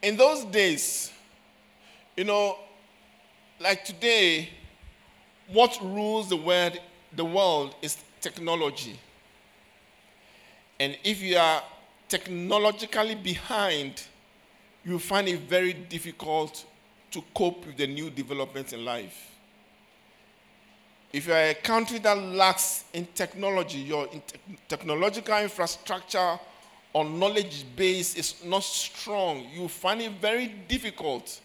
In 0.00 0.16
those 0.16 0.46
days, 0.46 1.12
you 2.16 2.24
know, 2.24 2.56
like 3.60 3.84
today, 3.84 4.48
what 5.48 5.78
rules 5.82 6.30
the 6.30 6.38
world, 6.38 6.80
the 7.14 7.24
world 7.26 7.74
is 7.82 7.98
technology. 8.22 8.98
And 10.80 10.96
if 11.04 11.20
you 11.20 11.36
are 11.36 11.62
technologically 12.08 13.14
behind, 13.14 14.04
you 14.84 14.98
find 14.98 15.28
it 15.28 15.40
very 15.40 15.72
difficult 15.72 16.64
to 17.10 17.22
cope 17.34 17.66
with 17.66 17.76
the 17.76 17.86
new 17.86 18.10
developments 18.10 18.72
in 18.72 18.84
life. 18.84 19.30
If 21.12 21.28
you 21.28 21.32
are 21.32 21.50
a 21.50 21.54
country 21.54 22.00
that 22.00 22.18
lacks 22.18 22.84
in 22.92 23.06
technology, 23.14 23.78
your 23.78 24.08
te- 24.08 24.20
technological 24.68 25.38
infrastructure 25.38 26.38
or 26.92 27.04
knowledge 27.04 27.64
base 27.76 28.16
is 28.16 28.44
not 28.44 28.64
strong, 28.64 29.46
you 29.54 29.68
find 29.68 30.02
it 30.02 30.12
very 30.20 30.48
difficult 30.68 31.40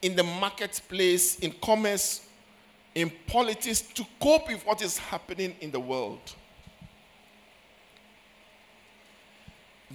in 0.00 0.16
the 0.16 0.22
marketplace, 0.22 1.38
in 1.40 1.52
commerce, 1.62 2.26
in 2.94 3.12
politics 3.26 3.82
to 3.82 4.06
cope 4.20 4.48
with 4.48 4.64
what 4.64 4.80
is 4.82 4.98
happening 4.98 5.54
in 5.60 5.70
the 5.70 5.80
world. 5.80 6.20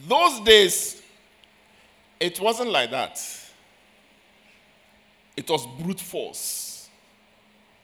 Those 0.08 0.40
days, 0.42 1.02
it 2.20 2.40
wasn't 2.40 2.70
like 2.70 2.92
that. 2.92 3.20
It 5.38 5.50
was 5.50 5.66
brute 5.82 6.02
force, 6.02 6.90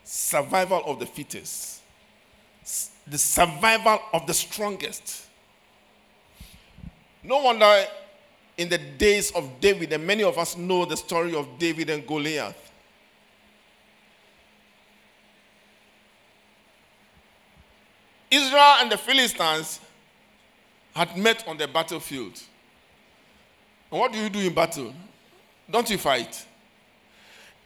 survival 0.03 0.83
of 0.85 0.99
the 0.99 1.05
fittest, 1.05 1.81
the 3.07 3.17
survival 3.17 3.99
of 4.13 4.27
the 4.27 4.33
strongest. 4.33 5.27
No 7.23 7.41
wonder 7.41 7.85
in 8.57 8.69
the 8.69 8.77
days 8.77 9.31
of 9.31 9.59
David, 9.59 9.93
and 9.93 10.05
many 10.05 10.23
of 10.23 10.37
us 10.37 10.57
know 10.57 10.85
the 10.85 10.97
story 10.97 11.35
of 11.35 11.47
David 11.57 11.89
and 11.89 12.05
Goliath. 12.05 12.71
Israel 18.29 18.75
and 18.79 18.91
the 18.91 18.97
Philistines 18.97 19.79
had 20.93 21.15
met 21.17 21.47
on 21.47 21.57
the 21.57 21.67
battlefield. 21.67 22.41
And 23.91 23.99
what 23.99 24.11
do 24.11 24.19
you 24.19 24.29
do 24.29 24.39
in 24.39 24.53
battle? 24.53 24.93
Don't 25.69 25.89
you 25.89 25.97
fight? 25.97 26.45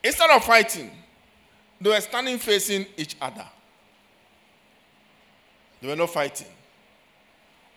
Instead 0.04 0.30
of 0.30 0.44
fighting, 0.44 0.92
they 1.82 1.90
were 1.90 2.02
standing 2.02 2.38
facing 2.38 2.86
each 2.98 3.16
other. 3.22 3.46
They 5.82 5.88
were 5.88 5.96
not 5.96 6.10
fighting. 6.10 6.48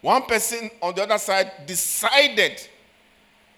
One 0.00 0.22
person 0.22 0.70
on 0.80 0.94
the 0.94 1.02
other 1.04 1.18
side 1.18 1.52
decided 1.66 2.60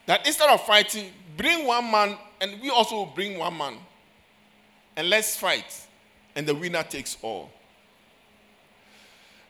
that 0.06 0.26
instead 0.26 0.50
of 0.50 0.60
fighting, 0.66 1.10
bring 1.36 1.66
one 1.66 1.90
man 1.90 2.16
and 2.40 2.60
we 2.60 2.68
also 2.68 3.06
bring 3.06 3.38
one 3.38 3.56
man. 3.56 3.76
And 4.96 5.08
let's 5.08 5.36
fight. 5.36 5.86
And 6.36 6.46
the 6.46 6.54
winner 6.54 6.82
takes 6.82 7.16
all. 7.22 7.50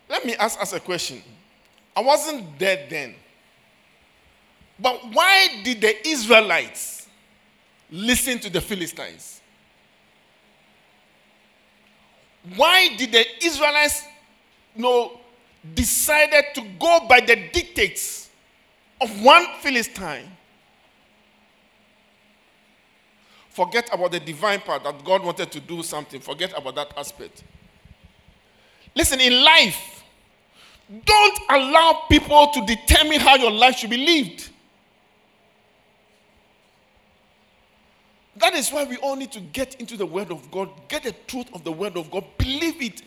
Let 0.09 0.25
me 0.25 0.37
ask 0.37 0.61
us 0.61 0.73
a 0.73 0.81
question. 0.81 1.23
I 1.97 2.01
wasn't 2.01 2.59
dead 2.59 2.89
then. 2.89 3.15
But 4.79 5.01
why 5.13 5.63
did 5.63 5.81
the 5.81 6.09
Israelites 6.09 7.09
listen 7.91 8.39
to 8.41 8.51
the 8.51 8.61
Philistines? 8.61 9.41
Why 12.57 12.95
did 12.97 13.13
the 13.13 13.25
Israelites 13.45 14.03
you 14.77 14.83
know, 14.83 15.21
decided 15.75 16.45
to 16.55 16.63
go 16.79 17.07
by 17.09 17.21
the 17.21 17.37
dictates 17.53 18.29
of 19.01 19.23
one 19.23 19.47
Philistine? 19.61 20.29
Forget 23.51 23.89
about 23.93 24.11
the 24.11 24.19
divine 24.19 24.61
part 24.61 24.83
that 24.83 25.05
God 25.05 25.23
wanted 25.25 25.53
to 25.53 25.61
do 25.61 25.83
something. 25.85 26.21
Forget 26.21 26.53
about 26.59 26.75
that 26.75 26.93
aspect. 26.99 27.45
Listen, 28.97 29.21
in 29.21 29.45
life, 29.45 30.03
don't 31.05 31.39
allow 31.49 32.03
people 32.11 32.49
to 32.49 32.67
determine 32.67 33.21
how 33.21 33.37
your 33.37 33.53
life 33.53 33.77
should 33.77 33.91
be 33.91 33.97
lived. 33.97 34.51
That 38.37 38.55
is 38.55 38.71
why 38.71 38.85
we 38.85 38.97
all 38.97 39.17
need 39.17 39.33
to 39.33 39.41
get 39.41 39.77
into 39.81 39.97
the 39.97 40.07
Word 40.07 40.31
of 40.31 40.51
God, 40.51 40.69
get 40.89 41.05
the 41.05 41.13
truth 41.27 41.47
of 41.55 41.63
the 41.63 41.73
Word 41.73 41.97
of 41.97 42.11
God, 42.11 42.25
believe 42.37 42.83
it, 42.83 43.03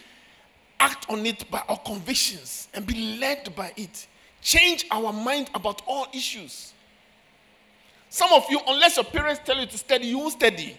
act 0.80 1.10
on 1.10 1.26
it 1.26 1.50
by 1.52 1.62
our 1.68 1.78
convictions, 1.80 2.70
and 2.74 2.86
be 2.86 3.18
led 3.20 3.54
by 3.56 3.74
it. 3.76 4.08
Change 4.42 4.86
our 4.92 5.12
mind 5.12 5.50
about 5.54 5.82
all 5.86 6.08
issues. 6.13 6.74
Some 8.10 8.32
of 8.32 8.46
you, 8.50 8.60
unless 8.68 8.96
your 8.96 9.04
parents 9.04 9.42
tell 9.44 9.58
you 9.60 9.66
to 9.66 9.78
study, 9.78 10.08
you 10.08 10.20
won't 10.20 10.34
study. 10.34 10.78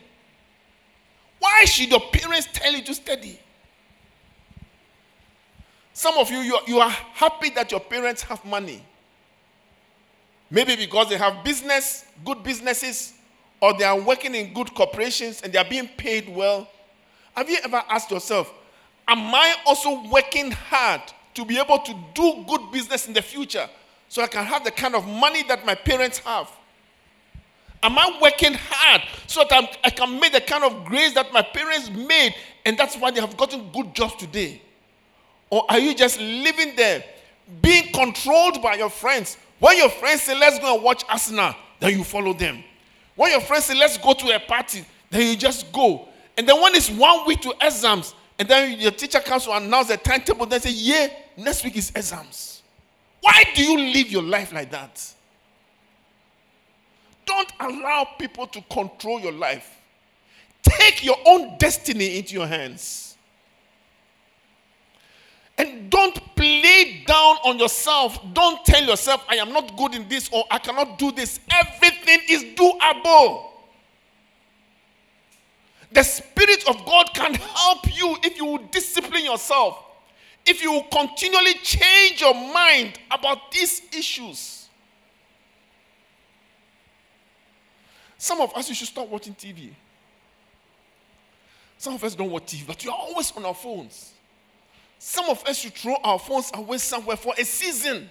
Why 1.39 1.65
should 1.67 1.91
your 1.91 2.01
parents 2.01 2.49
tell 2.53 2.73
you 2.73 2.83
to 2.83 2.95
study? 2.95 3.39
Some 5.93 6.17
of 6.17 6.31
you, 6.31 6.39
you 6.39 6.55
are, 6.55 6.63
you 6.67 6.79
are 6.79 6.91
happy 6.91 7.51
that 7.51 7.71
your 7.71 7.81
parents 7.81 8.23
have 8.23 8.45
money. 8.45 8.83
Maybe 10.51 10.77
because 10.77 11.11
they 11.11 11.19
have 11.19 11.45
business, 11.45 12.07
good 12.25 12.43
businesses, 12.43 13.15
or 13.61 13.77
they 13.77 13.85
are 13.85 13.99
working 14.01 14.35
in 14.35 14.53
good 14.53 14.75
corporations 14.75 15.42
and 15.42 15.53
they 15.53 15.59
are 15.59 15.68
being 15.68 15.88
paid 15.88 16.29
well. 16.29 16.68
Have 17.35 17.49
you 17.51 17.59
ever 17.64 17.83
asked 17.88 18.11
yourself, 18.11 18.53
Am 19.09 19.35
I 19.35 19.55
also 19.64 20.07
working 20.11 20.51
hard 20.51 21.01
to 21.33 21.44
be 21.47 21.59
able 21.59 21.79
to 21.79 21.94
do 22.14 22.44
good 22.47 22.71
business 22.71 23.09
in 23.09 23.14
the 23.14 23.23
future 23.23 23.66
so 24.09 24.23
I 24.23 24.27
can 24.27 24.44
have 24.44 24.64
the 24.64 24.71
kind 24.71 24.94
of 24.94 25.07
money 25.07 25.42
that 25.44 25.64
my 25.64 25.75
parents 25.75 26.18
have? 26.18 26.51
Am 27.83 27.97
I 27.99 28.18
working 28.21 28.55
hard 28.55 29.03
so 29.27 29.44
that 29.49 29.79
i 29.85 29.90
can 29.90 30.18
make 30.18 30.33
the 30.33 30.40
kind 30.40 30.64
of 30.64 30.85
grades 30.85 31.14
that 31.14 31.33
my 31.33 31.42
parents 31.42 31.90
made 31.90 32.35
and 32.66 32.77
that's 32.77 32.97
why 32.97 33.11
they 33.11 33.21
have 33.21 33.37
gotten 33.37 33.71
good 33.73 33.94
jobs 33.94 34.16
today? 34.16 34.61
Or 35.49 35.64
are 35.71 35.79
you 35.79 35.94
just 35.94 36.21
living 36.21 36.77
there, 36.77 37.03
being 37.62 37.90
controlled 37.92 38.61
by 38.61 38.75
your 38.75 38.90
friends? 38.90 39.38
When 39.59 39.79
your 39.79 39.88
friends 39.88 40.23
say, 40.23 40.38
let's 40.38 40.59
go 40.59 40.75
and 40.75 40.85
watch 40.85 41.05
Arsenal, 41.09 41.55
then 41.81 41.92
you 41.97 42.05
follow 42.05 42.35
them. 42.35 42.62
When 43.19 43.33
your 43.33 43.41
friends 43.41 43.65
say, 43.65 43.75
let's 43.75 43.99
go 43.99 44.15
to 44.15 44.37
a 44.37 44.39
party, 44.39 44.85
then 45.11 45.27
you 45.27 45.37
just 45.37 45.73
go. 45.73 46.07
And 46.37 46.49
then 46.49 46.63
when 46.63 46.73
it's 46.77 46.89
one 46.89 47.27
week 47.27 47.41
to 47.41 47.53
exams, 47.61 48.15
and 48.39 48.49
then 48.49 48.79
your 48.79 48.93
teacher 48.93 49.19
comes 49.19 49.43
to 49.47 49.57
announce 49.57 49.89
the 49.89 49.97
timetable, 49.97 50.47
then 50.47 50.61
say, 50.61 50.71
yeah, 50.71 51.09
next 51.37 51.65
week 51.65 51.77
is 51.77 51.91
exams. 51.91 52.63
Why 53.21 53.43
do 53.57 53.65
you 53.65 53.93
live 53.93 54.09
your 54.13 54.23
life 54.23 54.53
like 54.53 54.71
that? 54.71 55.05
Don't 57.27 57.53
allow 57.59 58.07
people 58.21 58.47
to 58.47 58.63
control 58.71 59.19
your 59.19 59.33
life. 59.33 59.69
Take 60.63 61.05
your 61.05 61.17
own 61.27 61.59
destiny 61.59 62.19
into 62.19 62.35
your 62.35 62.47
hands. 62.47 63.08
And 65.59 65.90
don't 65.90 66.14
play 66.37 67.03
down 67.07 67.37
on 67.44 67.59
yourself. 67.59 68.18
Don't 68.33 68.64
tell 68.64 68.83
yourself, 68.85 69.25
I 69.29 69.37
am 69.37 69.53
not 69.53 69.77
good 69.77 69.94
in 69.94 70.09
this 70.09 70.31
or 70.33 70.44
I 70.51 70.59
cannot 70.59 70.99
do 70.99 71.11
this. 71.11 71.40
Everything 71.51 72.21
is 72.29 72.44
doable. 72.55 73.47
The 75.90 76.03
Spirit 76.03 76.68
of 76.68 76.85
God 76.85 77.11
can 77.14 77.35
help 77.35 77.97
you 77.97 78.16
if 78.23 78.37
you 78.37 78.44
will 78.44 78.59
discipline 78.71 79.25
yourself, 79.25 79.83
if 80.47 80.62
you 80.62 80.71
will 80.71 80.87
continually 80.92 81.55
change 81.55 82.21
your 82.21 82.35
mind 82.35 82.99
about 83.11 83.51
these 83.51 83.83
issues. 83.92 84.68
Some 88.18 88.40
of 88.40 88.55
us, 88.55 88.68
you 88.68 88.75
should 88.75 88.88
stop 88.88 89.09
watching 89.09 89.35
TV. 89.35 89.71
Some 91.79 91.94
of 91.94 92.03
us 92.03 92.14
don't 92.14 92.31
watch 92.31 92.47
TV, 92.47 92.66
but 92.66 92.85
you're 92.85 92.92
always 92.92 93.33
on 93.33 93.44
our 93.44 93.55
phones. 93.55 94.12
Some 94.99 95.29
of 95.29 95.45
us 95.45 95.59
should 95.59 95.75
throw 95.75 95.97
our 96.03 96.19
phones 96.19 96.51
away 96.55 96.79
somewhere 96.79 97.17
for 97.17 97.35
a 97.39 97.45
season. 97.45 98.11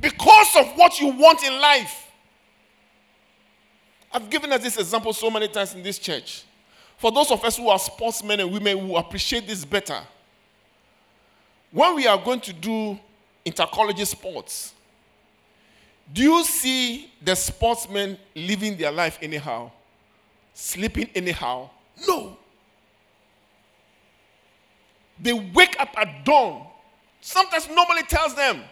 Because 0.00 0.56
of 0.56 0.76
what 0.76 1.00
you 1.00 1.08
want 1.08 1.42
in 1.42 1.60
life. 1.60 2.10
I've 4.12 4.30
given 4.30 4.52
us 4.52 4.62
this 4.62 4.78
example 4.78 5.12
so 5.12 5.30
many 5.30 5.48
times 5.48 5.74
in 5.74 5.82
this 5.82 5.98
church. 5.98 6.44
For 6.96 7.12
those 7.12 7.30
of 7.30 7.44
us 7.44 7.56
who 7.56 7.68
are 7.68 7.78
sportsmen 7.78 8.40
and 8.40 8.50
women 8.50 8.78
who 8.78 8.96
appreciate 8.96 9.46
this 9.46 9.64
better, 9.64 10.00
when 11.70 11.94
we 11.94 12.06
are 12.06 12.16
going 12.16 12.40
to 12.40 12.52
do 12.54 12.98
intercollege 13.44 14.06
sports, 14.06 14.72
do 16.12 16.22
you 16.22 16.44
see 16.44 17.10
the 17.20 17.34
sportsmen 17.34 18.16
living 18.34 18.76
their 18.76 18.92
life 18.92 19.18
anyhow? 19.20 19.70
Sleeping 20.54 21.10
anyhow? 21.14 21.68
No. 22.06 22.38
They 25.20 25.32
wake 25.32 25.76
up 25.80 25.90
at 25.96 26.24
dawn. 26.24 26.66
Sometimes 27.20 27.68
nobody 27.68 28.02
tells 28.02 28.34
them. 28.34 28.62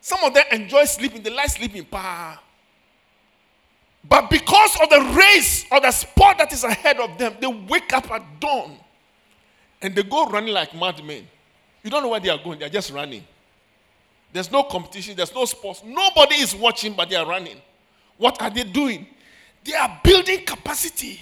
Some 0.00 0.18
of 0.24 0.34
them 0.34 0.44
enjoy 0.50 0.84
sleeping, 0.84 1.22
they 1.22 1.30
like 1.30 1.50
sleeping. 1.50 1.84
Pa. 1.84 2.42
But 4.08 4.28
because 4.30 4.76
of 4.82 4.90
the 4.90 5.00
race 5.16 5.64
or 5.70 5.80
the 5.80 5.92
sport 5.92 6.38
that 6.38 6.52
is 6.52 6.64
ahead 6.64 6.98
of 6.98 7.16
them, 7.18 7.36
they 7.40 7.46
wake 7.46 7.92
up 7.92 8.10
at 8.10 8.22
dawn 8.40 8.76
and 9.80 9.94
they 9.94 10.02
go 10.02 10.26
running 10.26 10.52
like 10.52 10.74
madmen. 10.74 11.28
You 11.82 11.90
don't 11.90 12.02
know 12.02 12.08
where 12.08 12.20
they 12.20 12.28
are 12.28 12.38
going, 12.38 12.58
they 12.58 12.66
are 12.66 12.70
just 12.70 12.90
running. 12.90 13.24
There's 14.32 14.50
no 14.50 14.62
competition, 14.64 15.14
there's 15.14 15.34
no 15.34 15.44
sports. 15.44 15.82
Nobody 15.84 16.36
is 16.36 16.54
watching, 16.54 16.94
but 16.94 17.10
they 17.10 17.16
are 17.16 17.26
running. 17.26 17.60
What 18.16 18.40
are 18.40 18.50
they 18.50 18.64
doing? 18.64 19.06
They 19.64 19.74
are 19.74 20.00
building 20.02 20.44
capacity, 20.44 21.20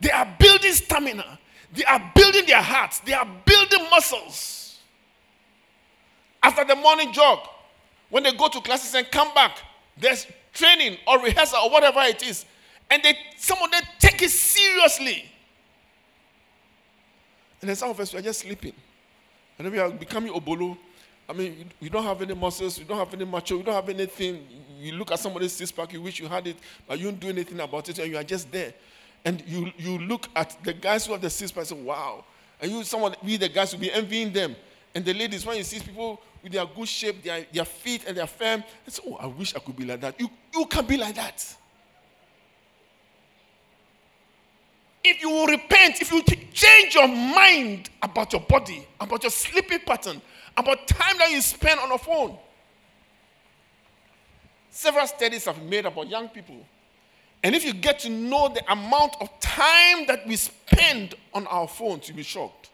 they 0.00 0.10
are 0.10 0.26
building 0.38 0.72
stamina, 0.72 1.38
they 1.74 1.84
are 1.84 2.12
building 2.14 2.46
their 2.46 2.62
hearts, 2.62 3.00
they 3.00 3.12
are 3.12 3.26
building 3.44 3.90
muscles. 3.90 4.78
After 6.42 6.64
the 6.64 6.76
morning 6.76 7.12
jog, 7.12 7.40
when 8.10 8.22
they 8.22 8.32
go 8.32 8.48
to 8.48 8.60
classes 8.60 8.94
and 8.94 9.10
come 9.10 9.32
back, 9.34 9.58
there's 9.96 10.26
training 10.52 10.98
or 11.06 11.20
rehearsal 11.20 11.58
or 11.64 11.70
whatever 11.70 12.00
it 12.02 12.24
is. 12.26 12.44
And 12.90 13.02
they 13.02 13.16
some 13.36 13.58
of 13.62 13.70
them 13.70 13.82
take 13.98 14.22
it 14.22 14.30
seriously. 14.30 15.24
And 17.60 17.68
then 17.68 17.76
some 17.76 17.90
of 17.90 17.98
us 17.98 18.12
we 18.12 18.18
are 18.18 18.22
just 18.22 18.40
sleeping. 18.40 18.74
And 19.58 19.64
then 19.66 19.72
we 19.72 19.78
are 19.78 19.90
becoming 19.90 20.32
obolo. 20.32 20.76
I 21.28 21.32
mean, 21.32 21.70
you, 21.80 21.88
don't 21.88 22.04
have 22.04 22.20
any 22.20 22.34
muscles, 22.34 22.78
you 22.78 22.84
don't 22.84 22.98
have 22.98 23.12
any 23.14 23.24
macho, 23.24 23.56
you 23.56 23.62
don't 23.62 23.74
have 23.74 23.88
anything. 23.88 24.46
You 24.78 24.92
look 24.92 25.10
at 25.10 25.18
somebody's 25.18 25.52
six 25.52 25.72
pack, 25.72 25.92
you 25.94 26.02
wish 26.02 26.20
you 26.20 26.28
had 26.28 26.46
it, 26.46 26.56
but 26.86 26.98
you 26.98 27.06
don't 27.06 27.18
do 27.18 27.30
anything 27.30 27.58
about 27.60 27.88
it, 27.88 27.98
and 27.98 28.10
you 28.10 28.18
are 28.18 28.24
just 28.24 28.52
there. 28.52 28.74
And 29.24 29.42
you, 29.46 29.72
you 29.78 29.98
look 29.98 30.28
at 30.36 30.56
the 30.62 30.72
guys 30.72 31.06
who 31.06 31.12
have 31.12 31.22
the 31.22 31.30
six 31.30 31.50
pack 31.50 31.60
and 31.60 31.68
say, 31.68 31.82
wow. 31.82 32.24
And 32.60 32.70
you, 32.70 32.84
someone, 32.84 33.14
we 33.22 33.36
the 33.36 33.48
guys 33.48 33.72
will 33.72 33.80
be 33.80 33.90
envying 33.90 34.32
them. 34.32 34.54
And 34.94 35.04
the 35.04 35.14
ladies, 35.14 35.44
when 35.44 35.56
you 35.56 35.64
see 35.64 35.80
people 35.80 36.20
with 36.42 36.52
their 36.52 36.66
good 36.66 36.86
shape, 36.86 37.22
their, 37.22 37.46
their 37.52 37.64
feet 37.64 38.04
and 38.06 38.16
their 38.16 38.26
firm, 38.26 38.62
they 38.84 38.90
say, 38.92 39.02
oh, 39.06 39.16
I 39.16 39.26
wish 39.26 39.54
I 39.54 39.58
could 39.58 39.76
be 39.76 39.84
like 39.84 40.00
that. 40.02 40.20
You, 40.20 40.28
you 40.54 40.66
can 40.66 40.86
be 40.86 40.96
like 40.96 41.14
that. 41.16 41.56
If 45.02 45.20
you 45.20 45.30
will 45.30 45.46
repent, 45.46 46.00
if 46.00 46.10
you 46.12 46.22
change 46.52 46.94
your 46.94 47.08
mind 47.08 47.90
about 48.02 48.32
your 48.32 48.40
body, 48.42 48.86
about 49.00 49.22
your 49.22 49.30
sleeping 49.30 49.80
pattern, 49.80 50.20
about 50.56 50.86
time 50.86 51.18
that 51.18 51.30
you 51.30 51.40
spend 51.40 51.80
on 51.80 51.92
a 51.92 51.98
phone. 51.98 52.38
Several 54.70 55.06
studies 55.06 55.44
have 55.44 55.56
been 55.56 55.68
made 55.68 55.86
about 55.86 56.08
young 56.08 56.28
people. 56.28 56.56
And 57.44 57.54
if 57.54 57.62
you 57.62 57.74
get 57.74 57.98
to 58.00 58.08
know 58.08 58.48
the 58.48 58.72
amount 58.72 59.16
of 59.20 59.28
time 59.38 60.06
that 60.06 60.26
we 60.26 60.34
spend 60.34 61.14
on 61.34 61.46
our 61.46 61.68
phones, 61.68 62.08
you'll 62.08 62.16
be 62.16 62.22
shocked. 62.22 62.70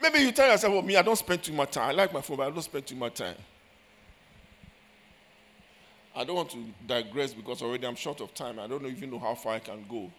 Maybe 0.00 0.20
you 0.20 0.32
tell 0.32 0.50
yourself, 0.50 0.72
well, 0.72 0.80
me, 0.80 0.96
I 0.96 1.02
don't 1.02 1.16
spend 1.16 1.42
too 1.42 1.52
much 1.52 1.72
time. 1.72 1.90
I 1.90 1.92
like 1.92 2.14
my 2.14 2.22
phone, 2.22 2.38
but 2.38 2.46
I 2.46 2.50
don't 2.50 2.62
spend 2.62 2.86
too 2.86 2.96
much 2.96 3.14
time. 3.14 3.36
I 6.16 6.24
don't 6.24 6.36
want 6.36 6.50
to 6.50 6.64
digress 6.86 7.34
because 7.34 7.60
already 7.60 7.86
I'm 7.86 7.94
short 7.94 8.22
of 8.22 8.34
time. 8.34 8.58
I 8.58 8.66
don't 8.66 8.86
even 8.86 9.10
know 9.10 9.18
how 9.18 9.34
far 9.34 9.54
I 9.54 9.58
can 9.58 9.84
go. 9.86 10.10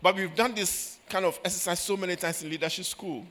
But 0.00 0.14
we've 0.14 0.34
done 0.34 0.54
this 0.54 0.98
kind 1.08 1.24
of 1.24 1.40
exercise 1.44 1.80
so 1.80 1.96
many 1.96 2.14
times 2.14 2.42
in 2.44 2.50
leadership 2.50 2.84
school. 2.84 3.26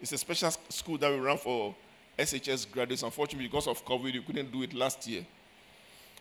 It's 0.00 0.10
a 0.10 0.18
special 0.18 0.50
school 0.68 0.98
that 0.98 1.12
we 1.12 1.18
run 1.18 1.38
for 1.38 1.76
SHS 2.18 2.70
graduates. 2.70 3.04
Unfortunately, 3.04 3.46
because 3.46 3.68
of 3.68 3.84
COVID, 3.84 4.02
we 4.02 4.20
couldn't 4.20 4.50
do 4.50 4.62
it 4.62 4.74
last 4.74 5.06
year. 5.06 5.24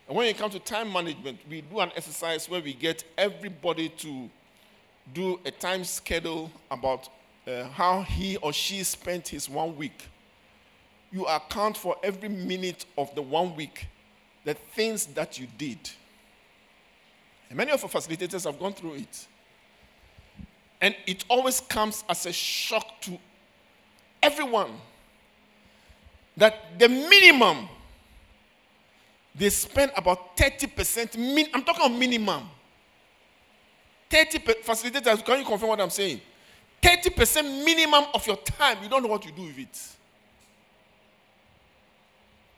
And 0.10 0.18
when 0.18 0.26
it 0.26 0.40
comes 0.40 0.54
to 0.54 0.60
time 0.60 0.92
management, 0.92 1.38
we 1.48 1.62
do 1.62 1.80
an 1.82 1.92
exercise 1.96 2.50
where 2.50 2.62
we 2.62 2.74
get 2.74 3.04
everybody 3.16 3.90
to 3.90 4.28
do 5.14 5.40
a 5.46 5.52
time 5.52 5.84
schedule 5.84 6.52
about 6.72 7.10
uh, 7.48 7.66
how 7.66 8.02
he 8.02 8.36
or 8.38 8.52
she 8.52 8.84
spent 8.84 9.28
his 9.28 9.48
one 9.48 9.78
week. 9.78 10.08
You 11.12 11.26
account 11.28 11.78
for 11.78 11.96
every 12.04 12.28
minute 12.28 12.88
of 12.98 13.14
the 13.14 13.22
one 13.22 13.56
week, 13.56 13.88
the 14.46 14.56
things 14.56 15.06
that 15.06 15.40
you 15.40 15.46
did. 15.60 15.78
And 17.50 17.58
many 17.58 17.70
of 17.72 17.84
our 17.84 17.90
facilitators 17.90 18.46
have 18.46 18.60
gone 18.60 18.74
through 18.74 18.96
it. 18.96 19.28
And 20.82 20.96
it 21.06 21.24
always 21.30 21.62
comes 21.62 22.04
as 22.10 22.26
a 22.26 22.34
shock 22.34 23.00
to 23.02 23.20
everyone 24.24 24.72
that 26.36 26.80
the 26.80 26.90
minimum 26.90 27.70
they 29.40 29.50
spend 29.50 29.92
about 29.96 30.36
30%. 30.36 31.18
Min- 31.18 31.48
I'm 31.54 31.64
talking 31.64 31.98
minimum 31.98 32.44
30 34.10 34.40
facilitators, 34.40 35.24
can 35.24 35.40
you 35.40 35.46
confirm 35.46 35.70
what 35.70 35.80
I'm 35.80 35.90
saying? 35.90 36.20
30% 36.82 37.64
minimum 37.64 38.06
of 38.14 38.26
your 38.26 38.38
time, 38.38 38.78
you 38.84 38.90
don't 38.90 39.04
know 39.04 39.10
what 39.10 39.24
you 39.26 39.32
do 39.32 39.44
with 39.44 39.60
it. 39.60 39.80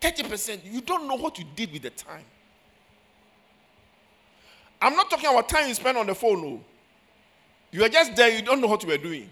30%, 0.01 0.59
you 0.63 0.81
don't 0.81 1.07
know 1.07 1.15
what 1.15 1.37
you 1.37 1.45
did 1.55 1.71
with 1.71 1.83
the 1.83 1.89
time. 1.91 2.23
I'm 4.81 4.95
not 4.95 5.09
talking 5.09 5.29
about 5.29 5.47
time 5.49 5.67
you 5.67 5.73
spend 5.75 5.97
on 5.97 6.07
the 6.07 6.15
phone, 6.15 6.41
no. 6.41 6.61
You 7.71 7.83
are 7.83 7.89
just 7.89 8.15
there, 8.15 8.29
you 8.29 8.41
don't 8.41 8.59
know 8.59 8.67
what 8.67 8.83
you 8.83 8.91
are 8.91 8.97
doing. 8.97 9.29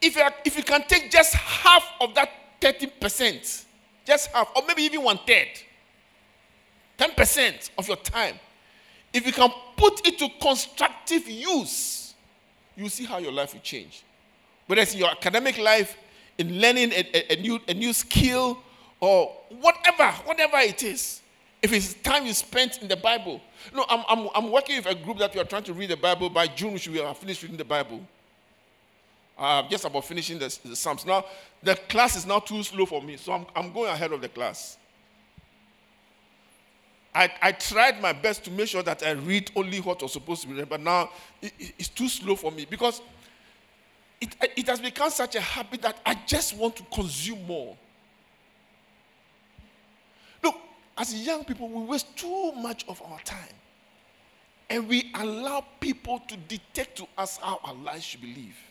If 0.00 0.16
you, 0.16 0.22
are, 0.22 0.34
if 0.44 0.56
you 0.56 0.64
can 0.64 0.82
take 0.88 1.10
just 1.10 1.34
half 1.34 1.84
of 2.00 2.14
that 2.14 2.30
30%, 2.60 3.65
just 4.06 4.30
half, 4.30 4.50
or 4.54 4.62
maybe 4.66 4.82
even 4.82 5.02
one 5.02 5.18
third, 5.26 5.48
10% 6.98 7.70
of 7.76 7.88
your 7.88 7.96
time, 7.98 8.38
if 9.12 9.26
you 9.26 9.32
can 9.32 9.50
put 9.76 10.06
it 10.06 10.18
to 10.18 10.28
constructive 10.40 11.28
use, 11.28 12.14
you 12.76 12.88
see 12.88 13.04
how 13.04 13.18
your 13.18 13.32
life 13.32 13.54
will 13.54 13.60
change. 13.60 14.04
Whether 14.66 14.82
it's 14.82 14.92
in 14.92 15.00
your 15.00 15.10
academic 15.10 15.58
life, 15.58 15.96
in 16.38 16.60
learning 16.60 16.92
a, 16.92 17.32
a, 17.32 17.38
a, 17.38 17.40
new, 17.40 17.60
a 17.68 17.74
new 17.74 17.92
skill, 17.92 18.58
or 19.00 19.32
whatever, 19.60 20.10
whatever 20.24 20.58
it 20.58 20.82
is. 20.82 21.20
If 21.62 21.72
it's 21.72 21.94
time 21.94 22.26
you 22.26 22.32
spent 22.32 22.82
in 22.82 22.88
the 22.88 22.96
Bible. 22.96 23.40
No, 23.74 23.84
I'm, 23.88 24.04
I'm, 24.08 24.28
I'm 24.34 24.52
working 24.52 24.76
with 24.76 24.86
a 24.86 24.94
group 24.94 25.18
that 25.18 25.34
we 25.34 25.40
are 25.40 25.44
trying 25.44 25.64
to 25.64 25.72
read 25.72 25.90
the 25.90 25.96
Bible. 25.96 26.30
By 26.30 26.46
June, 26.46 26.74
we 26.74 26.78
should 26.78 26.94
have 26.94 27.16
finished 27.16 27.42
reading 27.42 27.56
the 27.56 27.64
Bible. 27.64 28.00
Uh, 29.38 29.68
just 29.68 29.84
about 29.84 30.04
finishing 30.04 30.38
the, 30.38 30.58
the 30.64 30.74
Psalms. 30.74 31.04
Now, 31.04 31.24
the 31.62 31.74
class 31.74 32.16
is 32.16 32.24
now 32.24 32.38
too 32.38 32.62
slow 32.62 32.86
for 32.86 33.02
me, 33.02 33.16
so 33.18 33.32
I'm, 33.32 33.46
I'm 33.54 33.72
going 33.72 33.90
ahead 33.90 34.12
of 34.12 34.22
the 34.22 34.30
class. 34.30 34.78
I, 37.14 37.30
I 37.40 37.52
tried 37.52 38.00
my 38.00 38.12
best 38.12 38.44
to 38.44 38.50
make 38.50 38.68
sure 38.68 38.82
that 38.82 39.02
I 39.02 39.12
read 39.12 39.50
only 39.56 39.80
what 39.80 40.02
was 40.02 40.12
supposed 40.12 40.42
to 40.42 40.48
be 40.48 40.54
read, 40.54 40.68
but 40.68 40.80
now 40.80 41.10
it, 41.40 41.52
it's 41.78 41.88
too 41.88 42.08
slow 42.08 42.36
for 42.36 42.50
me 42.50 42.66
because 42.68 43.00
it, 44.20 44.34
it 44.56 44.66
has 44.68 44.80
become 44.80 45.10
such 45.10 45.34
a 45.34 45.40
habit 45.40 45.82
that 45.82 45.98
I 46.04 46.14
just 46.26 46.56
want 46.56 46.76
to 46.76 46.82
consume 46.84 47.46
more. 47.46 47.76
Look, 50.42 50.56
as 50.96 51.14
young 51.14 51.44
people, 51.44 51.68
we 51.68 51.84
waste 51.84 52.16
too 52.16 52.52
much 52.52 52.86
of 52.88 53.02
our 53.02 53.20
time. 53.20 53.54
And 54.68 54.88
we 54.88 55.10
allow 55.14 55.64
people 55.80 56.20
to 56.26 56.36
dictate 56.36 56.96
to 56.96 57.06
us 57.16 57.36
how 57.36 57.60
our 57.62 57.74
lives 57.74 58.04
should 58.04 58.20
be 58.20 58.28
lived. 58.28 58.65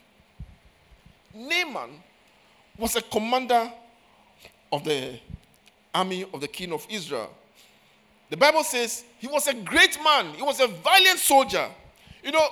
Naaman 1.36 1.90
was 2.78 2.96
a 2.96 3.02
commander 3.02 3.72
of 4.72 4.84
the 4.84 5.20
army 5.94 6.26
of 6.34 6.42
the 6.42 6.48
king 6.48 6.72
of 6.74 6.86
Israel. 6.90 7.32
The 8.30 8.38
Bible 8.38 8.64
says 8.64 9.04
he 9.20 9.28
was 9.28 9.48
a 9.48 9.54
great 9.54 9.98
man, 10.04 10.34
he 10.34 10.42
was 10.42 10.60
a 10.60 10.68
valiant 10.68 11.20
soldier. 11.20 11.70
You 12.24 12.32
know, 12.32 12.48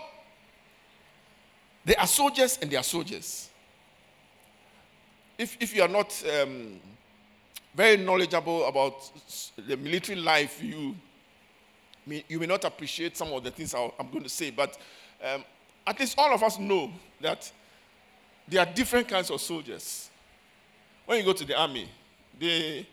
there 1.84 2.00
are 2.00 2.08
soldiers 2.08 2.60
and 2.62 2.70
there 2.70 2.80
are 2.80 2.84
soldiers. 2.84 3.50
If, 5.38 5.58
if 5.60 5.76
you 5.76 5.82
are 5.82 5.88
not 5.88 6.24
um, 6.42 6.80
very 7.74 7.98
knowledgeable 7.98 8.66
about 8.66 9.12
the 9.58 9.76
military 9.76 10.20
life, 10.20 10.62
you, 10.62 10.96
you 12.06 12.40
may 12.40 12.46
not 12.46 12.64
appreciate 12.66 13.18
some 13.18 13.34
of 13.34 13.44
the 13.44 13.52
things 13.52 13.74
I'm 13.74 14.12
going 14.12 14.24
to 14.24 14.30
say, 14.30 14.52
but 14.52 14.78
um, 15.24 15.44
at 15.88 16.00
least 16.00 16.16
all 16.18 16.34
of 16.34 16.44
us 16.44 16.60
know 16.60 16.92
that 17.20 17.52
there 18.48 18.62
are 18.62 18.74
different 18.74 19.08
kinds 19.08 19.30
of 19.30 19.40
soldiers. 19.42 20.10
When 21.06 21.20
you 21.20 21.26
go 21.26 21.34
to 21.34 21.46
the 21.46 21.58
army, 21.58 21.90
they 22.40 22.88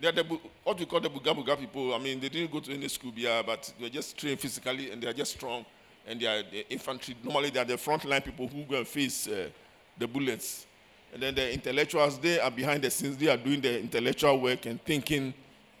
they're 0.00 0.12
the, 0.12 0.24
what 0.64 0.78
we 0.78 0.86
call 0.86 1.00
the 1.00 1.10
Buga 1.10 1.34
Buga 1.34 1.58
people. 1.58 1.94
I 1.94 1.98
mean, 1.98 2.20
they 2.20 2.30
didn't 2.30 2.50
go 2.50 2.60
to 2.60 2.72
any 2.72 2.88
school 2.88 3.12
here, 3.14 3.42
but 3.44 3.70
they're 3.78 3.90
just 3.90 4.16
trained 4.16 4.40
physically 4.40 4.90
and 4.90 5.02
they're 5.02 5.12
just 5.12 5.32
strong. 5.32 5.64
And 6.06 6.18
they 6.18 6.26
are 6.26 6.42
the 6.42 6.66
infantry. 6.70 7.14
Normally, 7.22 7.50
they 7.50 7.60
are 7.60 7.66
the 7.66 7.74
frontline 7.74 8.24
people 8.24 8.48
who 8.48 8.64
go 8.64 8.76
and 8.76 8.88
face 8.88 9.28
uh, 9.28 9.50
the 9.98 10.08
bullets. 10.08 10.66
And 11.12 11.22
then 11.22 11.34
the 11.34 11.52
intellectuals, 11.52 12.18
they 12.18 12.40
are 12.40 12.50
behind 12.50 12.82
the 12.82 12.90
scenes. 12.90 13.18
They 13.18 13.28
are 13.28 13.36
doing 13.36 13.60
the 13.60 13.80
intellectual 13.80 14.40
work 14.40 14.64
and 14.64 14.82
thinking, 14.82 15.34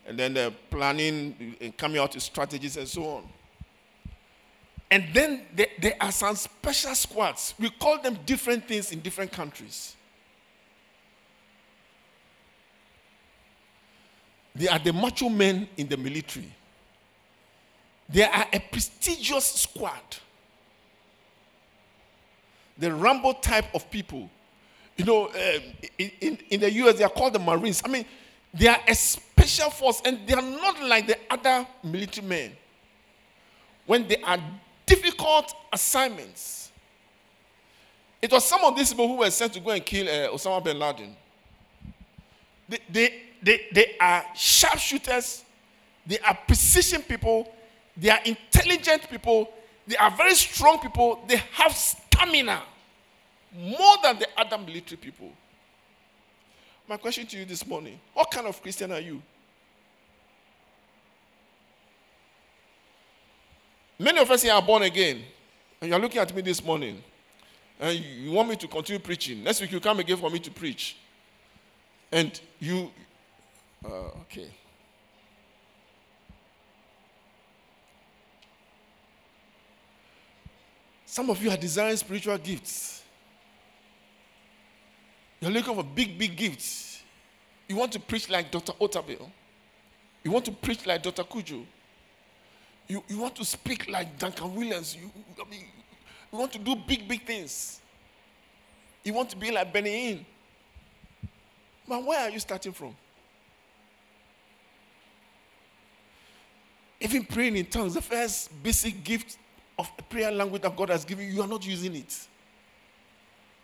and 0.06 0.18
then 0.18 0.34
they're 0.34 0.50
planning 0.50 1.56
and 1.60 1.74
coming 1.76 1.98
out 1.98 2.14
with 2.14 2.22
strategies 2.22 2.76
and 2.76 2.86
so 2.86 3.04
on. 3.04 3.28
And 4.90 5.04
then 5.12 5.42
there, 5.54 5.68
there 5.80 5.96
are 6.00 6.10
some 6.10 6.34
special 6.34 6.94
squads. 6.94 7.54
We 7.58 7.70
call 7.70 8.02
them 8.02 8.18
different 8.26 8.66
things 8.66 8.90
in 8.90 9.00
different 9.00 9.30
countries. 9.30 9.94
They 14.54 14.66
are 14.66 14.80
the 14.80 14.92
macho 14.92 15.28
men 15.28 15.68
in 15.76 15.86
the 15.88 15.96
military. 15.96 16.52
They 18.08 18.24
are 18.24 18.46
a 18.52 18.58
prestigious 18.58 19.44
squad. 19.44 20.00
The 22.76 22.92
Rambo 22.92 23.34
type 23.34 23.72
of 23.74 23.88
people. 23.90 24.28
You 24.96 25.04
know, 25.04 25.26
uh, 25.26 25.60
in, 25.98 26.10
in, 26.20 26.38
in 26.50 26.60
the 26.60 26.72
US, 26.72 26.98
they 26.98 27.04
are 27.04 27.10
called 27.10 27.34
the 27.34 27.38
Marines. 27.38 27.80
I 27.84 27.88
mean, 27.88 28.04
they 28.52 28.66
are 28.66 28.80
a 28.88 28.94
special 28.94 29.70
force 29.70 30.02
and 30.04 30.26
they 30.26 30.34
are 30.34 30.42
not 30.42 30.82
like 30.82 31.06
the 31.06 31.16
other 31.30 31.64
military 31.84 32.26
men. 32.26 32.52
When 33.86 34.08
they 34.08 34.16
are 34.22 34.38
difficult 34.90 35.54
assignments, 35.72 36.72
it 38.20 38.32
was 38.32 38.44
some 38.44 38.62
of 38.64 38.76
these 38.76 38.90
people 38.90 39.06
who 39.06 39.16
were 39.18 39.30
sent 39.30 39.52
to 39.54 39.60
go 39.60 39.70
and 39.70 39.86
kill 39.86 40.06
uh, 40.08 40.34
Osama 40.36 40.62
bin 40.64 40.78
Laden. 40.78 41.16
They, 42.68 42.78
they, 42.90 43.22
they, 43.42 43.60
they 43.72 43.96
are 44.00 44.24
sharpshooters, 44.34 45.44
they 46.06 46.18
are 46.18 46.36
precision 46.46 47.02
people, 47.02 47.50
they 47.96 48.10
are 48.10 48.18
intelligent 48.24 49.08
people, 49.08 49.48
they 49.86 49.96
are 49.96 50.10
very 50.10 50.34
strong 50.34 50.80
people, 50.80 51.20
they 51.28 51.36
have 51.52 51.72
stamina 51.74 52.62
more 53.56 53.96
than 54.02 54.18
the 54.18 54.28
other 54.36 54.58
military 54.58 54.96
people. 54.96 55.30
My 56.88 56.96
question 56.96 57.26
to 57.26 57.38
you 57.38 57.44
this 57.44 57.64
morning 57.64 58.00
what 58.12 58.30
kind 58.30 58.46
of 58.48 58.60
Christian 58.60 58.90
are 58.90 59.00
you? 59.00 59.22
Many 64.00 64.18
of 64.18 64.30
us 64.30 64.40
here 64.40 64.54
are 64.54 64.62
born 64.62 64.82
again, 64.84 65.20
and 65.78 65.90
you're 65.90 65.98
looking 65.98 66.22
at 66.22 66.34
me 66.34 66.40
this 66.40 66.64
morning, 66.64 67.02
and 67.78 67.98
you 67.98 68.30
want 68.30 68.48
me 68.48 68.56
to 68.56 68.66
continue 68.66 68.98
preaching. 68.98 69.44
Next 69.44 69.60
week, 69.60 69.70
you 69.72 69.78
come 69.78 70.00
again 70.00 70.16
for 70.16 70.30
me 70.30 70.38
to 70.38 70.50
preach. 70.50 70.96
And 72.10 72.40
you, 72.58 72.90
uh, 73.84 74.08
okay. 74.22 74.48
Some 81.04 81.28
of 81.28 81.42
you 81.44 81.50
are 81.50 81.58
desiring 81.58 81.98
spiritual 81.98 82.38
gifts. 82.38 83.02
You're 85.42 85.50
looking 85.50 85.74
for 85.74 85.84
big, 85.84 86.18
big 86.18 86.38
gifts. 86.38 87.02
You 87.68 87.76
want 87.76 87.92
to 87.92 88.00
preach 88.00 88.30
like 88.30 88.50
Dr. 88.50 88.72
Otabil. 88.80 89.30
You 90.24 90.30
want 90.30 90.46
to 90.46 90.52
preach 90.52 90.86
like 90.86 91.02
Dr. 91.02 91.22
Kujo. 91.24 91.66
You, 92.90 93.04
you 93.06 93.18
want 93.20 93.36
to 93.36 93.44
speak 93.44 93.88
like 93.88 94.18
Duncan 94.18 94.52
Williams. 94.52 94.96
You, 95.00 95.12
I 95.40 95.48
mean, 95.48 95.64
you 96.32 96.36
want 96.36 96.52
to 96.54 96.58
do 96.58 96.74
big, 96.74 97.06
big 97.06 97.24
things. 97.24 97.80
You 99.04 99.14
want 99.14 99.30
to 99.30 99.36
be 99.36 99.52
like 99.52 99.72
Benny 99.72 99.90
Hinn. 99.90 100.24
But 101.86 102.04
where 102.04 102.18
are 102.18 102.30
you 102.30 102.40
starting 102.40 102.72
from? 102.72 102.96
Even 107.00 107.24
praying 107.24 107.56
in 107.58 107.66
tongues, 107.66 107.94
the 107.94 108.02
first 108.02 108.50
basic 108.60 109.04
gift 109.04 109.38
of 109.78 109.88
prayer 110.08 110.32
language 110.32 110.62
that 110.62 110.76
God 110.76 110.88
has 110.88 111.04
given 111.04 111.28
you, 111.28 111.34
you 111.34 111.42
are 111.42 111.48
not 111.48 111.64
using 111.64 111.94
it. 111.94 112.26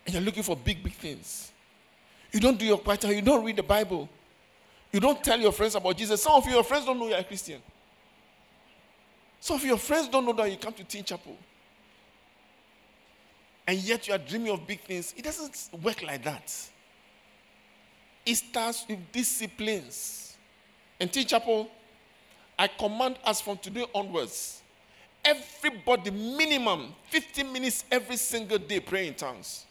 And 0.05 0.15
you're 0.15 0.23
looking 0.23 0.43
for 0.43 0.55
big, 0.55 0.81
big 0.81 0.93
things. 0.93 1.51
You 2.31 2.39
don't 2.39 2.57
do 2.57 2.65
your 2.65 2.77
quiet 2.77 3.01
time, 3.01 3.11
you 3.11 3.21
don't 3.21 3.43
read 3.43 3.57
the 3.57 3.63
Bible. 3.63 4.07
You 4.89 5.01
don't 5.01 5.21
tell 5.21 5.37
your 5.37 5.51
friends 5.51 5.75
about 5.75 5.97
Jesus. 5.97 6.23
Some 6.23 6.35
of 6.35 6.47
your 6.47 6.63
friends 6.63 6.85
don't 6.85 6.97
know 6.97 7.09
you're 7.09 7.17
a 7.17 7.23
Christian. 7.25 7.61
Some 9.39 9.57
of 9.57 9.65
your 9.65 9.77
friends 9.77 10.07
don't 10.09 10.25
know 10.25 10.33
that 10.33 10.49
you 10.51 10.57
come 10.57 10.73
to 10.73 10.83
Teen 10.83 11.03
Chapel. 11.03 11.35
And 13.65 13.77
yet 13.79 14.07
you 14.07 14.13
are 14.13 14.17
dreaming 14.17 14.51
of 14.51 14.65
big 14.65 14.81
things. 14.81 15.13
It 15.17 15.23
doesn't 15.23 15.69
work 15.83 16.01
like 16.01 16.23
that. 16.23 16.53
It 18.25 18.35
starts 18.35 18.85
with 18.87 18.99
disciplines. 19.11 20.37
And 20.99 21.11
Teen 21.11 21.25
Chapel, 21.25 21.69
I 22.57 22.67
command 22.67 23.17
us 23.23 23.39
from 23.41 23.57
today 23.57 23.85
onwards, 23.93 24.61
everybody 25.23 26.09
minimum 26.11 26.93
15 27.09 27.51
minutes 27.51 27.85
every 27.91 28.17
single 28.17 28.57
day 28.57 28.79
praying 28.79 29.09
in 29.09 29.13
tongues. 29.13 29.65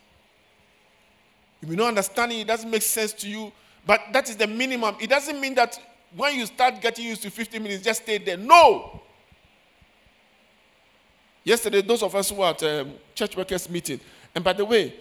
If 1.61 1.69
you 1.69 1.77
don't 1.77 1.89
understand 1.89 2.33
it, 2.33 2.41
it 2.41 2.47
doesn't 2.47 2.71
make 2.71 2.83
sense 2.83 3.13
to 3.15 3.29
you, 3.29 3.51
but 3.87 4.01
that 4.13 4.29
is 4.29 4.37
the 4.37 4.47
minimum. 4.47 4.97
It 5.01 5.11
doesn't 5.11 5.41
mean 5.41 5.55
that 5.57 5.81
when 6.15 6.37
you 6.37 6.47
start 6.47 6.81
getting 6.81 7.07
used 7.07 7.23
to 7.23 7.31
15 7.31 7.63
minutes, 7.63 7.83
just 7.83 8.03
stay 8.03 8.19
there. 8.19 8.37
No! 8.37 9.03
Yesterday, 11.47 11.81
those 11.81 12.03
of 12.03 12.13
us 12.13 12.29
who 12.29 12.35
were 12.35 12.47
at 12.47 12.61
um, 12.65 12.93
church 13.15 13.37
workers 13.37 13.71
meeting, 13.71 14.01
and 14.35 14.43
by 14.43 14.53
the 14.53 14.65
way, 14.65 14.93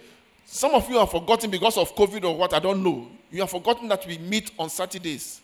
some 0.44 0.76
of 0.76 0.88
you 0.88 0.96
have 0.96 1.10
forgotten 1.10 1.50
because 1.50 1.76
of 1.76 1.92
COVID 1.96 2.22
or 2.22 2.36
what, 2.36 2.54
I 2.54 2.60
don't 2.60 2.84
know. 2.84 3.08
You 3.32 3.40
have 3.40 3.50
forgotten 3.50 3.88
that 3.88 4.06
we 4.06 4.16
meet 4.18 4.52
on 4.56 4.70
Saturdays. 4.70 5.40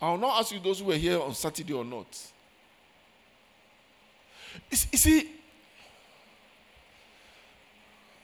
I 0.00 0.12
will 0.12 0.18
not 0.18 0.38
ask 0.38 0.52
you 0.52 0.60
those 0.60 0.78
who 0.78 0.84
were 0.86 0.94
here 0.94 1.20
on 1.20 1.34
Saturday 1.34 1.72
or 1.72 1.84
not. 1.84 2.06
You 4.70 4.76
see, 4.76 5.28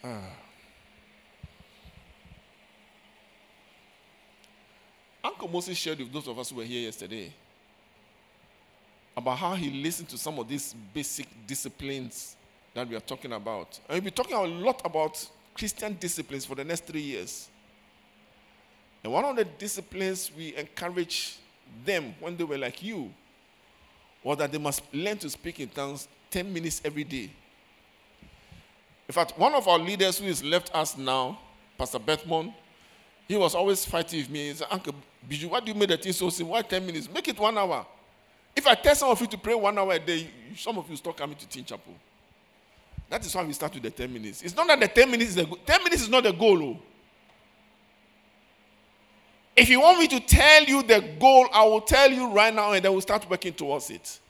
uh, 0.05 0.09
Uncle 5.25 5.49
Moses 5.49 5.77
shared 5.77 5.99
with 5.99 6.13
those 6.13 6.29
of 6.29 6.39
us 6.39 6.51
who 6.51 6.57
were 6.57 6.65
here 6.65 6.83
yesterday 6.83 7.33
about 9.17 9.39
how 9.39 9.55
he 9.55 9.71
listened 9.71 10.09
to 10.11 10.19
some 10.19 10.39
of 10.39 10.49
these 10.49 10.75
basic 10.93 11.27
disciplines 11.47 12.37
that 12.75 12.87
we 12.89 12.95
are 12.95 13.01
talking 13.01 13.33
about. 13.33 13.81
And 13.89 13.97
we'll 13.97 14.03
be 14.03 14.11
talking 14.11 14.37
a 14.37 14.43
lot 14.43 14.83
about 14.85 15.27
Christian 15.55 15.97
disciplines 15.99 16.45
for 16.45 16.55
the 16.55 16.65
next 16.65 16.85
three 16.85 17.01
years. 17.01 17.49
And 19.03 19.13
one 19.13 19.25
of 19.25 19.37
the 19.37 19.45
disciplines 19.45 20.31
we 20.37 20.55
encourage 20.57 21.39
them 21.85 22.15
when 22.21 22.37
they 22.37 22.45
were 22.45 22.59
like 22.59 22.83
you 22.83 23.11
was 24.23 24.39
that 24.39 24.53
they 24.53 24.59
must 24.59 24.83
learn 24.93 25.17
to 25.19 25.31
speak 25.31 25.61
in 25.61 25.69
tongues 25.69 26.09
10 26.31 26.53
minutes 26.53 26.83
every 26.85 27.05
day. 27.05 27.31
In 29.09 29.13
fact, 29.13 29.39
one 29.39 29.55
of 29.55 29.69
our 29.69 29.79
leaders 29.79 30.19
who 30.19 30.27
has 30.27 30.43
left 30.43 30.75
us 30.75 30.99
now, 30.99 31.39
Pastor 31.79 31.99
Bethmon, 31.99 32.53
he 33.29 33.37
was 33.37 33.55
always 33.55 33.85
fighting 33.85 34.21
with 34.21 34.31
me. 34.31 34.49
He 34.49 34.55
said, 34.55 34.67
Uncle 34.71 34.95
Biju, 35.29 35.51
why 35.51 35.61
do 35.61 35.73
you 35.73 35.79
make 35.79 35.89
the 35.89 35.97
thing 35.97 36.13
so 36.13 36.29
simple? 36.29 36.53
Why 36.53 36.63
10 36.63 36.85
minutes? 36.85 37.09
Make 37.13 37.29
it 37.29 37.39
one 37.39 37.57
hour. 37.57 37.87
If 38.57 38.67
I 38.67 38.75
tell 38.75 38.95
some 38.95 39.11
of 39.11 39.21
you 39.21 39.27
to 39.27 39.39
pray 39.39 39.55
one 39.55 39.79
hour 39.79 39.93
a 39.93 39.99
day, 39.99 40.29
some 40.57 40.79
of 40.79 40.89
you 40.89 40.97
start 40.97 41.19
coming 41.19 41.37
to 41.37 41.47
Teen 41.47 41.65
Chapel. 41.65 41.93
That 43.11 43.25
is 43.25 43.35
why 43.35 43.45
we 43.45 43.53
start 43.53 43.75
with 43.75 43.83
the 43.83 43.91
10 43.91 44.13
minutes. 44.13 44.43
It's 44.43 44.57
not 44.57 44.67
that 44.67 44.81
the 44.81 44.89
10 44.89 45.11
minutes 45.11 45.31
is 45.31 45.37
the 45.37 45.45
goal. 45.45 45.59
10 45.65 45.85
minutes 45.85 46.03
is 46.03 46.09
not 46.09 46.25
the 46.25 46.33
goal. 46.33 46.63
Oh. 46.63 46.79
If 49.55 49.69
you 49.69 49.81
want 49.81 49.99
me 49.99 50.09
to 50.09 50.21
tell 50.21 50.65
you 50.65 50.83
the 50.83 51.01
goal, 51.21 51.49
I 51.53 51.65
will 51.65 51.83
tell 51.83 52.11
you 52.11 52.33
right 52.33 52.53
now 52.53 52.73
and 52.73 52.85
then 52.85 52.93
we'll 52.93 53.01
start 53.01 53.29
working 53.29 53.53
towards 53.53 53.91
it. 53.91 54.21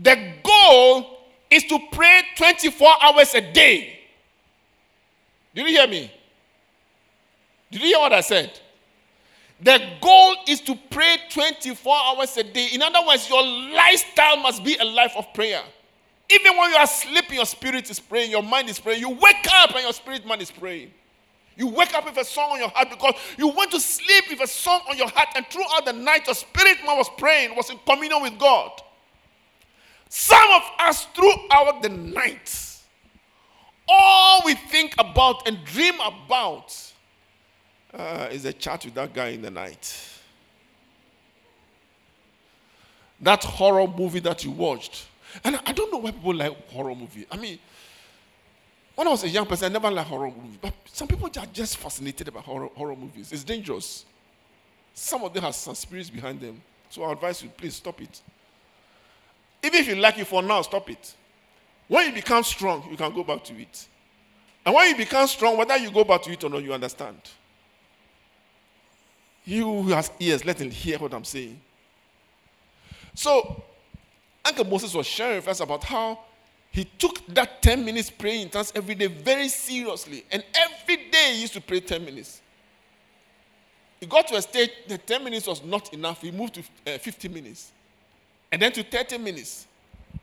The 0.00 0.34
goal 0.42 1.18
is 1.50 1.64
to 1.64 1.78
pray 1.92 2.22
24 2.36 2.88
hours 3.00 3.34
a 3.34 3.40
day. 3.52 4.00
Did 5.54 5.66
you 5.66 5.72
hear 5.72 5.86
me? 5.86 6.12
Did 7.70 7.80
you 7.80 7.88
hear 7.88 7.98
what 7.98 8.12
I 8.12 8.20
said? 8.20 8.60
The 9.64 9.80
goal 10.02 10.34
is 10.46 10.60
to 10.60 10.76
pray 10.90 11.16
24 11.30 11.96
hours 11.96 12.36
a 12.36 12.44
day. 12.44 12.68
In 12.74 12.82
other 12.82 13.00
words, 13.06 13.30
your 13.30 13.42
lifestyle 13.42 14.36
must 14.36 14.62
be 14.62 14.76
a 14.76 14.84
life 14.84 15.14
of 15.16 15.32
prayer. 15.32 15.62
Even 16.28 16.58
when 16.58 16.70
you 16.70 16.76
are 16.76 16.86
sleeping, 16.86 17.36
your 17.36 17.46
spirit 17.46 17.88
is 17.88 17.98
praying, 17.98 18.30
your 18.30 18.42
mind 18.42 18.68
is 18.68 18.78
praying. 18.78 19.00
You 19.00 19.08
wake 19.08 19.46
up 19.54 19.70
and 19.74 19.82
your 19.82 19.94
spirit 19.94 20.26
man 20.26 20.42
is 20.42 20.50
praying. 20.50 20.90
You 21.56 21.68
wake 21.68 21.94
up 21.94 22.04
with 22.04 22.18
a 22.18 22.24
song 22.24 22.52
on 22.52 22.58
your 22.58 22.68
heart 22.68 22.90
because 22.90 23.14
you 23.38 23.48
went 23.48 23.70
to 23.70 23.80
sleep 23.80 24.24
with 24.28 24.42
a 24.42 24.46
song 24.46 24.82
on 24.90 24.98
your 24.98 25.08
heart, 25.08 25.28
and 25.34 25.46
throughout 25.46 25.86
the 25.86 25.94
night, 25.94 26.26
your 26.26 26.34
spirit 26.34 26.78
man 26.84 26.98
was 26.98 27.08
praying, 27.16 27.56
was 27.56 27.70
in 27.70 27.78
communion 27.86 28.20
with 28.20 28.38
God. 28.38 28.70
Some 30.10 30.50
of 30.50 30.62
us, 30.78 31.06
throughout 31.14 31.80
the 31.80 31.88
night, 31.88 32.80
all 33.88 34.42
we 34.44 34.56
think 34.56 34.94
about 34.98 35.48
and 35.48 35.64
dream 35.64 35.94
about 35.94 36.92
uh, 37.94 38.28
is 38.30 38.44
a 38.44 38.52
chat 38.52 38.84
with 38.84 38.94
that 38.94 39.12
guy 39.12 39.28
in 39.28 39.42
the 39.42 39.50
night. 39.50 40.10
That 43.20 43.44
horror 43.44 43.86
movie 43.86 44.20
that 44.20 44.44
you 44.44 44.50
watched. 44.50 45.06
And 45.42 45.58
I 45.64 45.72
don't 45.72 45.92
know 45.92 45.98
why 45.98 46.10
people 46.10 46.34
like 46.34 46.70
horror 46.70 46.94
movie. 46.94 47.26
I 47.30 47.36
mean, 47.36 47.58
when 48.94 49.08
I 49.08 49.10
was 49.10 49.24
a 49.24 49.28
young 49.28 49.46
person, 49.46 49.70
I 49.70 49.72
never 49.72 49.90
liked 49.90 50.08
horror 50.08 50.30
movies. 50.30 50.58
But 50.60 50.72
some 50.86 51.08
people 51.08 51.26
are 51.26 51.46
just 51.52 51.76
fascinated 51.76 52.28
about 52.28 52.44
horror, 52.44 52.68
horror 52.74 52.96
movies. 52.96 53.32
It's 53.32 53.44
dangerous. 53.44 54.04
Some 54.92 55.22
of 55.24 55.32
them 55.32 55.42
have 55.42 55.54
some 55.54 55.74
spirits 55.74 56.10
behind 56.10 56.40
them. 56.40 56.60
So 56.90 57.02
I 57.02 57.12
advise 57.12 57.42
you, 57.42 57.48
please 57.48 57.74
stop 57.74 58.00
it. 58.00 58.20
Even 59.62 59.80
if 59.80 59.88
you 59.88 59.96
like 59.96 60.18
it 60.18 60.26
for 60.26 60.42
now, 60.42 60.62
stop 60.62 60.88
it. 60.90 61.14
When 61.88 62.06
you 62.06 62.12
become 62.12 62.44
strong, 62.44 62.86
you 62.90 62.96
can 62.96 63.12
go 63.12 63.24
back 63.24 63.42
to 63.44 63.60
it. 63.60 63.88
And 64.64 64.74
when 64.74 64.88
you 64.88 64.96
become 64.96 65.26
strong, 65.26 65.56
whether 65.56 65.76
you 65.76 65.90
go 65.90 66.04
back 66.04 66.22
to 66.22 66.30
it 66.30 66.44
or 66.44 66.50
not, 66.50 66.62
you 66.62 66.72
understand. 66.72 67.18
You 69.44 69.82
who 69.82 69.90
has 69.90 70.10
ears, 70.18 70.44
let 70.44 70.60
him 70.60 70.70
hear 70.70 70.98
what 70.98 71.12
I'm 71.12 71.24
saying. 71.24 71.60
So, 73.14 73.62
Uncle 74.44 74.64
Moses 74.64 74.94
was 74.94 75.06
sharing 75.06 75.36
with 75.36 75.48
us 75.48 75.60
about 75.60 75.84
how 75.84 76.18
he 76.70 76.84
took 76.84 77.24
that 77.28 77.62
10 77.62 77.84
minutes 77.84 78.10
praying 78.10 78.42
in 78.42 78.48
tongues 78.50 78.72
every 78.74 78.94
day 78.94 79.06
very 79.06 79.48
seriously. 79.48 80.24
And 80.32 80.44
every 80.54 80.96
day 80.96 81.34
he 81.34 81.42
used 81.42 81.52
to 81.52 81.60
pray 81.60 81.80
10 81.80 82.04
minutes. 82.04 82.40
He 84.00 84.06
got 84.06 84.26
to 84.28 84.34
a 84.36 84.42
stage 84.42 84.70
that 84.88 85.06
10 85.06 85.22
minutes 85.22 85.46
was 85.46 85.62
not 85.62 85.94
enough. 85.94 86.20
He 86.20 86.30
moved 86.30 86.54
to 86.54 86.94
uh, 86.94 86.98
50 86.98 87.28
minutes. 87.28 87.70
And 88.50 88.60
then 88.60 88.72
to 88.72 88.82
30 88.82 89.18
minutes. 89.18 89.66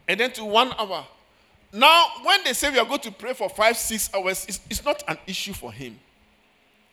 And 0.08 0.20
then 0.20 0.32
to 0.34 0.44
one 0.46 0.74
hour. 0.78 1.06
Now, 1.72 2.06
when 2.24 2.44
they 2.44 2.54
say 2.54 2.70
we 2.70 2.80
are 2.80 2.86
going 2.86 3.00
to 3.00 3.12
pray 3.12 3.34
for 3.34 3.50
five, 3.50 3.78
six 3.78 4.10
hours, 4.14 4.46
it's, 4.48 4.60
it's 4.70 4.84
not 4.84 5.04
an 5.08 5.18
issue 5.26 5.54
for 5.54 5.72
him. 5.72 5.98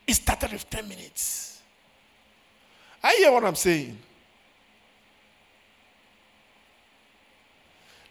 It 0.06 0.14
started 0.14 0.52
with 0.52 0.70
10 0.70 0.88
minutes. 0.88 1.57
I 3.02 3.14
hear 3.14 3.32
what 3.32 3.44
I'm 3.44 3.54
saying. 3.54 3.98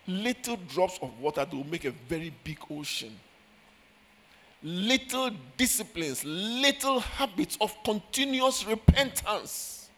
little 0.07 0.55
drops 0.55 0.97
of 1.01 1.19
water 1.19 1.43
that 1.45 1.53
will 1.53 1.65
make 1.65 1.85
a 1.85 1.91
very 1.91 2.33
big 2.43 2.57
ocean. 2.71 3.15
Little 4.63 5.31
disciplines, 5.57 6.23
little 6.25 6.99
habits 6.99 7.57
of 7.61 7.75
continuous 7.83 8.65
repentance, 8.65 9.89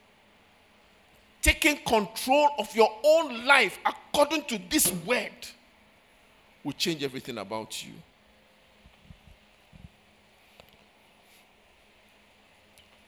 taking 1.41 1.77
control 1.77 2.49
of 2.57 2.75
your 2.75 2.91
own 3.03 3.45
life 3.45 3.79
according 3.85 4.43
to 4.45 4.59
this 4.69 4.91
word 5.05 5.31
will 6.63 6.73
change 6.73 7.03
everything 7.03 7.37
about 7.37 7.85
you. 7.85 7.93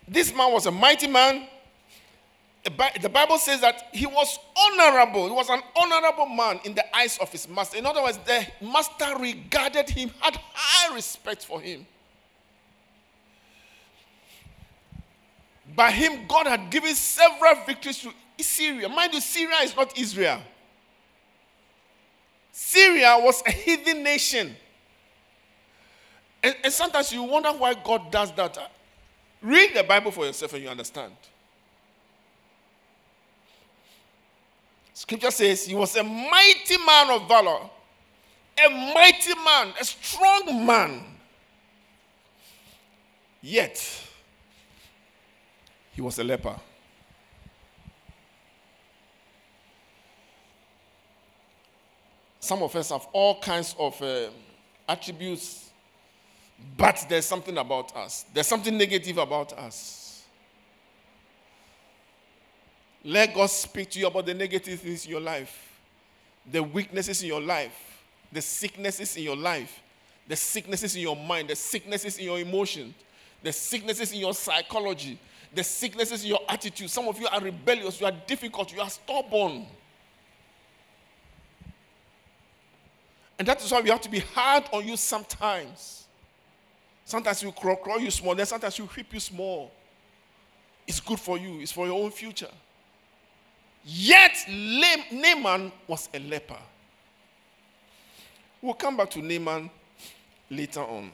This 0.08 0.34
man 0.34 0.52
was 0.52 0.66
a 0.68 0.72
mighty 0.72 1.08
man 1.08 1.48
the 2.64 3.10
Bible 3.10 3.38
says 3.40 3.62
that 3.62 3.90
he 3.92 4.06
was 4.06 4.38
honorable. 4.56 5.26
He 5.26 5.34
was 5.34 5.50
an 5.50 5.62
honorable 5.76 6.28
man 6.28 6.60
in 6.64 6.76
the 6.76 6.96
eyes 6.96 7.18
of 7.20 7.32
his 7.32 7.48
master. 7.48 7.78
In 7.78 7.86
other 7.88 8.04
words, 8.04 8.20
the 8.20 8.46
master 8.62 9.18
regarded 9.18 9.90
him, 9.90 10.12
had 10.20 10.38
high 10.54 10.94
respect 10.94 11.44
for 11.44 11.60
him. 11.60 11.88
By 15.76 15.90
him, 15.92 16.28
God 16.28 16.48
had 16.48 16.70
given 16.70 16.94
several 16.94 17.56
victories 17.66 18.00
to 18.00 18.12
Syria. 18.44 18.90
Mind 18.90 19.14
you, 19.14 19.22
Syria 19.22 19.58
is 19.64 19.76
not 19.76 19.98
Israel. 19.98 20.42
Syria 22.52 23.18
was 23.20 23.42
a 23.48 23.52
heathen 23.52 24.04
nation. 24.04 24.56
And, 26.44 26.56
and 26.64 26.74
sometimes 26.74 27.12
you 27.12 27.24
wonder 27.24 27.50
why 27.50 27.74
God 27.74 28.12
does 28.12 28.32
that. 28.34 28.58
Read 29.42 29.74
the 29.74 29.84
Bible 29.84 30.12
for 30.12 30.26
yourself 30.26 30.54
and 30.54 30.64
you 30.64 30.70
understand. 30.70 31.14
Scripture 35.02 35.32
says 35.32 35.66
he 35.66 35.74
was 35.74 35.96
a 35.96 36.04
mighty 36.04 36.78
man 36.86 37.10
of 37.10 37.28
valor, 37.28 37.58
a 38.64 38.70
mighty 38.70 39.34
man, 39.44 39.74
a 39.82 39.84
strong 39.84 40.64
man. 40.64 41.04
Yet, 43.42 43.84
he 45.94 46.02
was 46.04 46.20
a 46.20 46.24
leper. 46.24 46.56
Some 52.40 52.62
of 52.62 52.76
us 52.76 52.92
have 52.92 53.08
all 53.12 53.40
kinds 53.40 53.76
of 53.80 54.00
uh, 54.04 54.28
attributes, 54.88 55.72
but 56.78 57.04
there's 57.10 57.26
something 57.26 57.58
about 57.58 57.96
us. 57.98 58.26
There's 58.32 58.46
something 58.46 58.78
negative 58.78 59.18
about 59.18 59.54
us. 59.54 60.01
Let 63.04 63.34
God 63.34 63.48
speak 63.48 63.90
to 63.92 64.00
you 64.00 64.08
about 64.08 64.26
the 64.26 64.34
negative 64.34 64.80
things 64.80 65.06
in 65.06 65.12
your 65.12 65.22
life, 65.22 65.80
the 66.52 66.62
weaknesses 66.62 67.22
in 67.22 67.30
your 67.30 67.42
life, 67.42 68.04
the 68.32 68.42
sicknesses 68.42 69.18
in 69.18 69.24
your 69.24 69.36
life, 69.36 69.82
the 70.28 70.36
sicknesses 70.36 70.96
in 70.96 71.02
your 71.02 71.16
mind, 71.16 71.50
the 71.50 71.56
sicknesses 71.56 72.18
in 72.18 72.26
your 72.26 72.40
emotions, 72.40 72.94
the 73.42 73.52
sicknesses 73.52 74.12
in 74.14 74.20
your 74.20 74.34
psychology, 74.34 75.18
the 75.54 75.64
sicknesses 75.64 76.24
in 76.24 76.30
your 76.30 76.42
attitude. 76.48 76.90
Some 76.90 77.08
of 77.08 77.20
you 77.20 77.28
are 77.28 77.42
rebellious, 77.42 78.00
you 78.00 78.06
are 78.06 78.14
difficult, 78.28 78.72
you 78.72 78.82
are 78.82 78.90
stubborn. 78.90 79.66
And 83.40 83.48
that 83.48 83.64
is 83.64 83.72
why 83.72 83.82
we 83.82 83.90
have 83.90 84.02
to 84.02 84.10
be 84.10 84.20
hard 84.20 84.66
on 84.72 84.88
you 84.88 84.96
sometimes. 84.96 86.06
Sometimes 87.04 87.44
we 87.44 87.52
crawl, 87.52 87.76
crawl 87.78 88.00
you 88.00 88.12
small, 88.12 88.36
then 88.36 88.46
sometimes 88.46 88.80
we 88.80 88.86
whip 88.86 89.08
you 89.12 89.20
small. 89.20 89.72
It's 90.86 91.00
good 91.00 91.20
for 91.20 91.40
you, 91.40 91.60
it's 91.60 91.72
for 91.72 91.88
your 91.88 92.02
own 92.04 92.12
future. 92.12 92.52
Yet 93.84 94.46
Naaman 94.48 95.72
was 95.88 96.10
a 96.14 96.20
leper. 96.20 96.58
We'll 98.62 98.76
come 98.76 98.98
back 98.98 99.10
to 99.12 99.22
Naaman 99.22 99.70
later 100.50 100.82
on. 100.82 101.12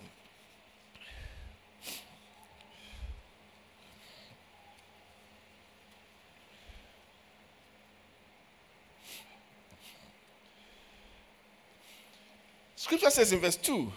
Scripture 12.76 13.10
says 13.10 13.34
in 13.34 13.40
verse 13.40 13.58
2 13.58 13.92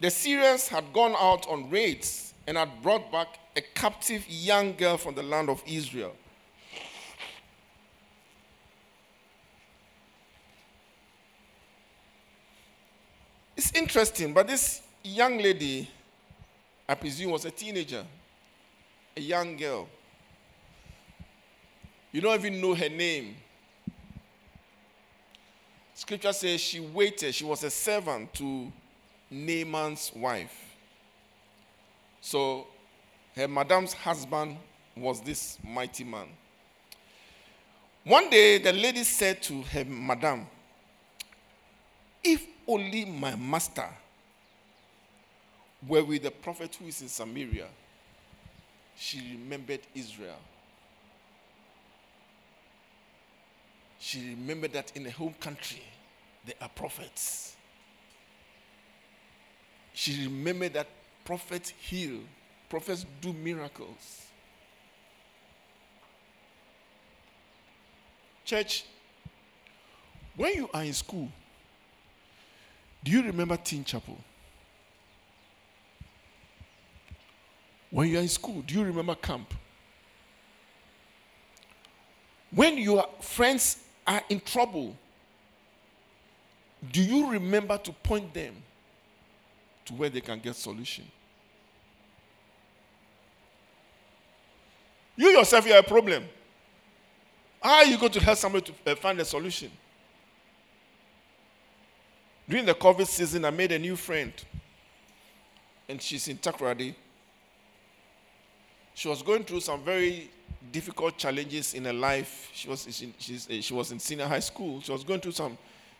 the 0.00 0.10
Syrians 0.10 0.68
had 0.68 0.92
gone 0.92 1.14
out 1.18 1.46
on 1.48 1.68
raids 1.70 2.32
and 2.46 2.56
had 2.56 2.82
brought 2.82 3.10
back 3.10 3.38
a 3.56 3.60
captive 3.60 4.24
young 4.28 4.74
girl 4.74 4.96
from 4.96 5.14
the 5.14 5.22
land 5.22 5.50
of 5.50 5.62
Israel. 5.66 6.14
It's 13.56 13.72
interesting, 13.88 14.34
but 14.34 14.46
this 14.46 14.82
young 15.02 15.38
lady, 15.38 15.88
I 16.86 16.94
presume, 16.94 17.30
was 17.30 17.46
a 17.46 17.50
teenager, 17.50 18.04
a 19.16 19.20
young 19.20 19.56
girl. 19.56 19.88
You 22.12 22.20
don't 22.20 22.34
even 22.34 22.60
know 22.60 22.74
her 22.74 22.90
name. 22.90 23.34
Scripture 25.94 26.34
says 26.34 26.60
she 26.60 26.80
waited, 26.80 27.34
she 27.34 27.44
was 27.44 27.64
a 27.64 27.70
servant 27.70 28.34
to 28.34 28.70
Naaman's 29.30 30.12
wife. 30.14 30.76
So 32.20 32.66
her 33.36 33.48
madam's 33.48 33.94
husband 33.94 34.58
was 34.98 35.22
this 35.22 35.58
mighty 35.64 36.04
man. 36.04 36.28
One 38.04 38.28
day 38.28 38.58
the 38.58 38.74
lady 38.74 39.04
said 39.04 39.40
to 39.44 39.62
her 39.62 39.86
madam, 39.86 40.46
If 42.22 42.46
only 42.66 43.04
my 43.04 43.36
master 43.36 43.88
were 45.86 46.04
with 46.04 46.22
the 46.22 46.30
prophet 46.30 46.74
who 46.74 46.86
is 46.86 47.00
in 47.02 47.08
Samaria, 47.08 47.66
she 48.96 49.38
remembered 49.38 49.80
Israel. 49.94 50.38
She 53.98 54.30
remembered 54.30 54.72
that 54.72 54.92
in 54.96 55.04
her 55.04 55.10
home 55.10 55.34
country 55.38 55.82
there 56.44 56.56
are 56.60 56.68
prophets. 56.68 57.56
She 59.92 60.24
remembered 60.24 60.74
that 60.74 60.86
prophets 61.24 61.72
heal, 61.78 62.20
prophets 62.68 63.04
do 63.20 63.32
miracles. 63.32 64.26
Church, 68.44 68.84
when 70.36 70.54
you 70.54 70.70
are 70.72 70.84
in 70.84 70.94
school, 70.94 71.28
do 73.02 73.12
you 73.12 73.22
remember 73.22 73.56
Teen 73.56 73.84
Chapel? 73.84 74.18
When 77.90 78.08
you 78.08 78.18
are 78.18 78.22
in 78.22 78.28
school, 78.28 78.62
do 78.62 78.74
you 78.74 78.84
remember 78.84 79.14
camp? 79.14 79.54
When 82.50 82.78
your 82.78 83.06
friends 83.20 83.78
are 84.06 84.22
in 84.28 84.40
trouble, 84.40 84.96
do 86.92 87.02
you 87.02 87.30
remember 87.30 87.78
to 87.78 87.92
point 87.92 88.32
them 88.32 88.54
to 89.86 89.94
where 89.94 90.08
they 90.08 90.20
can 90.20 90.38
get 90.38 90.56
solution? 90.56 91.04
You 95.16 95.28
yourself, 95.30 95.66
you 95.66 95.72
are 95.72 95.80
a 95.80 95.82
problem. 95.82 96.24
How 97.60 97.78
are 97.78 97.86
you 97.86 97.98
going 97.98 98.12
to 98.12 98.20
help 98.20 98.38
somebody 98.38 98.72
to 98.72 98.92
uh, 98.92 98.94
find 98.94 99.18
a 99.20 99.24
solution? 99.24 99.70
During 102.48 102.64
the 102.64 102.74
COVID 102.74 103.06
season, 103.06 103.44
I 103.44 103.50
made 103.50 103.72
a 103.72 103.78
new 103.78 103.94
friend, 103.94 104.32
and 105.86 106.00
she's 106.00 106.28
in 106.28 106.38
Takoradi. 106.38 106.94
She 108.94 109.06
was 109.06 109.22
going 109.22 109.44
through 109.44 109.60
some 109.60 109.82
very 109.82 110.30
difficult 110.72 111.18
challenges 111.18 111.74
in 111.74 111.84
her 111.84 111.92
life. 111.92 112.50
She 112.54 112.68
was, 112.68 113.02
in, 113.02 113.12
eh, 113.50 113.60
she 113.60 113.74
was 113.74 113.92
in 113.92 113.98
senior 113.98 114.26
high 114.26 114.40
school. 114.40 114.80
She 114.80 114.90
was 114.90 115.04
going 115.04 115.20
through 115.20 115.32
some 115.32 115.58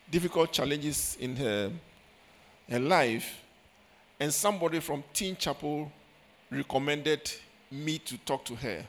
difficult 0.09 0.51
challenges 0.51 1.17
in 1.19 1.35
her, 1.35 1.71
her 2.67 2.79
life. 2.79 3.41
And 4.19 4.33
somebody 4.33 4.79
from 4.79 5.03
Teen 5.13 5.35
Chapel 5.35 5.91
recommended 6.49 7.31
me 7.71 7.99
to 7.99 8.17
talk 8.17 8.43
to 8.45 8.55
her. 8.55 8.85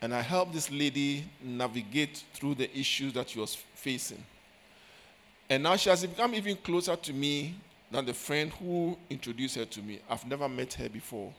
And 0.00 0.14
I 0.14 0.22
helped 0.22 0.54
this 0.54 0.70
lady 0.70 1.24
navigate 1.42 2.24
through 2.32 2.56
the 2.56 2.78
issues 2.78 3.12
that 3.12 3.28
she 3.28 3.38
was 3.38 3.54
facing. 3.74 4.24
And 5.48 5.62
now 5.62 5.76
she 5.76 5.90
has 5.90 6.04
become 6.04 6.34
even 6.34 6.56
closer 6.56 6.96
to 6.96 7.12
me 7.12 7.54
than 7.90 8.06
the 8.06 8.14
friend 8.14 8.50
who 8.52 8.96
introduced 9.10 9.56
her 9.56 9.64
to 9.64 9.82
me. 9.82 10.00
I've 10.08 10.26
never 10.26 10.48
met 10.48 10.72
her 10.74 10.88
before. 10.88 11.32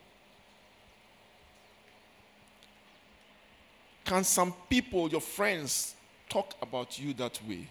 Can 4.06 4.24
some 4.24 4.54
people, 4.70 5.10
your 5.10 5.22
friends, 5.22 5.96
talk 6.30 6.54
about 6.62 7.00
you 7.00 7.14
that 7.16 7.40
way? 7.48 7.68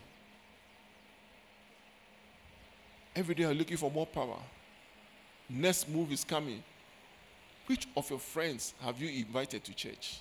Every 3.14 3.34
day 3.36 3.44
I'm 3.44 3.56
looking 3.56 3.76
for 3.76 3.90
more 3.90 4.06
power. 4.06 4.38
Next 5.48 5.88
move 5.88 6.10
is 6.10 6.24
coming. 6.24 6.62
Which 7.66 7.86
of 7.96 8.10
your 8.10 8.18
friends 8.18 8.74
have 8.80 9.00
you 9.00 9.08
invited 9.08 9.62
to 9.64 9.72
church? 9.72 10.20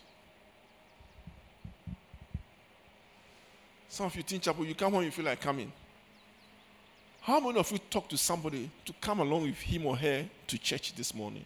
Some 3.90 4.06
of 4.06 4.16
you 4.16 4.24
think 4.24 4.44
chapel, 4.44 4.66
you 4.66 4.76
come 4.76 4.94
home, 4.94 5.04
you 5.04 5.12
feel 5.12 5.26
like 5.26 5.42
coming. 5.42 5.72
How 7.24 7.40
many 7.40 7.58
of 7.58 7.72
you 7.72 7.78
talk 7.78 8.10
to 8.10 8.18
somebody 8.18 8.70
to 8.84 8.94
come 9.00 9.22
along 9.22 9.44
with 9.44 9.58
him 9.58 9.86
or 9.86 9.96
her 9.96 10.26
to 10.46 10.58
church 10.58 10.94
this 10.94 11.16
morning? 11.16 11.46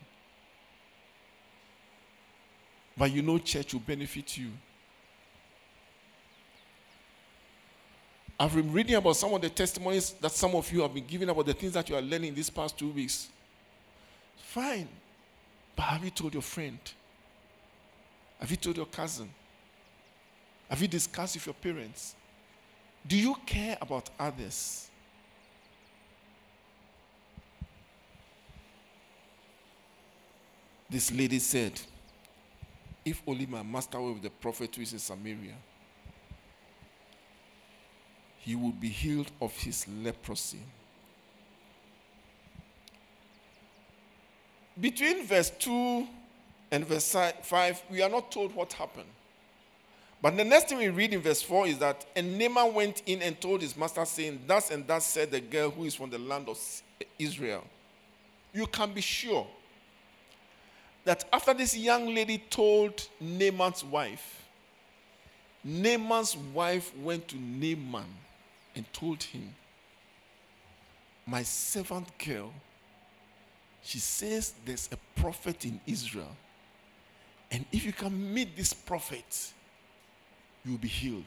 But 2.97 3.11
you 3.11 3.21
know 3.21 3.37
church 3.37 3.73
will 3.73 3.81
benefit 3.81 4.37
you. 4.37 4.49
I've 8.39 8.55
been 8.55 8.73
reading 8.73 8.95
about 8.95 9.17
some 9.17 9.31
of 9.35 9.41
the 9.41 9.51
testimonies 9.51 10.13
that 10.13 10.31
some 10.31 10.55
of 10.55 10.71
you 10.71 10.81
have 10.81 10.95
been 10.95 11.05
giving 11.05 11.29
about 11.29 11.45
the 11.45 11.53
things 11.53 11.73
that 11.73 11.87
you 11.89 11.95
are 11.95 12.01
learning 12.01 12.33
these 12.33 12.49
past 12.49 12.75
two 12.75 12.89
weeks. 12.89 13.29
Fine. 14.35 14.87
But 15.75 15.83
have 15.83 16.03
you 16.03 16.09
told 16.09 16.33
your 16.33 16.41
friend? 16.41 16.79
Have 18.39 18.49
you 18.49 18.57
told 18.57 18.77
your 18.77 18.87
cousin? 18.87 19.29
Have 20.69 20.81
you 20.81 20.87
discussed 20.87 21.35
with 21.35 21.45
your 21.45 21.53
parents? 21.53 22.15
Do 23.05 23.15
you 23.15 23.35
care 23.45 23.77
about 23.79 24.09
others? 24.19 24.89
This 30.89 31.11
lady 31.11 31.39
said, 31.39 31.79
If 33.03 33.21
only 33.27 33.45
my 33.45 33.63
master 33.63 33.99
were 33.99 34.13
with 34.13 34.23
the 34.23 34.29
prophet 34.29 34.75
who 34.75 34.81
is 34.81 34.93
in 34.93 34.99
Samaria. 34.99 35.55
he 38.47 38.55
would 38.55 38.79
be 38.79 38.87
healed 38.87 39.29
of 39.41 39.51
his 39.57 39.85
leprosy. 39.89 40.61
Between 44.79 45.25
verse 45.25 45.49
2 45.59 46.07
and 46.71 46.87
verse 46.87 47.13
5, 47.41 47.83
we 47.91 48.01
are 48.01 48.09
not 48.09 48.31
told 48.31 48.55
what 48.55 48.71
happened. 48.71 49.09
But 50.21 50.37
the 50.37 50.45
next 50.45 50.69
thing 50.69 50.77
we 50.77 50.87
read 50.87 51.13
in 51.13 51.19
verse 51.19 51.41
4 51.41 51.67
is 51.67 51.77
that, 51.79 52.05
and 52.15 52.39
Naaman 52.39 52.73
went 52.73 53.03
in 53.05 53.21
and 53.21 53.39
told 53.41 53.61
his 53.61 53.75
master, 53.75 54.05
saying, 54.05 54.39
Thus 54.47 54.71
and 54.71 54.87
thus 54.87 55.05
said 55.05 55.29
the 55.29 55.41
girl 55.41 55.69
who 55.69 55.83
is 55.83 55.95
from 55.95 56.09
the 56.09 56.17
land 56.17 56.47
of 56.47 56.57
Israel. 57.19 57.65
You 58.53 58.65
can 58.67 58.93
be 58.93 59.01
sure 59.01 59.45
that 61.07 61.23
after 61.31 61.53
this 61.53 61.73
young 61.73 62.13
lady 62.13 62.37
told 62.37 63.07
Naaman's 63.21 63.81
wife, 63.81 64.43
Naaman's 65.63 66.35
wife 66.53 66.93
went 66.97 67.29
to 67.29 67.37
Naaman 67.37 68.09
and 68.75 68.85
told 68.91 69.23
him, 69.23 69.55
My 71.25 71.43
servant 71.43 72.09
girl, 72.17 72.51
she 73.81 73.99
says 73.99 74.53
there's 74.65 74.89
a 74.91 75.21
prophet 75.21 75.63
in 75.63 75.79
Israel. 75.87 76.35
And 77.51 77.63
if 77.71 77.85
you 77.85 77.93
can 77.93 78.33
meet 78.33 78.57
this 78.57 78.73
prophet, 78.73 79.53
you'll 80.65 80.77
be 80.77 80.89
healed. 80.89 81.23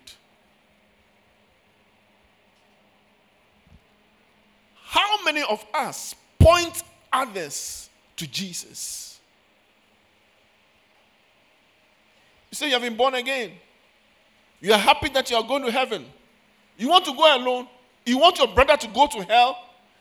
How 4.84 5.24
many 5.24 5.42
of 5.48 5.64
us 5.72 6.14
point 6.38 6.82
others 7.10 7.88
to 8.18 8.26
Jesus? 8.26 9.10
You 12.49 12.49
say 12.60 12.66
you 12.66 12.74
have 12.74 12.82
been 12.82 12.96
born 12.96 13.14
again. 13.14 13.52
You 14.60 14.72
are 14.72 14.78
happy 14.78 15.08
that 15.10 15.30
you 15.30 15.36
are 15.36 15.42
going 15.42 15.64
to 15.64 15.72
heaven. 15.72 16.04
You 16.76 16.88
want 16.88 17.04
to 17.06 17.12
go 17.12 17.36
alone. 17.36 17.66
You 18.04 18.18
want 18.18 18.38
your 18.38 18.48
brother 18.48 18.76
to 18.76 18.88
go 18.88 19.06
to 19.06 19.22
hell. 19.22 19.56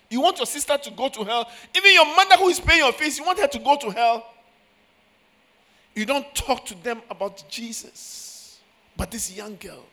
You 0.09 0.21
want 0.21 0.37
your 0.37 0.45
sister 0.45 0.77
to 0.77 0.91
go 0.91 1.07
to 1.09 1.23
hell. 1.23 1.49
Even 1.75 1.93
your 1.93 2.05
mother 2.15 2.35
who 2.35 2.49
is 2.49 2.59
paying 2.59 2.79
your 2.79 2.91
fees, 2.91 3.17
you 3.17 3.25
want 3.25 3.39
her 3.39 3.47
to 3.47 3.59
go 3.59 3.77
to 3.77 3.89
hell. 3.89 4.25
You 5.95 6.05
don't 6.05 6.33
talk 6.35 6.65
to 6.65 6.83
them 6.83 7.01
about 7.09 7.43
Jesus. 7.49 8.59
But 8.97 9.11
this 9.11 9.35
young 9.35 9.55
girl 9.55 9.85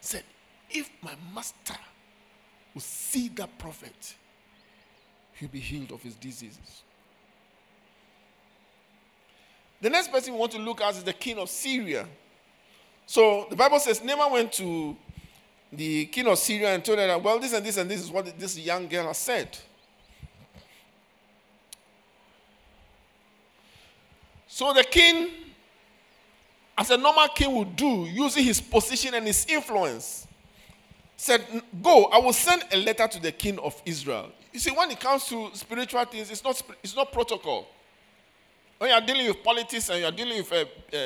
said, 0.00 0.22
If 0.70 0.90
my 1.02 1.12
master 1.34 1.76
will 2.72 2.80
see 2.80 3.28
that 3.30 3.58
prophet, 3.58 4.14
he'll 5.34 5.48
be 5.48 5.60
healed 5.60 5.92
of 5.92 6.02
his 6.02 6.14
diseases. 6.14 6.82
The 9.80 9.90
next 9.90 10.12
person 10.12 10.34
we 10.34 10.38
want 10.38 10.52
to 10.52 10.58
look 10.58 10.80
at 10.80 10.94
is 10.94 11.02
the 11.02 11.12
king 11.12 11.38
of 11.38 11.48
Syria. 11.48 12.06
So 13.06 13.46
the 13.48 13.56
Bible 13.56 13.78
says 13.80 14.04
Naaman 14.04 14.30
went 14.30 14.52
to 14.54 14.96
the 15.72 16.06
king 16.06 16.26
of 16.26 16.38
Syria 16.38 16.74
and 16.74 16.84
told 16.84 16.98
her 16.98 17.06
that, 17.06 17.22
well, 17.22 17.38
this 17.38 17.52
and 17.52 17.64
this 17.64 17.76
and 17.76 17.90
this 17.90 18.00
is 18.00 18.10
what 18.10 18.38
this 18.38 18.58
young 18.58 18.88
girl 18.88 19.06
has 19.06 19.18
said. 19.18 19.56
So 24.46 24.72
the 24.74 24.84
king, 24.84 25.30
as 26.76 26.90
a 26.90 26.96
normal 26.96 27.28
king 27.28 27.54
would 27.56 27.76
do, 27.76 28.04
using 28.04 28.44
his 28.44 28.60
position 28.60 29.14
and 29.14 29.26
his 29.26 29.46
influence, 29.48 30.26
said, 31.16 31.42
Go, 31.82 32.06
I 32.06 32.18
will 32.18 32.32
send 32.32 32.64
a 32.72 32.76
letter 32.76 33.06
to 33.06 33.20
the 33.22 33.32
king 33.32 33.58
of 33.60 33.80
Israel. 33.86 34.30
You 34.52 34.58
see, 34.58 34.70
when 34.72 34.90
it 34.90 35.00
comes 35.00 35.26
to 35.28 35.50
spiritual 35.54 36.04
things, 36.04 36.30
it's 36.30 36.44
not, 36.44 36.60
it's 36.82 36.96
not 36.96 37.12
protocol. 37.12 37.68
When 38.80 38.88
you 38.88 38.96
are 38.96 39.00
dealing 39.02 39.26
with 39.26 39.44
politics 39.44 39.90
and 39.90 40.00
you 40.00 40.06
are 40.06 40.10
dealing 40.10 40.38
with 40.38 40.50
uh, 40.50 40.64
uh, 40.96 40.98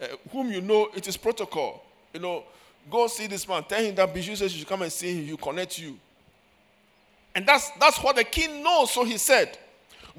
uh, 0.00 0.06
whom 0.30 0.52
you 0.52 0.60
know, 0.60 0.88
it 0.94 1.08
is 1.08 1.16
protocol. 1.16 1.82
You 2.14 2.20
know, 2.20 2.44
Go 2.88 3.06
see 3.08 3.26
this 3.26 3.46
man. 3.46 3.64
Tell 3.64 3.82
him 3.82 3.94
that 3.96 4.14
Bijou 4.14 4.36
says 4.36 4.52
you 4.52 4.60
should 4.60 4.68
come 4.68 4.82
and 4.82 4.92
see 4.92 5.18
him. 5.18 5.26
You 5.26 5.36
connect 5.36 5.78
you. 5.78 5.98
And 7.34 7.46
that's, 7.46 7.70
that's 7.78 7.98
what 8.02 8.16
the 8.16 8.24
king 8.24 8.62
knows. 8.62 8.92
So 8.92 9.04
he 9.04 9.18
said, 9.18 9.58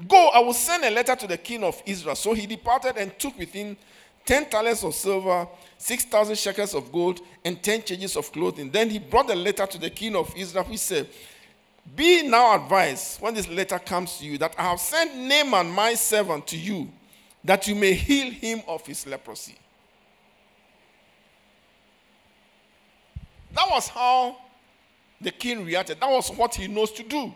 Go, 0.06 0.28
I 0.28 0.38
will 0.40 0.54
send 0.54 0.84
a 0.84 0.90
letter 0.90 1.16
to 1.16 1.26
the 1.26 1.36
king 1.38 1.64
of 1.64 1.82
Israel. 1.84 2.14
So 2.14 2.34
he 2.34 2.46
departed 2.46 2.96
and 2.96 3.18
took 3.18 3.38
with 3.38 3.52
him 3.52 3.76
10 4.24 4.50
talents 4.50 4.84
of 4.84 4.94
silver, 4.94 5.46
6,000 5.78 6.36
shekels 6.38 6.74
of 6.74 6.92
gold, 6.92 7.20
and 7.44 7.62
10 7.62 7.82
changes 7.82 8.16
of 8.16 8.30
clothing. 8.32 8.70
Then 8.70 8.88
he 8.88 8.98
brought 8.98 9.26
the 9.26 9.34
letter 9.34 9.66
to 9.66 9.78
the 9.78 9.90
king 9.90 10.14
of 10.14 10.32
Israel, 10.36 10.64
He 10.64 10.76
said, 10.76 11.08
Be 11.94 12.22
now 12.22 12.54
advised 12.54 13.20
when 13.20 13.34
this 13.34 13.48
letter 13.48 13.78
comes 13.78 14.18
to 14.18 14.24
you 14.24 14.38
that 14.38 14.54
I 14.56 14.62
have 14.62 14.80
sent 14.80 15.14
Naaman, 15.16 15.70
my 15.70 15.94
servant, 15.94 16.46
to 16.48 16.58
you, 16.58 16.90
that 17.44 17.66
you 17.66 17.74
may 17.74 17.92
heal 17.92 18.32
him 18.32 18.62
of 18.66 18.86
his 18.86 19.06
leprosy. 19.06 19.56
That 23.54 23.66
was 23.68 23.88
how 23.88 24.36
the 25.20 25.30
king 25.30 25.64
reacted. 25.64 26.00
That 26.00 26.10
was 26.10 26.30
what 26.30 26.54
he 26.54 26.66
knows 26.66 26.92
to 26.92 27.02
do. 27.02 27.34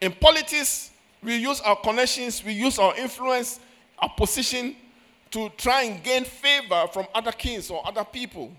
In 0.00 0.12
politics, 0.12 0.90
we 1.22 1.36
use 1.36 1.60
our 1.62 1.76
connections, 1.76 2.44
we 2.44 2.52
use 2.52 2.78
our 2.78 2.94
influence, 2.96 3.58
our 3.98 4.10
position 4.16 4.76
to 5.30 5.48
try 5.56 5.84
and 5.84 6.02
gain 6.02 6.24
favor 6.24 6.86
from 6.92 7.06
other 7.14 7.32
kings 7.32 7.70
or 7.70 7.86
other 7.86 8.04
people. 8.04 8.52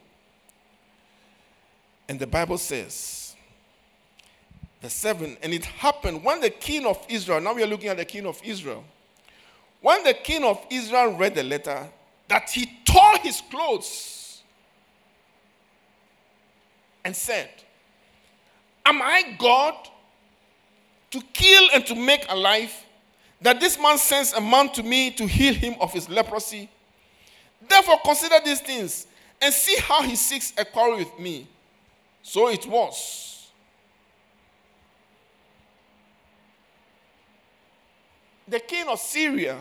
And 2.09 2.19
the 2.19 2.27
Bible 2.27 2.57
says, 2.57 3.24
the 4.85 4.89
seven, 4.91 5.35
and 5.41 5.51
it 5.51 5.65
happened 5.65 6.23
when 6.23 6.39
the 6.39 6.49
king 6.49 6.85
of 6.85 7.03
Israel, 7.09 7.41
now 7.41 7.53
we 7.53 7.63
are 7.63 7.67
looking 7.67 7.89
at 7.89 7.97
the 7.97 8.05
king 8.05 8.27
of 8.27 8.39
Israel, 8.43 8.83
when 9.81 10.03
the 10.03 10.13
king 10.13 10.43
of 10.43 10.63
Israel 10.69 11.17
read 11.17 11.33
the 11.33 11.41
letter, 11.41 11.87
that 12.27 12.49
he 12.51 12.69
tore 12.85 13.17
his 13.23 13.41
clothes 13.49 14.43
and 17.03 17.15
said, 17.15 17.49
Am 18.85 19.01
I 19.01 19.35
God 19.39 19.73
to 21.09 21.21
kill 21.33 21.69
and 21.73 21.83
to 21.87 21.95
make 21.95 22.23
alive? 22.29 22.71
That 23.41 23.59
this 23.59 23.79
man 23.79 23.97
sends 23.97 24.33
a 24.33 24.41
man 24.41 24.69
to 24.73 24.83
me 24.83 25.09
to 25.11 25.25
heal 25.25 25.55
him 25.55 25.75
of 25.81 25.93
his 25.93 26.07
leprosy? 26.07 26.69
Therefore, 27.67 27.97
consider 28.05 28.35
these 28.45 28.61
things 28.61 29.07
and 29.41 29.51
see 29.51 29.77
how 29.79 30.03
he 30.03 30.15
seeks 30.15 30.53
a 30.59 30.63
quarrel 30.63 30.97
with 30.97 31.19
me. 31.19 31.47
So 32.21 32.49
it 32.49 32.67
was. 32.67 33.24
The 38.47 38.59
king 38.59 38.87
of 38.87 38.99
Syria, 38.99 39.57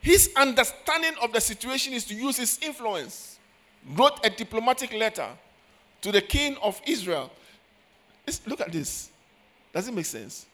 his 0.00 0.30
understanding 0.36 1.14
of 1.22 1.32
the 1.32 1.40
situation 1.40 1.92
is 1.92 2.04
to 2.06 2.14
use 2.14 2.36
his 2.36 2.58
influence, 2.62 3.38
wrote 3.94 4.24
a 4.24 4.30
diplomatic 4.30 4.92
letter 4.92 5.28
to 6.00 6.12
the 6.12 6.20
king 6.20 6.56
of 6.62 6.80
Israel. 6.86 7.30
Let's 8.26 8.46
look 8.46 8.60
at 8.60 8.72
this. 8.72 9.10
Does 9.72 9.88
it 9.88 9.94
make 9.94 10.06
sense? 10.06 10.46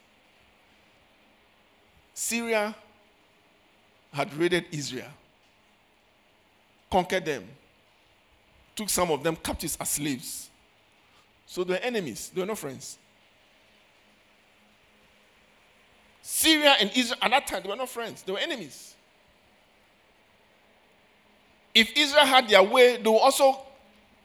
Syria 2.14 2.74
had 4.12 4.32
raided 4.34 4.64
Israel, 4.72 5.10
conquered 6.90 7.24
them, 7.24 7.44
took 8.74 8.88
some 8.88 9.10
of 9.10 9.22
them 9.22 9.36
captives 9.36 9.76
as 9.80 9.90
slaves. 9.90 10.50
So 11.46 11.62
they 11.62 11.74
were 11.74 11.80
enemies, 11.80 12.30
they 12.34 12.40
were 12.40 12.46
not 12.46 12.58
friends. 12.58 12.98
Syria 16.30 16.76
and 16.78 16.90
Israel 16.94 17.18
at 17.22 17.30
that 17.30 17.46
time, 17.46 17.62
they 17.62 17.70
were 17.70 17.74
not 17.74 17.88
friends, 17.88 18.22
they 18.22 18.30
were 18.30 18.38
enemies. 18.38 18.94
If 21.74 21.90
Israel 21.96 22.26
had 22.26 22.50
their 22.50 22.62
way, 22.62 22.98
they 22.98 23.08
would 23.08 23.16
also 23.16 23.58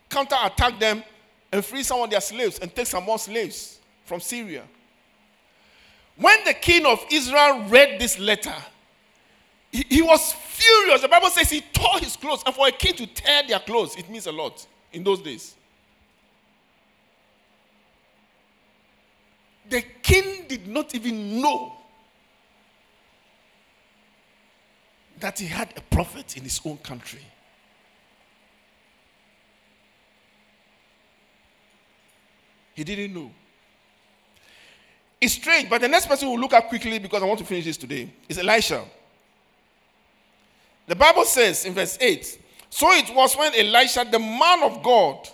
counterattack 0.10 0.82
them 0.82 1.02
and 1.50 1.64
free 1.64 1.82
some 1.82 2.02
of 2.02 2.10
their 2.10 2.20
slaves 2.20 2.60
and 2.60 2.76
take 2.76 2.88
some 2.88 3.06
more 3.06 3.18
slaves 3.18 3.80
from 4.04 4.20
Syria. 4.20 4.64
When 6.18 6.44
the 6.44 6.54
king 6.54 6.86
of 6.86 7.00
Israel 7.10 7.64
read 7.70 8.02
this 8.02 8.20
letter, 8.20 8.56
he, 9.72 9.86
he, 9.88 10.02
was 10.02 10.34
furious. 10.34 11.02
The 11.04 11.08
Bible 11.08 11.30
says 11.30 11.50
he 11.50 11.62
tore 11.62 12.00
his 12.00 12.18
clothes. 12.18 12.44
And 12.46 12.54
for 12.54 12.68
a 12.68 12.72
king 12.72 12.96
to 12.96 13.08
tear 13.08 13.44
their 13.48 13.60
clothes, 13.60 13.96
it 13.96 14.10
means 14.10 14.28
a 14.28 14.32
lot 14.34 14.68
in 14.92 15.06
those 15.06 15.22
days. 15.22 15.56
The 19.70 19.82
king 20.02 20.48
did 20.50 20.68
not 20.68 20.94
even 20.94 21.42
know 21.42 21.78
that 25.24 25.40
he 25.40 25.46
had 25.46 25.70
a 25.78 25.82
prophet 25.96 26.36
in 26.36 26.44
his 26.44 26.60
own 26.66 26.76
country. 26.80 27.22
He 32.74 32.84
didn't 32.84 33.14
know. 33.14 33.32
It's 35.22 35.36
strange, 35.36 35.70
but 35.70 35.80
the 35.80 35.88
next 35.88 36.08
person 36.08 36.28
we'll 36.28 36.42
look 36.42 36.52
at 36.52 36.68
quickly 36.68 37.00
because 37.00 37.24
I 37.24 37.26
want 37.26 37.40
to 37.40 37.46
finish 37.46 37.64
this 37.64 37.78
today 37.78 38.12
is 38.28 38.38
Elisha. 38.38 38.84
The 40.88 40.96
Bible 40.96 41.24
says 41.24 41.64
in 41.64 41.74
verse 41.74 41.98
8 42.02 42.40
So 42.70 42.92
it 42.92 43.16
was 43.16 43.38
when 43.38 43.56
Elisha, 43.56 44.06
the 44.12 44.20
man 44.20 44.64
of 44.64 44.84
God, 44.84 45.30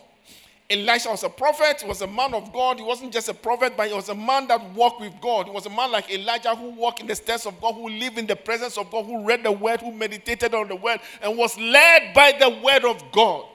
Elisha 0.69 1.09
was 1.09 1.23
a 1.23 1.29
prophet, 1.29 1.81
he 1.81 1.87
was 1.87 2.01
a 2.01 2.07
man 2.07 2.31
of 2.35 2.53
God. 2.53 2.77
He 2.77 2.83
wasn't 2.83 3.11
just 3.11 3.27
a 3.27 3.33
prophet, 3.33 3.73
but 3.75 3.87
he 3.87 3.93
was 3.93 4.09
a 4.09 4.15
man 4.15 4.47
that 4.49 4.63
walked 4.75 5.01
with 5.01 5.19
God. 5.19 5.47
He 5.47 5.51
was 5.51 5.65
a 5.65 5.69
man 5.69 5.91
like 5.91 6.11
Elijah 6.11 6.53
who 6.53 6.69
walked 6.69 6.99
in 6.99 7.07
the 7.07 7.15
steps 7.15 7.47
of 7.47 7.59
God, 7.59 7.73
who 7.73 7.89
lived 7.89 8.19
in 8.19 8.27
the 8.27 8.35
presence 8.35 8.77
of 8.77 8.91
God, 8.91 9.07
who 9.07 9.25
read 9.25 9.41
the 9.41 9.51
word, 9.51 9.81
who 9.81 9.91
meditated 9.91 10.53
on 10.53 10.67
the 10.67 10.75
word, 10.75 10.99
and 11.23 11.35
was 11.35 11.57
led 11.57 12.13
by 12.13 12.33
the 12.39 12.49
word 12.63 12.85
of 12.85 13.03
God. 13.11 13.45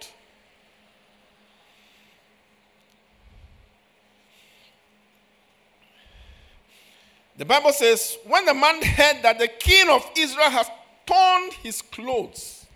The 7.37 7.45
Bible 7.45 7.73
says, 7.73 8.19
when 8.27 8.45
the 8.45 8.55
man 8.55 8.83
heard 8.83 9.23
that 9.23 9.39
the 9.39 9.49
king 9.49 9.89
of 9.89 10.09
Israel 10.17 10.51
has 10.51 10.69
torn 11.07 11.51
his 11.63 11.81
clothes, 11.81 12.67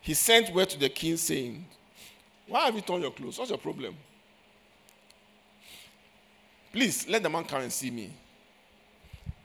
he 0.00 0.14
sent 0.14 0.54
word 0.54 0.70
to 0.70 0.78
the 0.78 0.88
king 0.88 1.16
saying, 1.16 1.64
why 2.46 2.66
have 2.66 2.74
you 2.74 2.80
torn 2.80 3.02
your 3.02 3.10
clothes? 3.10 3.38
What's 3.38 3.50
your 3.50 3.58
problem? 3.58 3.96
Please 6.72 7.08
let 7.08 7.22
the 7.22 7.30
man 7.30 7.44
come 7.44 7.62
and 7.62 7.72
see 7.72 7.90
me. 7.90 8.10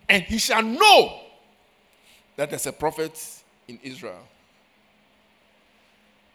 And 0.08 0.24
he 0.24 0.40
shall 0.40 0.64
know 0.64 1.22
that 2.36 2.50
there's 2.50 2.66
a 2.66 2.74
prophet 2.74 3.22
in 3.68 3.80
Israel. 3.84 4.20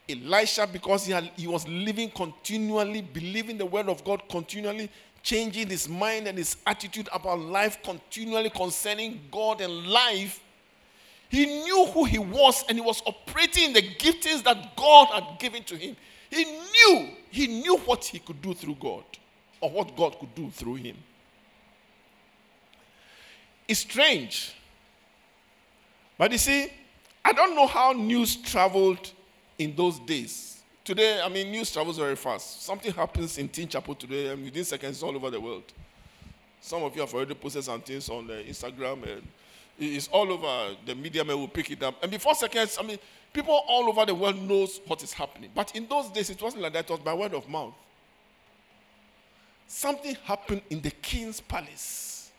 Elisha, 0.09 0.69
because 0.71 1.07
he, 1.07 1.13
had, 1.13 1.31
he 1.37 1.47
was 1.47 1.67
living 1.67 2.11
continually, 2.11 3.01
believing 3.01 3.59
the 3.59 3.67
word 3.67 3.89
of 3.89 4.05
God 4.05 4.23
continually, 4.29 4.91
changing 5.23 5.69
his 5.69 5.89
mind 5.89 6.29
and 6.29 6.37
his 6.37 6.57
attitude 6.67 7.09
about 7.13 7.41
life 7.41 7.83
continually 7.83 8.51
concerning 8.51 9.21
God 9.33 9.63
and 9.63 9.87
life, 9.87 10.41
he 11.31 11.47
knew 11.47 11.87
who 11.87 12.05
he 12.05 12.19
was 12.19 12.65
and 12.69 12.79
he 12.79 12.85
was 12.85 13.03
operating 13.07 13.65
in 13.65 13.73
the 13.73 13.83
giftings 13.83 14.45
that 14.45 14.77
God 14.77 15.09
had 15.09 15.39
given 15.41 15.65
to 15.65 15.77
him. 15.77 15.97
He 16.35 16.45
knew, 16.45 17.09
he 17.31 17.47
knew 17.47 17.79
what 17.79 18.05
he 18.05 18.19
could 18.19 18.43
do 18.43 18.55
through 18.55 18.77
God 18.81 19.05
or 19.61 19.71
what 19.71 19.97
God 19.97 20.19
could 20.19 20.35
do 20.35 20.51
through 20.51 20.75
him. 20.75 20.97
It's 23.69 23.81
strange. 23.81 24.55
But 26.19 26.33
you 26.33 26.39
see, 26.39 26.71
I 27.25 27.33
don't 27.33 27.55
know 27.55 27.67
how 27.67 27.93
news 27.93 28.37
traveled 28.37 29.11
in 29.59 29.75
those 29.75 29.99
days. 30.01 30.63
Today, 30.85 31.21
I 31.23 31.29
mean, 31.29 31.51
news 31.51 31.73
travels 31.73 31.97
very 31.97 32.17
fast. 32.17 32.63
Something 32.63 32.93
happens 32.93 33.39
in 33.39 33.49
Teen 33.49 33.69
Chapel 33.69 33.95
today, 33.95 34.29
and 34.29 34.45
within 34.45 34.65
seconds, 34.65 35.03
all 35.03 35.17
over 35.17 35.31
the 35.31 35.41
world. 35.41 35.65
Some 36.61 36.83
of 36.83 36.95
you 36.95 37.01
have 37.01 37.15
already 37.15 37.35
posted 37.35 37.65
some 37.65 37.81
things 37.81 38.09
on 38.11 38.27
the 38.27 38.35
Instagram, 38.35 39.03
and 39.11 39.23
it's 39.79 40.09
all 40.09 40.31
over. 40.31 40.77
The 40.85 40.95
media 40.95 41.25
may 41.25 41.33
will 41.33 41.49
pick 41.49 41.71
it 41.71 41.83
up, 41.83 42.03
and 42.03 42.11
before 42.11 42.35
seconds, 42.35 42.77
I 42.79 42.83
mean, 42.83 42.99
people 43.35 43.63
all 43.67 43.89
over 43.89 44.07
the 44.07 44.15
world 44.15 44.41
knows 44.41 44.81
what 44.87 45.03
is 45.03 45.13
happening. 45.13 45.51
But 45.55 45.77
in 45.77 45.87
those 45.87 46.09
days, 46.09 46.31
it 46.31 46.41
wasn't 46.41 46.63
like 46.63 46.73
that. 46.73 46.85
It 46.85 46.91
was 46.91 47.01
by 47.01 47.13
word 47.13 47.35
of 47.35 47.47
mouth. 47.49 47.75
Something 49.67 50.17
happened 50.25 50.63
in 50.71 50.81
the 50.81 50.91
king's 50.91 51.41
palace. 51.41 52.31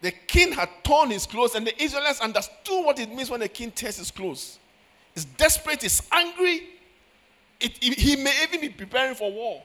The 0.00 0.12
king 0.12 0.52
had 0.52 0.68
torn 0.82 1.10
his 1.10 1.26
clothes, 1.26 1.54
and 1.54 1.66
the 1.66 1.82
Israelites 1.82 2.20
understood 2.20 2.84
what 2.84 2.98
it 2.98 3.08
means 3.08 3.28
when 3.28 3.40
the 3.40 3.48
king 3.48 3.70
tears 3.70 3.96
his 3.96 4.10
clothes 4.10 4.58
He's 5.14 5.24
desperate, 5.24 5.82
He's 5.82 6.02
angry. 6.10 6.68
It, 7.60 7.78
it, 7.80 7.98
he 7.98 8.16
may 8.16 8.32
even 8.42 8.60
be 8.60 8.68
preparing 8.68 9.14
for 9.14 9.30
war. 9.30 9.62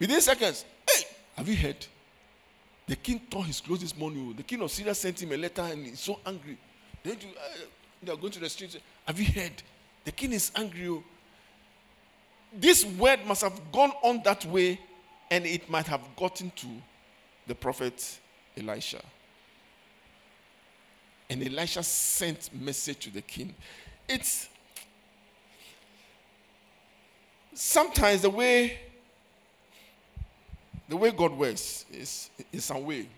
Within 0.00 0.20
seconds, 0.20 0.64
hey, 0.90 1.04
have 1.36 1.46
you 1.46 1.54
heard? 1.54 1.86
The 2.86 2.96
king 2.96 3.20
tore 3.30 3.44
his 3.44 3.60
clothes 3.60 3.82
this 3.82 3.96
morning. 3.96 4.34
The 4.36 4.42
king 4.42 4.60
of 4.62 4.70
Syria 4.70 4.94
sent 4.94 5.22
him 5.22 5.30
a 5.32 5.36
letter 5.36 5.62
and 5.62 5.86
he's 5.86 6.00
so 6.00 6.18
angry. 6.26 6.58
Then 7.02 7.16
you, 7.20 7.28
uh, 7.36 7.58
they 8.02 8.12
are 8.12 8.16
going 8.16 8.32
to 8.32 8.40
the 8.40 8.48
streets. 8.48 8.76
Have 9.06 9.18
you 9.18 9.26
heard? 9.26 9.62
The 10.04 10.12
king 10.12 10.32
is 10.32 10.50
angry. 10.54 10.88
Oh. 10.88 11.02
This 12.52 12.84
word 12.84 13.20
must 13.26 13.42
have 13.42 13.60
gone 13.72 13.92
on 14.02 14.22
that 14.24 14.44
way 14.46 14.78
and 15.30 15.46
it 15.46 15.68
might 15.70 15.86
have 15.86 16.02
gotten 16.16 16.50
to 16.56 16.66
the 17.46 17.54
prophet 17.54 18.18
Elisha. 18.56 19.00
And 21.30 21.42
Elisha 21.46 21.82
sent 21.82 22.50
message 22.60 22.98
to 23.00 23.10
the 23.10 23.22
king. 23.22 23.54
It's 24.08 24.48
sometimes 27.54 28.22
the 28.22 28.30
way 28.30 28.78
the 30.92 30.96
way 30.98 31.10
God 31.10 31.32
works 31.32 31.86
is, 31.90 32.28
is 32.52 32.66
some 32.66 32.84
way. 32.84 33.08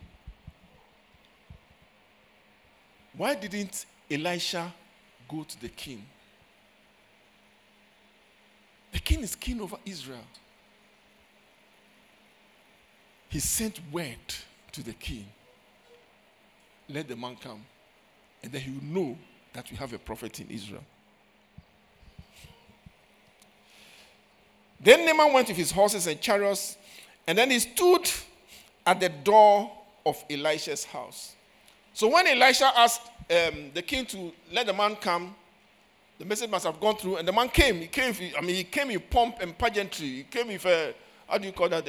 Why 3.17 3.35
didn't 3.35 3.87
Elisha 4.11 4.73
go 5.29 5.45
to 5.45 5.61
the 5.61 5.69
king? 5.69 6.05
The 8.93 8.99
king 8.99 9.21
is 9.21 9.35
king 9.35 9.61
over 9.61 9.77
Israel. 9.85 10.25
He 13.29 13.41
sent 13.41 13.81
word 13.93 14.35
to 14.73 14.83
the 14.83 14.93
king. 14.93 15.27
Let 16.89 17.09
the 17.09 17.17
man 17.17 17.37
come 17.37 17.65
and 18.45 18.53
then 18.53 18.61
he 18.61 18.71
will 18.73 18.85
know 18.85 19.19
that 19.55 19.71
we 19.71 19.77
have 19.79 19.95
a 19.95 19.99
prophet 19.99 20.39
in 20.39 20.51
Israel. 20.51 20.85
Then 24.79 25.07
Naaman 25.07 25.33
went 25.33 25.49
with 25.49 25.57
his 25.57 25.71
horses 25.71 26.07
and 26.07 26.21
chariots, 26.21 26.77
and 27.27 27.39
then 27.39 27.51
he 27.51 27.59
stood 27.59 28.07
at 28.87 29.01
the 29.01 29.09
door 29.09 29.73
of 30.05 30.23
Elisha's 30.29 30.85
house. 30.85 31.35
So 31.95 32.09
when 32.09 32.27
Elisha 32.27 32.71
asked 32.77 33.03
um, 33.31 33.71
the 33.73 33.81
king 33.81 34.05
to 34.07 34.33
let 34.53 34.67
the 34.67 34.73
man 34.73 34.97
come, 34.97 35.35
the 36.19 36.25
message 36.25 36.51
must 36.51 36.67
have 36.67 36.79
gone 36.81 36.97
through, 36.97 37.17
and 37.17 37.27
the 37.27 37.33
man 37.33 37.49
came. 37.49 37.77
He 37.77 37.87
came. 37.87 38.15
I 38.37 38.41
mean, 38.41 38.57
he 38.57 38.65
came 38.65 38.91
in 38.91 39.01
pomp 39.01 39.37
and 39.41 39.57
pageantry. 39.57 40.07
He 40.07 40.23
came 40.25 40.49
with 40.49 40.65
a, 40.67 40.93
how 41.29 41.39
do 41.39 41.47
you 41.47 41.53
call 41.53 41.69
that? 41.69 41.87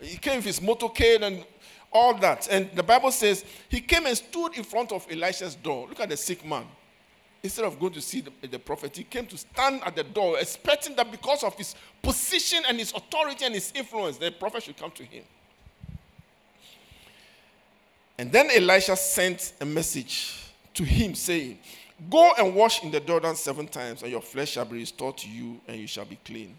he 0.00 0.16
came 0.16 0.36
with 0.36 0.44
his 0.44 0.60
motorcade 0.60 1.22
and 1.22 1.44
all 1.92 2.14
that. 2.14 2.48
And 2.50 2.70
the 2.74 2.82
Bible 2.82 3.12
says 3.12 3.44
he 3.68 3.80
came 3.80 4.06
and 4.06 4.16
stood 4.16 4.56
in 4.56 4.64
front 4.64 4.92
of 4.92 5.06
Elisha's 5.10 5.54
door. 5.54 5.88
Look 5.88 6.00
at 6.00 6.08
the 6.08 6.16
sick 6.16 6.44
man. 6.44 6.64
Instead 7.42 7.64
of 7.64 7.78
going 7.78 7.92
to 7.92 8.00
see 8.00 8.20
the, 8.20 8.46
the, 8.46 8.58
prophet, 8.58 8.96
he 8.96 9.04
came 9.04 9.26
to 9.26 9.36
stand 9.36 9.82
at 9.84 9.96
the 9.96 10.04
door, 10.04 10.38
expecting 10.38 10.94
that 10.94 11.10
because 11.10 11.42
of 11.42 11.54
his 11.56 11.74
position 12.00 12.62
and 12.68 12.78
his 12.78 12.92
authority 12.92 13.44
and 13.44 13.54
his 13.54 13.72
influence, 13.74 14.16
the 14.16 14.30
prophet 14.30 14.62
should 14.62 14.76
come 14.76 14.92
to 14.92 15.04
him. 15.04 15.24
And 18.18 18.30
then 18.30 18.50
Elisha 18.50 18.96
sent 18.96 19.52
a 19.60 19.64
message 19.64 20.52
to 20.74 20.84
him 20.84 21.14
saying, 21.14 21.58
Go 22.10 22.32
and 22.38 22.54
wash 22.54 22.82
in 22.82 22.90
the 22.90 23.00
Jordan 23.00 23.36
seven 23.36 23.68
times, 23.68 24.02
and 24.02 24.10
your 24.10 24.20
flesh 24.20 24.50
shall 24.52 24.64
be 24.64 24.78
restored 24.78 25.16
to 25.18 25.28
you, 25.28 25.60
and 25.68 25.80
you 25.80 25.86
shall 25.86 26.04
be 26.04 26.18
clean. 26.24 26.56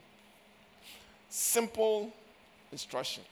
Simple 1.30 2.12
instructions 2.72 3.28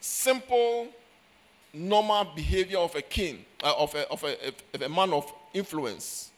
simple, 0.00 0.88
normal 1.72 2.24
behavior 2.34 2.78
of 2.78 2.94
a 2.94 3.02
king, 3.02 3.44
uh, 3.62 3.74
of, 3.78 3.94
a, 3.94 4.08
of, 4.08 4.24
a, 4.24 4.48
of 4.74 4.82
a 4.82 4.88
man 4.88 5.12
of 5.12 5.30
influence. 5.54 6.30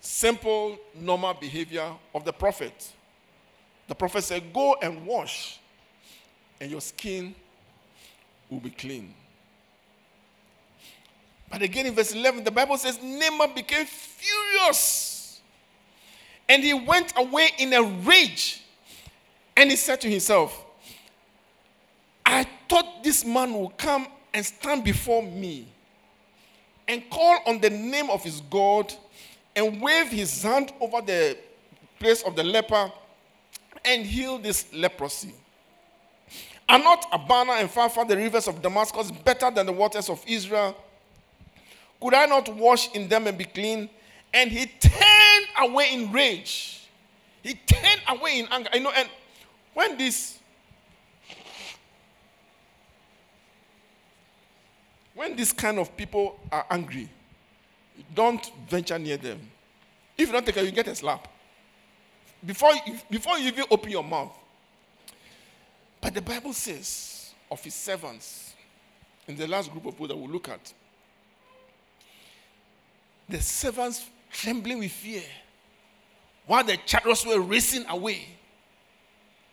Simple, 0.00 0.78
normal 0.94 1.34
behavior 1.34 1.90
of 2.14 2.24
the 2.24 2.32
prophet. 2.32 2.92
The 3.86 3.94
prophet 3.94 4.24
said, 4.24 4.52
Go 4.52 4.76
and 4.82 5.06
wash, 5.06 5.60
and 6.60 6.70
your 6.70 6.80
skin 6.80 7.34
will 8.50 8.60
be 8.60 8.70
clean. 8.70 9.14
But 11.50 11.62
again, 11.62 11.86
in 11.86 11.94
verse 11.94 12.12
11, 12.12 12.44
the 12.44 12.50
Bible 12.50 12.76
says, 12.76 12.98
Naaman 13.02 13.54
became 13.54 13.86
furious. 13.86 15.40
And 16.48 16.62
he 16.62 16.74
went 16.74 17.12
away 17.16 17.50
in 17.58 17.72
a 17.72 17.82
rage 17.82 18.62
and 19.56 19.70
he 19.70 19.76
said 19.76 20.00
to 20.02 20.10
himself, 20.10 20.64
I 22.26 22.46
thought 22.68 23.04
this 23.04 23.24
man 23.24 23.54
would 23.54 23.76
come 23.76 24.08
and 24.32 24.44
stand 24.44 24.84
before 24.84 25.22
me 25.22 25.68
and 26.88 27.08
call 27.08 27.38
on 27.46 27.60
the 27.60 27.70
name 27.70 28.10
of 28.10 28.24
his 28.24 28.40
God 28.42 28.92
and 29.54 29.80
wave 29.80 30.08
his 30.08 30.42
hand 30.42 30.72
over 30.80 31.00
the 31.00 31.38
place 31.98 32.22
of 32.22 32.34
the 32.34 32.42
leper 32.42 32.90
and 33.84 34.04
heal 34.04 34.38
this 34.38 34.66
leprosy. 34.72 35.34
Are 36.68 36.78
not 36.78 37.06
Abana 37.12 37.52
and 37.52 37.68
Pharpar, 37.68 38.08
the 38.08 38.16
rivers 38.16 38.48
of 38.48 38.62
Damascus, 38.62 39.10
better 39.10 39.50
than 39.50 39.66
the 39.66 39.72
waters 39.72 40.08
of 40.08 40.22
Israel? 40.26 40.76
Could 42.00 42.14
I 42.14 42.26
not 42.26 42.54
wash 42.54 42.92
in 42.94 43.08
them 43.08 43.26
and 43.26 43.36
be 43.36 43.44
clean? 43.44 43.88
And 44.32 44.50
he 44.50 44.66
turned 44.66 45.46
away 45.60 45.92
in 45.92 46.10
rage. 46.10 46.88
He 47.42 47.54
turned 47.54 48.00
away 48.08 48.40
in 48.40 48.48
anger. 48.50 48.70
I 48.72 48.78
know, 48.78 48.90
and 48.90 49.08
when 49.74 49.98
this 49.98 50.38
when 55.14 55.36
this 55.36 55.52
kind 55.52 55.78
of 55.78 55.96
people 55.96 56.38
are 56.50 56.66
angry, 56.70 57.08
don't 58.14 58.50
venture 58.68 58.98
near 58.98 59.16
them. 59.16 59.40
If 60.16 60.28
you 60.28 60.32
don't 60.32 60.44
take 60.44 60.54
care, 60.54 60.64
you 60.64 60.72
get 60.72 60.88
a 60.88 60.94
slap. 60.94 61.28
Before 62.44 62.72
you, 62.74 62.98
before 63.10 63.38
you 63.38 63.48
even 63.48 63.64
open 63.70 63.90
your 63.90 64.04
mouth. 64.04 64.36
But 66.04 66.12
the 66.12 66.20
Bible 66.20 66.52
says 66.52 67.32
of 67.50 67.64
his 67.64 67.72
servants, 67.74 68.52
in 69.26 69.36
the 69.36 69.46
last 69.48 69.72
group 69.72 69.86
of 69.86 69.94
people 69.94 70.08
that 70.08 70.16
we'll 70.16 70.28
look 70.28 70.50
at, 70.50 70.70
the 73.26 73.40
servants 73.40 74.06
trembling 74.30 74.80
with 74.80 74.92
fear 74.92 75.22
while 76.46 76.62
the 76.62 76.76
chariots 76.84 77.24
were 77.24 77.40
racing 77.40 77.86
away 77.88 78.26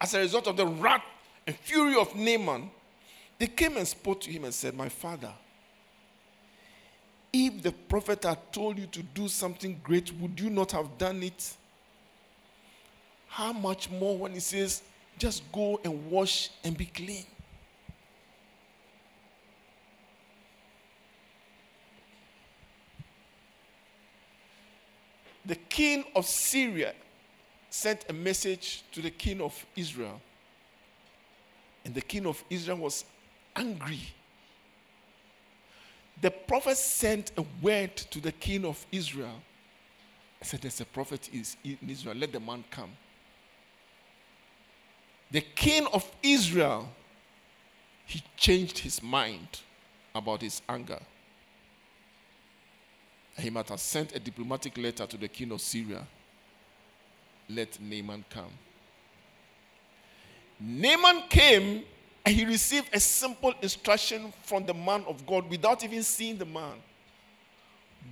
as 0.02 0.14
a 0.14 0.20
result 0.20 0.46
of 0.48 0.58
the 0.58 0.68
wrath 0.68 1.04
and 1.48 1.56
fury 1.56 1.96
of 1.96 2.14
Naaman, 2.18 2.70
they 3.40 3.48
came 3.48 3.78
and 3.78 3.88
spoke 3.88 4.20
to 4.20 4.30
him 4.30 4.44
and 4.44 4.54
said, 4.54 4.76
My 4.76 4.90
father, 4.90 5.32
if 7.32 7.64
the 7.64 7.72
prophet 7.72 8.26
had 8.26 8.52
told 8.52 8.78
you 8.78 8.88
to 8.88 9.02
do 9.02 9.30
something 9.30 9.80
great, 9.82 10.12
would 10.20 10.38
you 10.38 10.50
not 10.50 10.74
have 10.74 10.98
done 10.98 11.24
it? 11.24 11.56
How 13.30 13.54
much 13.54 13.90
more 13.90 14.18
when 14.18 14.34
he 14.34 14.42
says, 14.42 14.82
just 15.22 15.44
go 15.52 15.80
and 15.84 16.10
wash 16.10 16.50
and 16.64 16.76
be 16.76 16.88
clean? 16.88 17.24
The 25.46 25.54
king 25.56 26.06
of 26.16 26.26
Syria 26.26 26.94
sent 27.70 28.06
a 28.10 28.14
message 28.14 28.84
to 28.94 29.02
the 29.02 29.12
king 29.12 29.42
of 29.42 29.54
Israel. 29.76 30.20
And 31.86 31.94
the 31.94 32.02
king 32.02 32.26
of 32.26 32.44
Israel 32.50 32.78
was 32.78 33.06
angry. 33.56 34.02
The 36.20 36.32
prophet 36.32 36.78
sent 36.78 37.32
a 37.38 37.46
word 37.62 37.96
to 37.96 38.20
the 38.20 38.32
king 38.32 38.66
of 38.66 38.84
Israel. 38.92 39.40
I 40.42 40.46
said, 40.46 40.62
There's 40.62 40.82
a 40.82 40.86
prophet 40.86 41.30
in 41.32 41.78
Israel. 41.88 42.16
Let 42.16 42.32
the 42.32 42.40
man 42.40 42.64
come. 42.72 42.92
The 45.32 45.42
king 45.42 45.88
of 45.94 46.10
Israel, 46.22 46.90
he 48.06 48.22
changed 48.36 48.80
his 48.80 49.02
mind 49.02 49.62
about 50.14 50.42
his 50.42 50.62
anger. 50.68 51.00
He 53.38 53.50
might 53.50 53.70
have 53.70 53.80
sent 53.80 54.14
a 54.16 54.20
diplomatic 54.20 54.78
letter 54.78 55.06
to 55.06 55.18
the 55.18 55.28
king 55.28 55.52
of 55.52 55.62
Syria. 55.62 56.06
Let 57.50 57.80
Naaman 57.80 58.26
come. 58.30 58.52
Naaman 60.60 61.24
came 61.30 61.84
and 62.26 62.36
he 62.36 62.46
received 62.46 62.90
a 62.94 63.00
simple 63.00 63.54
instruction 63.62 64.32
from 64.44 64.66
the 64.66 64.74
man 64.74 65.04
of 65.08 65.26
God 65.26 65.50
without 65.50 65.84
even 65.84 66.04
seeing 66.04 66.38
the 66.38 66.46
man 66.46 66.74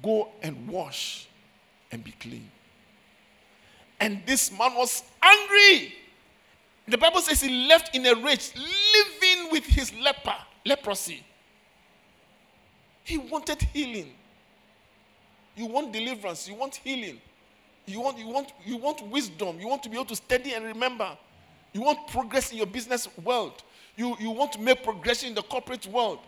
go 0.01 0.29
and 0.41 0.67
wash 0.67 1.27
and 1.91 2.03
be 2.03 2.11
clean. 2.11 2.49
And 3.99 4.21
this 4.25 4.51
man 4.51 4.73
was 4.75 5.03
angry. 5.21 5.93
The 6.89 6.97
Bible 6.97 7.21
says 7.21 7.41
he 7.41 7.67
left 7.67 7.95
in 7.95 8.05
a 8.05 8.15
rage, 8.15 8.51
living 8.55 9.51
with 9.51 9.65
his 9.65 9.93
leper, 9.93 10.35
leprosy. 10.65 11.23
He 13.03 13.17
wanted 13.17 13.61
healing. 13.73 14.11
You 15.55 15.67
want 15.67 15.93
deliverance, 15.93 16.47
you 16.47 16.55
want 16.55 16.75
healing. 16.75 17.19
You 17.85 18.01
want, 18.01 18.17
you 18.17 18.27
want, 18.27 18.51
you 18.65 18.77
want 18.77 19.01
wisdom. 19.07 19.59
You 19.59 19.67
want 19.67 19.83
to 19.83 19.89
be 19.89 19.95
able 19.95 20.05
to 20.05 20.15
study 20.15 20.53
and 20.53 20.65
remember. 20.65 21.17
You 21.73 21.81
want 21.81 22.07
progress 22.07 22.51
in 22.51 22.57
your 22.57 22.67
business 22.67 23.07
world. 23.23 23.63
You, 23.95 24.15
you 24.19 24.31
want 24.31 24.53
to 24.53 24.61
make 24.61 24.83
progression 24.83 25.29
in 25.29 25.35
the 25.35 25.41
corporate 25.41 25.85
world. 25.87 26.19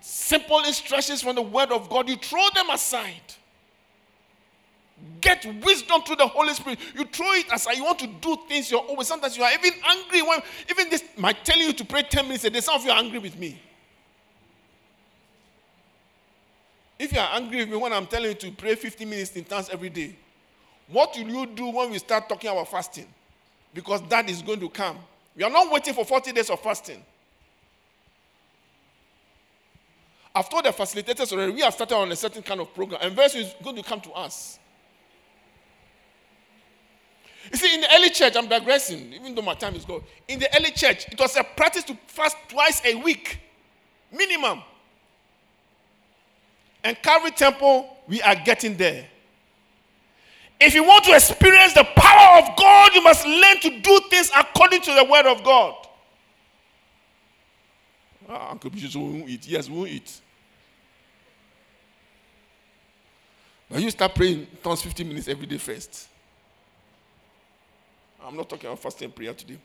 Simple 0.00 0.62
instructions 0.64 1.22
from 1.22 1.34
the 1.34 1.42
Word 1.42 1.72
of 1.72 1.88
God, 1.88 2.08
you 2.08 2.16
throw 2.16 2.46
them 2.54 2.70
aside. 2.70 3.34
Get 5.26 5.44
wisdom 5.64 6.02
through 6.02 6.16
the 6.16 6.26
Holy 6.28 6.54
Spirit. 6.54 6.78
You 6.94 7.04
throw 7.04 7.32
it 7.32 7.46
aside. 7.52 7.76
You 7.76 7.82
want 7.82 7.98
to 7.98 8.06
do 8.06 8.38
things 8.48 8.70
your 8.70 8.84
own. 8.88 9.04
Sometimes 9.04 9.36
you 9.36 9.42
are 9.42 9.52
even 9.52 9.72
angry 9.84 10.22
when 10.22 10.40
even 10.70 10.88
this 10.88 11.02
might 11.16 11.44
tell 11.44 11.58
you 11.58 11.72
to 11.72 11.84
pray 11.84 12.02
10 12.02 12.26
minutes 12.26 12.44
a 12.44 12.50
day. 12.50 12.60
Some 12.60 12.76
of 12.76 12.84
you 12.84 12.92
are 12.92 12.98
angry 12.98 13.18
with 13.18 13.36
me. 13.36 13.60
If 16.96 17.12
you 17.12 17.18
are 17.18 17.28
angry 17.32 17.58
with 17.58 17.70
me 17.70 17.76
when 17.76 17.92
I'm 17.92 18.06
telling 18.06 18.28
you 18.28 18.34
to 18.34 18.52
pray 18.52 18.76
50 18.76 19.04
minutes 19.04 19.32
in 19.32 19.42
tongues 19.42 19.68
every 19.68 19.88
day, 19.88 20.14
what 20.86 21.16
will 21.16 21.28
you 21.28 21.46
do 21.46 21.70
when 21.70 21.90
we 21.90 21.98
start 21.98 22.28
talking 22.28 22.48
about 22.48 22.70
fasting? 22.70 23.08
Because 23.74 24.02
that 24.02 24.30
is 24.30 24.42
going 24.42 24.60
to 24.60 24.68
come. 24.68 24.96
We 25.34 25.42
are 25.42 25.50
not 25.50 25.72
waiting 25.72 25.92
for 25.92 26.04
40 26.04 26.30
days 26.30 26.50
of 26.50 26.60
fasting. 26.60 27.04
Told 30.48 30.64
the 30.64 30.70
facilitators 30.70 31.32
already, 31.32 31.50
we 31.50 31.62
have 31.62 31.74
started 31.74 31.96
on 31.96 32.12
a 32.12 32.16
certain 32.16 32.44
kind 32.44 32.60
of 32.60 32.72
program, 32.72 33.00
and 33.02 33.16
very 33.16 33.28
soon 33.28 33.42
is 33.42 33.54
going 33.64 33.74
to 33.74 33.82
come 33.82 34.00
to 34.02 34.12
us. 34.12 34.60
You 37.52 37.58
see, 37.58 37.74
in 37.74 37.80
the 37.80 37.94
early 37.94 38.10
church, 38.10 38.34
I'm 38.36 38.48
digressing, 38.48 39.12
even 39.12 39.34
though 39.34 39.42
my 39.42 39.54
time 39.54 39.74
is 39.74 39.84
gone. 39.84 40.02
In 40.28 40.38
the 40.38 40.48
early 40.56 40.70
church, 40.72 41.06
it 41.08 41.18
was 41.18 41.36
a 41.36 41.44
practice 41.44 41.84
to 41.84 41.96
fast 42.06 42.36
twice 42.48 42.82
a 42.84 42.94
week, 42.96 43.38
minimum. 44.10 44.62
And 46.82 47.00
Calvary 47.02 47.32
Temple, 47.32 47.96
we 48.08 48.22
are 48.22 48.34
getting 48.34 48.76
there. 48.76 49.06
If 50.60 50.74
you 50.74 50.84
want 50.84 51.04
to 51.04 51.12
experience 51.14 51.74
the 51.74 51.84
power 51.84 52.42
of 52.42 52.56
God, 52.56 52.94
you 52.94 53.02
must 53.02 53.26
learn 53.26 53.60
to 53.60 53.80
do 53.80 54.00
things 54.08 54.30
according 54.36 54.80
to 54.82 54.94
the 54.94 55.04
word 55.04 55.26
of 55.26 55.44
God. 55.44 55.74
Ah, 58.28 58.50
Uncle 58.52 58.70
Bishop 58.70 59.00
won't 59.00 59.28
eat. 59.28 59.46
Yes, 59.46 59.68
we 59.68 59.76
won't 59.76 59.90
eat. 59.90 60.20
But 63.70 63.82
you 63.82 63.90
start 63.90 64.14
praying 64.14 64.46
tongues 64.62 64.82
15 64.82 65.06
minutes 65.06 65.28
every 65.28 65.46
day 65.46 65.58
first. 65.58 66.08
I'm 68.24 68.36
not 68.36 68.48
talking 68.48 68.66
about 68.66 68.80
fasting 68.80 69.10
prayer 69.10 69.34
today. 69.34 69.58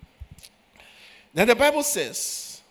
Now, 1.33 1.45
the 1.45 1.55
Bible 1.55 1.83
says, 1.83 2.61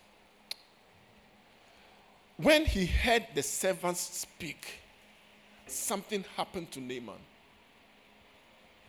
when 2.37 2.65
he 2.65 2.87
heard 2.87 3.27
the 3.35 3.43
servants 3.43 4.01
speak, 4.01 4.67
something 5.67 6.25
happened 6.37 6.71
to 6.73 6.81
Naaman 6.81 7.19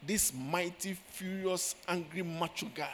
this 0.06 0.34
mighty, 0.34 0.98
furious, 1.12 1.76
angry 1.88 2.24
macho 2.24 2.68
guy. 2.74 2.89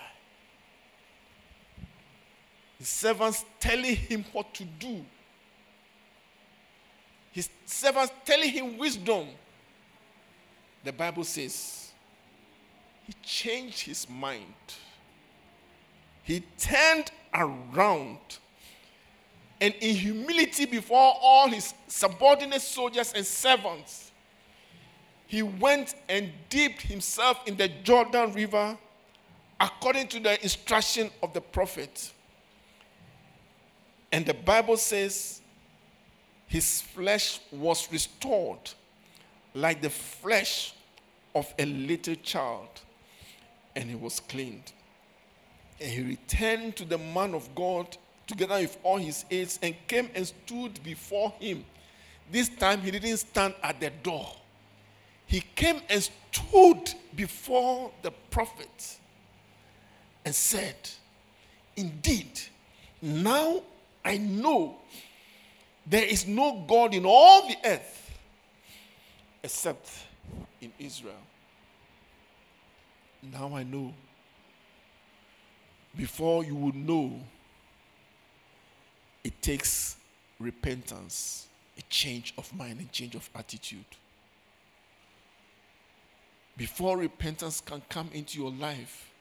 His 2.77 2.89
servants 2.89 3.45
telling 3.59 3.95
him 3.95 4.25
what 4.33 4.53
to 4.55 4.65
do. 4.65 5.03
His 7.31 7.49
servants 7.65 8.13
telling 8.25 8.49
him 8.49 8.77
wisdom. 8.77 9.27
The 10.83 10.93
Bible 10.93 11.23
says 11.23 11.86
he 13.07 13.13
changed 13.23 13.81
his 13.81 14.07
mind. 14.09 14.53
He 16.23 16.43
turned 16.59 17.11
around 17.33 18.19
and 19.59 19.73
in 19.81 19.95
humility 19.95 20.65
before 20.65 21.15
all 21.19 21.47
his 21.47 21.73
subordinate 21.87 22.61
soldiers 22.61 23.13
and 23.15 23.25
servants 23.25 24.11
he 25.27 25.43
went 25.43 25.95
and 26.07 26.31
dipped 26.49 26.81
himself 26.81 27.41
in 27.45 27.57
the 27.57 27.67
Jordan 27.67 28.31
River 28.33 28.77
according 29.59 30.07
to 30.07 30.19
the 30.21 30.41
instruction 30.41 31.09
of 31.21 31.33
the 31.33 31.41
prophet. 31.41 32.13
And 34.11 34.25
the 34.25 34.33
Bible 34.33 34.77
says 34.77 35.41
his 36.47 36.81
flesh 36.81 37.41
was 37.51 37.91
restored 37.91 38.71
like 39.53 39.81
the 39.81 39.89
flesh 39.89 40.73
of 41.35 41.53
a 41.59 41.65
little 41.65 42.15
child, 42.15 42.69
and 43.77 43.89
he 43.89 43.95
was 43.95 44.19
cleaned. 44.19 44.73
And 45.79 45.89
he 45.89 46.01
returned 46.03 46.75
to 46.77 46.85
the 46.85 46.97
man 46.97 47.33
of 47.33 47.53
God 47.55 47.95
together 48.25 48.55
with 48.55 48.77
all 48.83 48.97
his 48.97 49.23
aides 49.31 49.57
and 49.61 49.73
came 49.87 50.09
and 50.13 50.27
stood 50.27 50.83
before 50.83 51.33
him. 51.39 51.63
This 52.29 52.49
time 52.49 52.81
he 52.81 52.91
didn't 52.91 53.17
stand 53.17 53.53
at 53.63 53.79
the 53.79 53.89
door 53.89 54.27
he 55.27 55.41
came 55.55 55.81
and 55.89 56.01
stood 56.01 56.93
before 57.13 57.91
the 58.01 58.11
prophet 58.31 58.97
and 60.23 60.33
said, 60.33 60.75
Indeed, 61.75 62.39
now 63.01 63.61
I 64.03 64.17
know 64.17 64.77
there 65.85 66.05
is 66.05 66.25
no 66.25 66.63
God 66.65 66.93
in 66.93 67.05
all 67.05 67.45
the 67.47 67.57
earth 67.65 68.17
except 69.43 69.89
in 70.61 70.71
Israel. 70.79 71.26
Now 73.31 73.55
I 73.55 73.63
know. 73.63 73.93
Before 75.95 76.43
you 76.43 76.55
would 76.55 76.75
know, 76.75 77.19
it 79.23 79.41
takes 79.41 79.97
repentance, 80.39 81.47
a 81.77 81.81
change 81.89 82.33
of 82.37 82.53
mind, 82.55 82.79
a 82.81 82.91
change 82.91 83.15
of 83.15 83.29
attitude. 83.35 83.85
Before 86.55 86.97
repentance 86.97 87.61
can 87.61 87.81
come 87.89 88.09
into 88.13 88.39
your 88.39 88.51
life, 88.51 89.11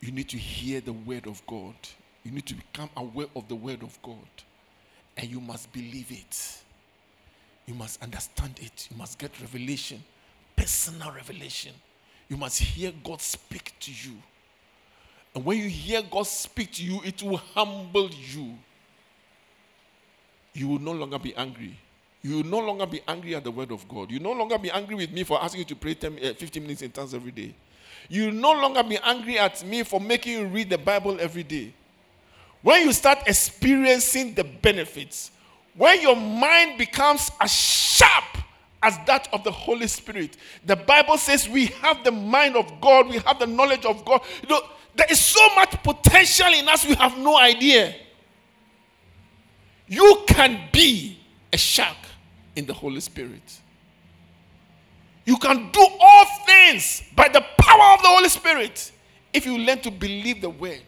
you 0.00 0.12
need 0.12 0.28
to 0.28 0.36
hear 0.36 0.80
the 0.80 0.92
word 0.92 1.26
of 1.26 1.44
God. 1.46 1.74
You 2.22 2.30
need 2.30 2.46
to 2.46 2.54
become 2.54 2.90
aware 2.96 3.26
of 3.34 3.48
the 3.48 3.54
word 3.54 3.82
of 3.82 4.00
God. 4.02 4.16
And 5.16 5.28
you 5.28 5.40
must 5.40 5.72
believe 5.72 6.10
it. 6.10 6.62
You 7.66 7.74
must 7.74 8.02
understand 8.02 8.58
it. 8.62 8.88
You 8.90 8.96
must 8.96 9.18
get 9.18 9.38
revelation, 9.40 10.02
personal 10.56 11.12
revelation. 11.12 11.72
You 12.28 12.36
must 12.36 12.58
hear 12.58 12.92
God 13.02 13.20
speak 13.20 13.72
to 13.80 13.90
you. 13.90 14.16
And 15.34 15.44
when 15.44 15.58
you 15.58 15.68
hear 15.68 16.02
God 16.02 16.26
speak 16.26 16.72
to 16.74 16.84
you, 16.84 17.00
it 17.04 17.22
will 17.22 17.36
humble 17.36 18.10
you. 18.10 18.54
You 20.52 20.68
will 20.68 20.78
no 20.78 20.92
longer 20.92 21.18
be 21.18 21.34
angry. 21.36 21.78
You 22.22 22.36
will 22.36 22.44
no 22.44 22.58
longer 22.58 22.86
be 22.86 23.00
angry 23.06 23.34
at 23.34 23.44
the 23.44 23.50
word 23.50 23.70
of 23.70 23.88
God. 23.88 24.10
You 24.10 24.18
will 24.18 24.34
no 24.34 24.38
longer 24.38 24.58
be 24.58 24.70
angry 24.70 24.96
with 24.96 25.12
me 25.12 25.22
for 25.22 25.42
asking 25.42 25.60
you 25.60 25.64
to 25.66 25.76
pray 25.76 25.94
10, 25.94 26.18
uh, 26.22 26.34
15 26.34 26.62
minutes 26.62 26.82
in 26.82 26.90
tongues 26.90 27.14
every 27.14 27.30
day. 27.30 27.54
You 28.08 28.26
will 28.26 28.32
no 28.32 28.52
longer 28.52 28.82
be 28.82 28.98
angry 28.98 29.38
at 29.38 29.64
me 29.64 29.82
for 29.82 30.00
making 30.00 30.32
you 30.32 30.46
read 30.46 30.70
the 30.70 30.78
Bible 30.78 31.18
every 31.20 31.42
day. 31.44 31.72
When 32.62 32.82
you 32.82 32.92
start 32.92 33.18
experiencing 33.26 34.34
the 34.34 34.44
benefits, 34.44 35.30
when 35.76 36.00
your 36.02 36.16
mind 36.16 36.76
becomes 36.76 37.30
as 37.40 37.52
sharp 37.52 38.27
as 38.82 38.98
that 39.06 39.28
of 39.32 39.44
the 39.44 39.50
Holy 39.50 39.86
Spirit. 39.86 40.36
The 40.64 40.76
Bible 40.76 41.18
says 41.18 41.48
we 41.48 41.66
have 41.66 42.04
the 42.04 42.12
mind 42.12 42.56
of 42.56 42.80
God, 42.80 43.08
we 43.08 43.18
have 43.18 43.38
the 43.38 43.46
knowledge 43.46 43.84
of 43.84 44.04
God. 44.04 44.20
You 44.42 44.48
know, 44.48 44.62
there 44.94 45.06
is 45.10 45.20
so 45.20 45.46
much 45.54 45.82
potential 45.82 46.52
in 46.52 46.68
us, 46.68 46.86
we 46.86 46.94
have 46.94 47.18
no 47.18 47.36
idea. 47.38 47.94
You 49.86 50.22
can 50.26 50.68
be 50.72 51.18
a 51.52 51.56
shark 51.56 51.96
in 52.54 52.66
the 52.66 52.74
Holy 52.74 53.00
Spirit. 53.00 53.60
You 55.24 55.36
can 55.36 55.70
do 55.72 55.86
all 56.00 56.24
things 56.46 57.02
by 57.14 57.28
the 57.28 57.44
power 57.58 57.94
of 57.94 58.02
the 58.02 58.08
Holy 58.08 58.28
Spirit 58.28 58.92
if 59.32 59.44
you 59.44 59.58
learn 59.58 59.80
to 59.80 59.90
believe 59.90 60.40
the 60.40 60.50
word. 60.50 60.82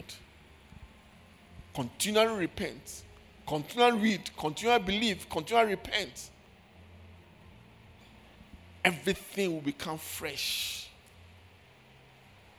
Continually 1.75 2.41
repent, 2.41 3.03
continually 3.47 4.01
read, 4.01 4.31
continually 4.37 4.83
believe, 4.83 5.29
continually 5.29 5.71
repent 5.71 6.30
everything 8.85 9.53
will 9.53 9.61
become 9.61 9.99
fresh. 9.99 10.89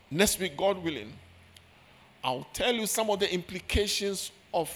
Next 0.09 0.39
week, 0.39 0.57
God 0.57 0.83
willing, 0.83 1.13
I'll 2.23 2.47
tell 2.53 2.73
you 2.73 2.85
some 2.85 3.09
of 3.09 3.19
the 3.19 3.33
implications 3.33 4.31
of 4.53 4.69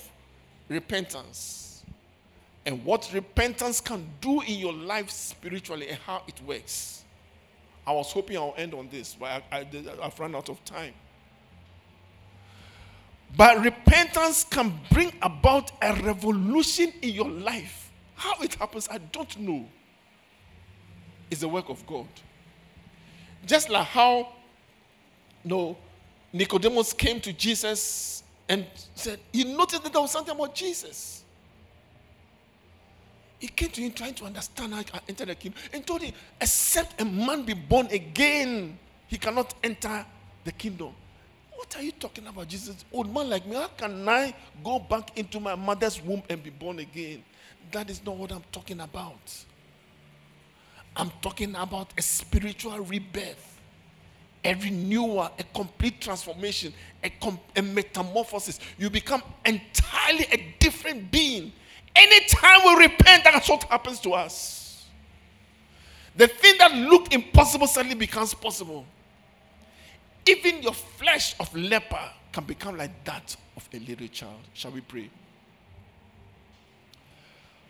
repentance 0.69 1.83
and 2.65 2.83
what 2.83 3.11
repentance 3.13 3.79
can 3.79 4.07
do 4.21 4.41
in 4.41 4.55
your 4.55 4.73
life 4.73 5.11
spiritually 5.11 5.89
and 5.89 5.99
how 5.99 6.23
it 6.27 6.41
works. 6.47 7.03
I 7.85 7.91
was 7.91 8.11
hoping 8.11 8.37
I'll 8.37 8.55
end 8.57 8.73
on 8.73 8.89
this, 8.89 9.15
but 9.19 9.43
I, 9.51 9.57
I, 9.59 9.67
I've 10.01 10.19
run 10.19 10.35
out 10.35 10.49
of 10.49 10.63
time. 10.65 10.93
But 13.37 13.63
repentance 13.63 14.43
can 14.45 14.73
bring 14.91 15.11
about 15.21 15.71
a 15.81 15.93
revolution 16.01 16.93
in 17.01 17.09
your 17.09 17.29
life. 17.29 17.91
How 18.15 18.41
it 18.41 18.55
happens, 18.55 18.87
I 18.89 18.97
don't 18.97 19.37
know 19.39 19.67
is 21.29 21.39
the 21.39 21.47
work 21.47 21.69
of 21.69 21.85
God. 21.85 22.07
Just 23.45 23.69
like 23.69 23.87
how 23.87 24.29
no 25.43 25.77
Nicodemus 26.33 26.93
came 26.93 27.21
to 27.21 27.31
Jesus 27.33 28.23
and 28.49 28.65
said, 28.95 29.19
he 29.31 29.43
noticed 29.43 29.83
that 29.83 29.93
there 29.93 30.01
was 30.01 30.11
something 30.11 30.35
about 30.35 30.53
Jesus. 30.55 31.23
He 33.39 33.47
came 33.47 33.69
to 33.69 33.81
him 33.81 33.91
trying 33.91 34.13
to 34.15 34.25
understand 34.25 34.73
how 34.73 34.81
to 34.81 35.01
enter 35.07 35.25
the 35.25 35.35
kingdom 35.35 35.61
and 35.73 35.85
told 35.85 36.01
him, 36.01 36.13
except 36.41 36.99
a 37.01 37.05
man 37.05 37.43
be 37.43 37.53
born 37.53 37.87
again, 37.87 38.77
he 39.07 39.17
cannot 39.17 39.53
enter 39.63 40.05
the 40.43 40.51
kingdom. 40.51 40.93
What 41.53 41.75
are 41.77 41.83
you 41.83 41.91
talking 41.91 42.27
about, 42.27 42.47
Jesus? 42.47 42.83
Old 42.91 43.13
man 43.13 43.29
like 43.29 43.45
me, 43.45 43.55
how 43.55 43.67
can 43.67 44.07
I 44.07 44.33
go 44.63 44.79
back 44.79 45.17
into 45.17 45.39
my 45.39 45.55
mother's 45.55 46.01
womb 46.01 46.23
and 46.29 46.41
be 46.43 46.49
born 46.49 46.79
again? 46.79 47.23
That 47.71 47.89
is 47.89 48.03
not 48.05 48.17
what 48.17 48.31
I'm 48.31 48.43
talking 48.51 48.79
about. 48.79 49.45
I'm 50.95 51.11
talking 51.21 51.55
about 51.55 51.93
a 51.97 52.01
spiritual 52.01 52.79
rebirth, 52.79 53.59
a 54.43 54.53
renewal, 54.55 55.29
a 55.37 55.43
complete 55.53 55.99
transformation, 55.99 56.73
a, 57.03 57.09
com- 57.09 57.39
a 57.55 57.61
metamorphosis. 57.61 58.59
You 58.77 58.89
become 58.89 59.21
entirely 59.45 60.25
a 60.31 60.55
different 60.59 61.11
being. 61.11 61.51
Anytime 61.95 62.59
we 62.65 62.85
repent, 62.85 63.23
that's 63.23 63.49
what 63.49 63.63
happens 63.63 63.99
to 64.01 64.13
us. 64.13 64.85
The 66.15 66.27
thing 66.27 66.55
that 66.59 66.73
looked 66.73 67.13
impossible 67.13 67.67
suddenly 67.67 67.95
becomes 67.95 68.33
possible. 68.33 68.85
Even 70.25 70.63
your 70.63 70.73
flesh 70.73 71.35
of 71.39 71.53
leper 71.55 72.09
can 72.31 72.45
become 72.45 72.77
like 72.77 73.03
that 73.03 73.35
of 73.55 73.67
a 73.73 73.79
little 73.79 74.07
child. 74.07 74.39
Shall 74.53 74.71
we 74.71 74.81
pray? 74.81 75.09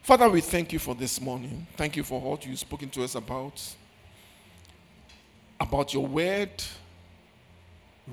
Father, 0.06 0.30
we 0.30 0.40
thank 0.40 0.72
you 0.72 0.78
for 0.78 0.94
this 0.94 1.20
morning. 1.20 1.66
Thank 1.78 1.96
you 1.96 2.04
for 2.04 2.22
what 2.22 2.46
you've 2.46 2.60
spoken 2.60 2.90
to 2.90 3.04
us 3.04 3.16
about. 3.16 3.60
About 5.60 5.96
your 5.96 6.06
word. 6.06 6.52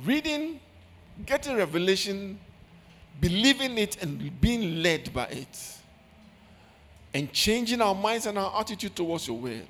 Reading, 0.02 0.58
getting 1.26 1.54
revelation, 1.54 2.40
believing 3.20 3.76
it, 3.76 4.02
and 4.02 4.40
being 4.40 4.82
led 4.82 5.12
by 5.12 5.26
it. 5.26 5.76
And 7.12 7.30
changing 7.30 7.82
our 7.82 7.94
minds 7.94 8.24
and 8.24 8.38
our 8.38 8.58
attitude 8.58 8.96
towards 8.96 9.28
your 9.28 9.36
word. 9.36 9.68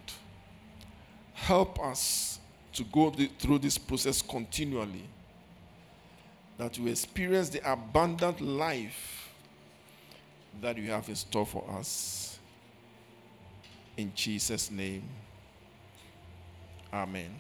Help 1.33 1.85
us 1.85 2.39
to 2.75 2.85
go 2.85 3.13
through 3.41 3.59
this 3.59 3.77
process 3.77 4.23
continually. 4.23 5.09
That 6.57 6.79
we 6.79 6.93
experience 6.93 7.49
the 7.49 7.69
abundant 7.69 8.41
life 8.41 9.22
that 10.61 10.77
you 10.77 10.91
have 10.91 11.09
in 11.09 11.15
store 11.15 11.47
for 11.47 11.65
us. 11.79 12.39
In 13.97 14.13
Jesus' 14.15 14.71
name, 14.71 15.03
Amen. 16.93 17.31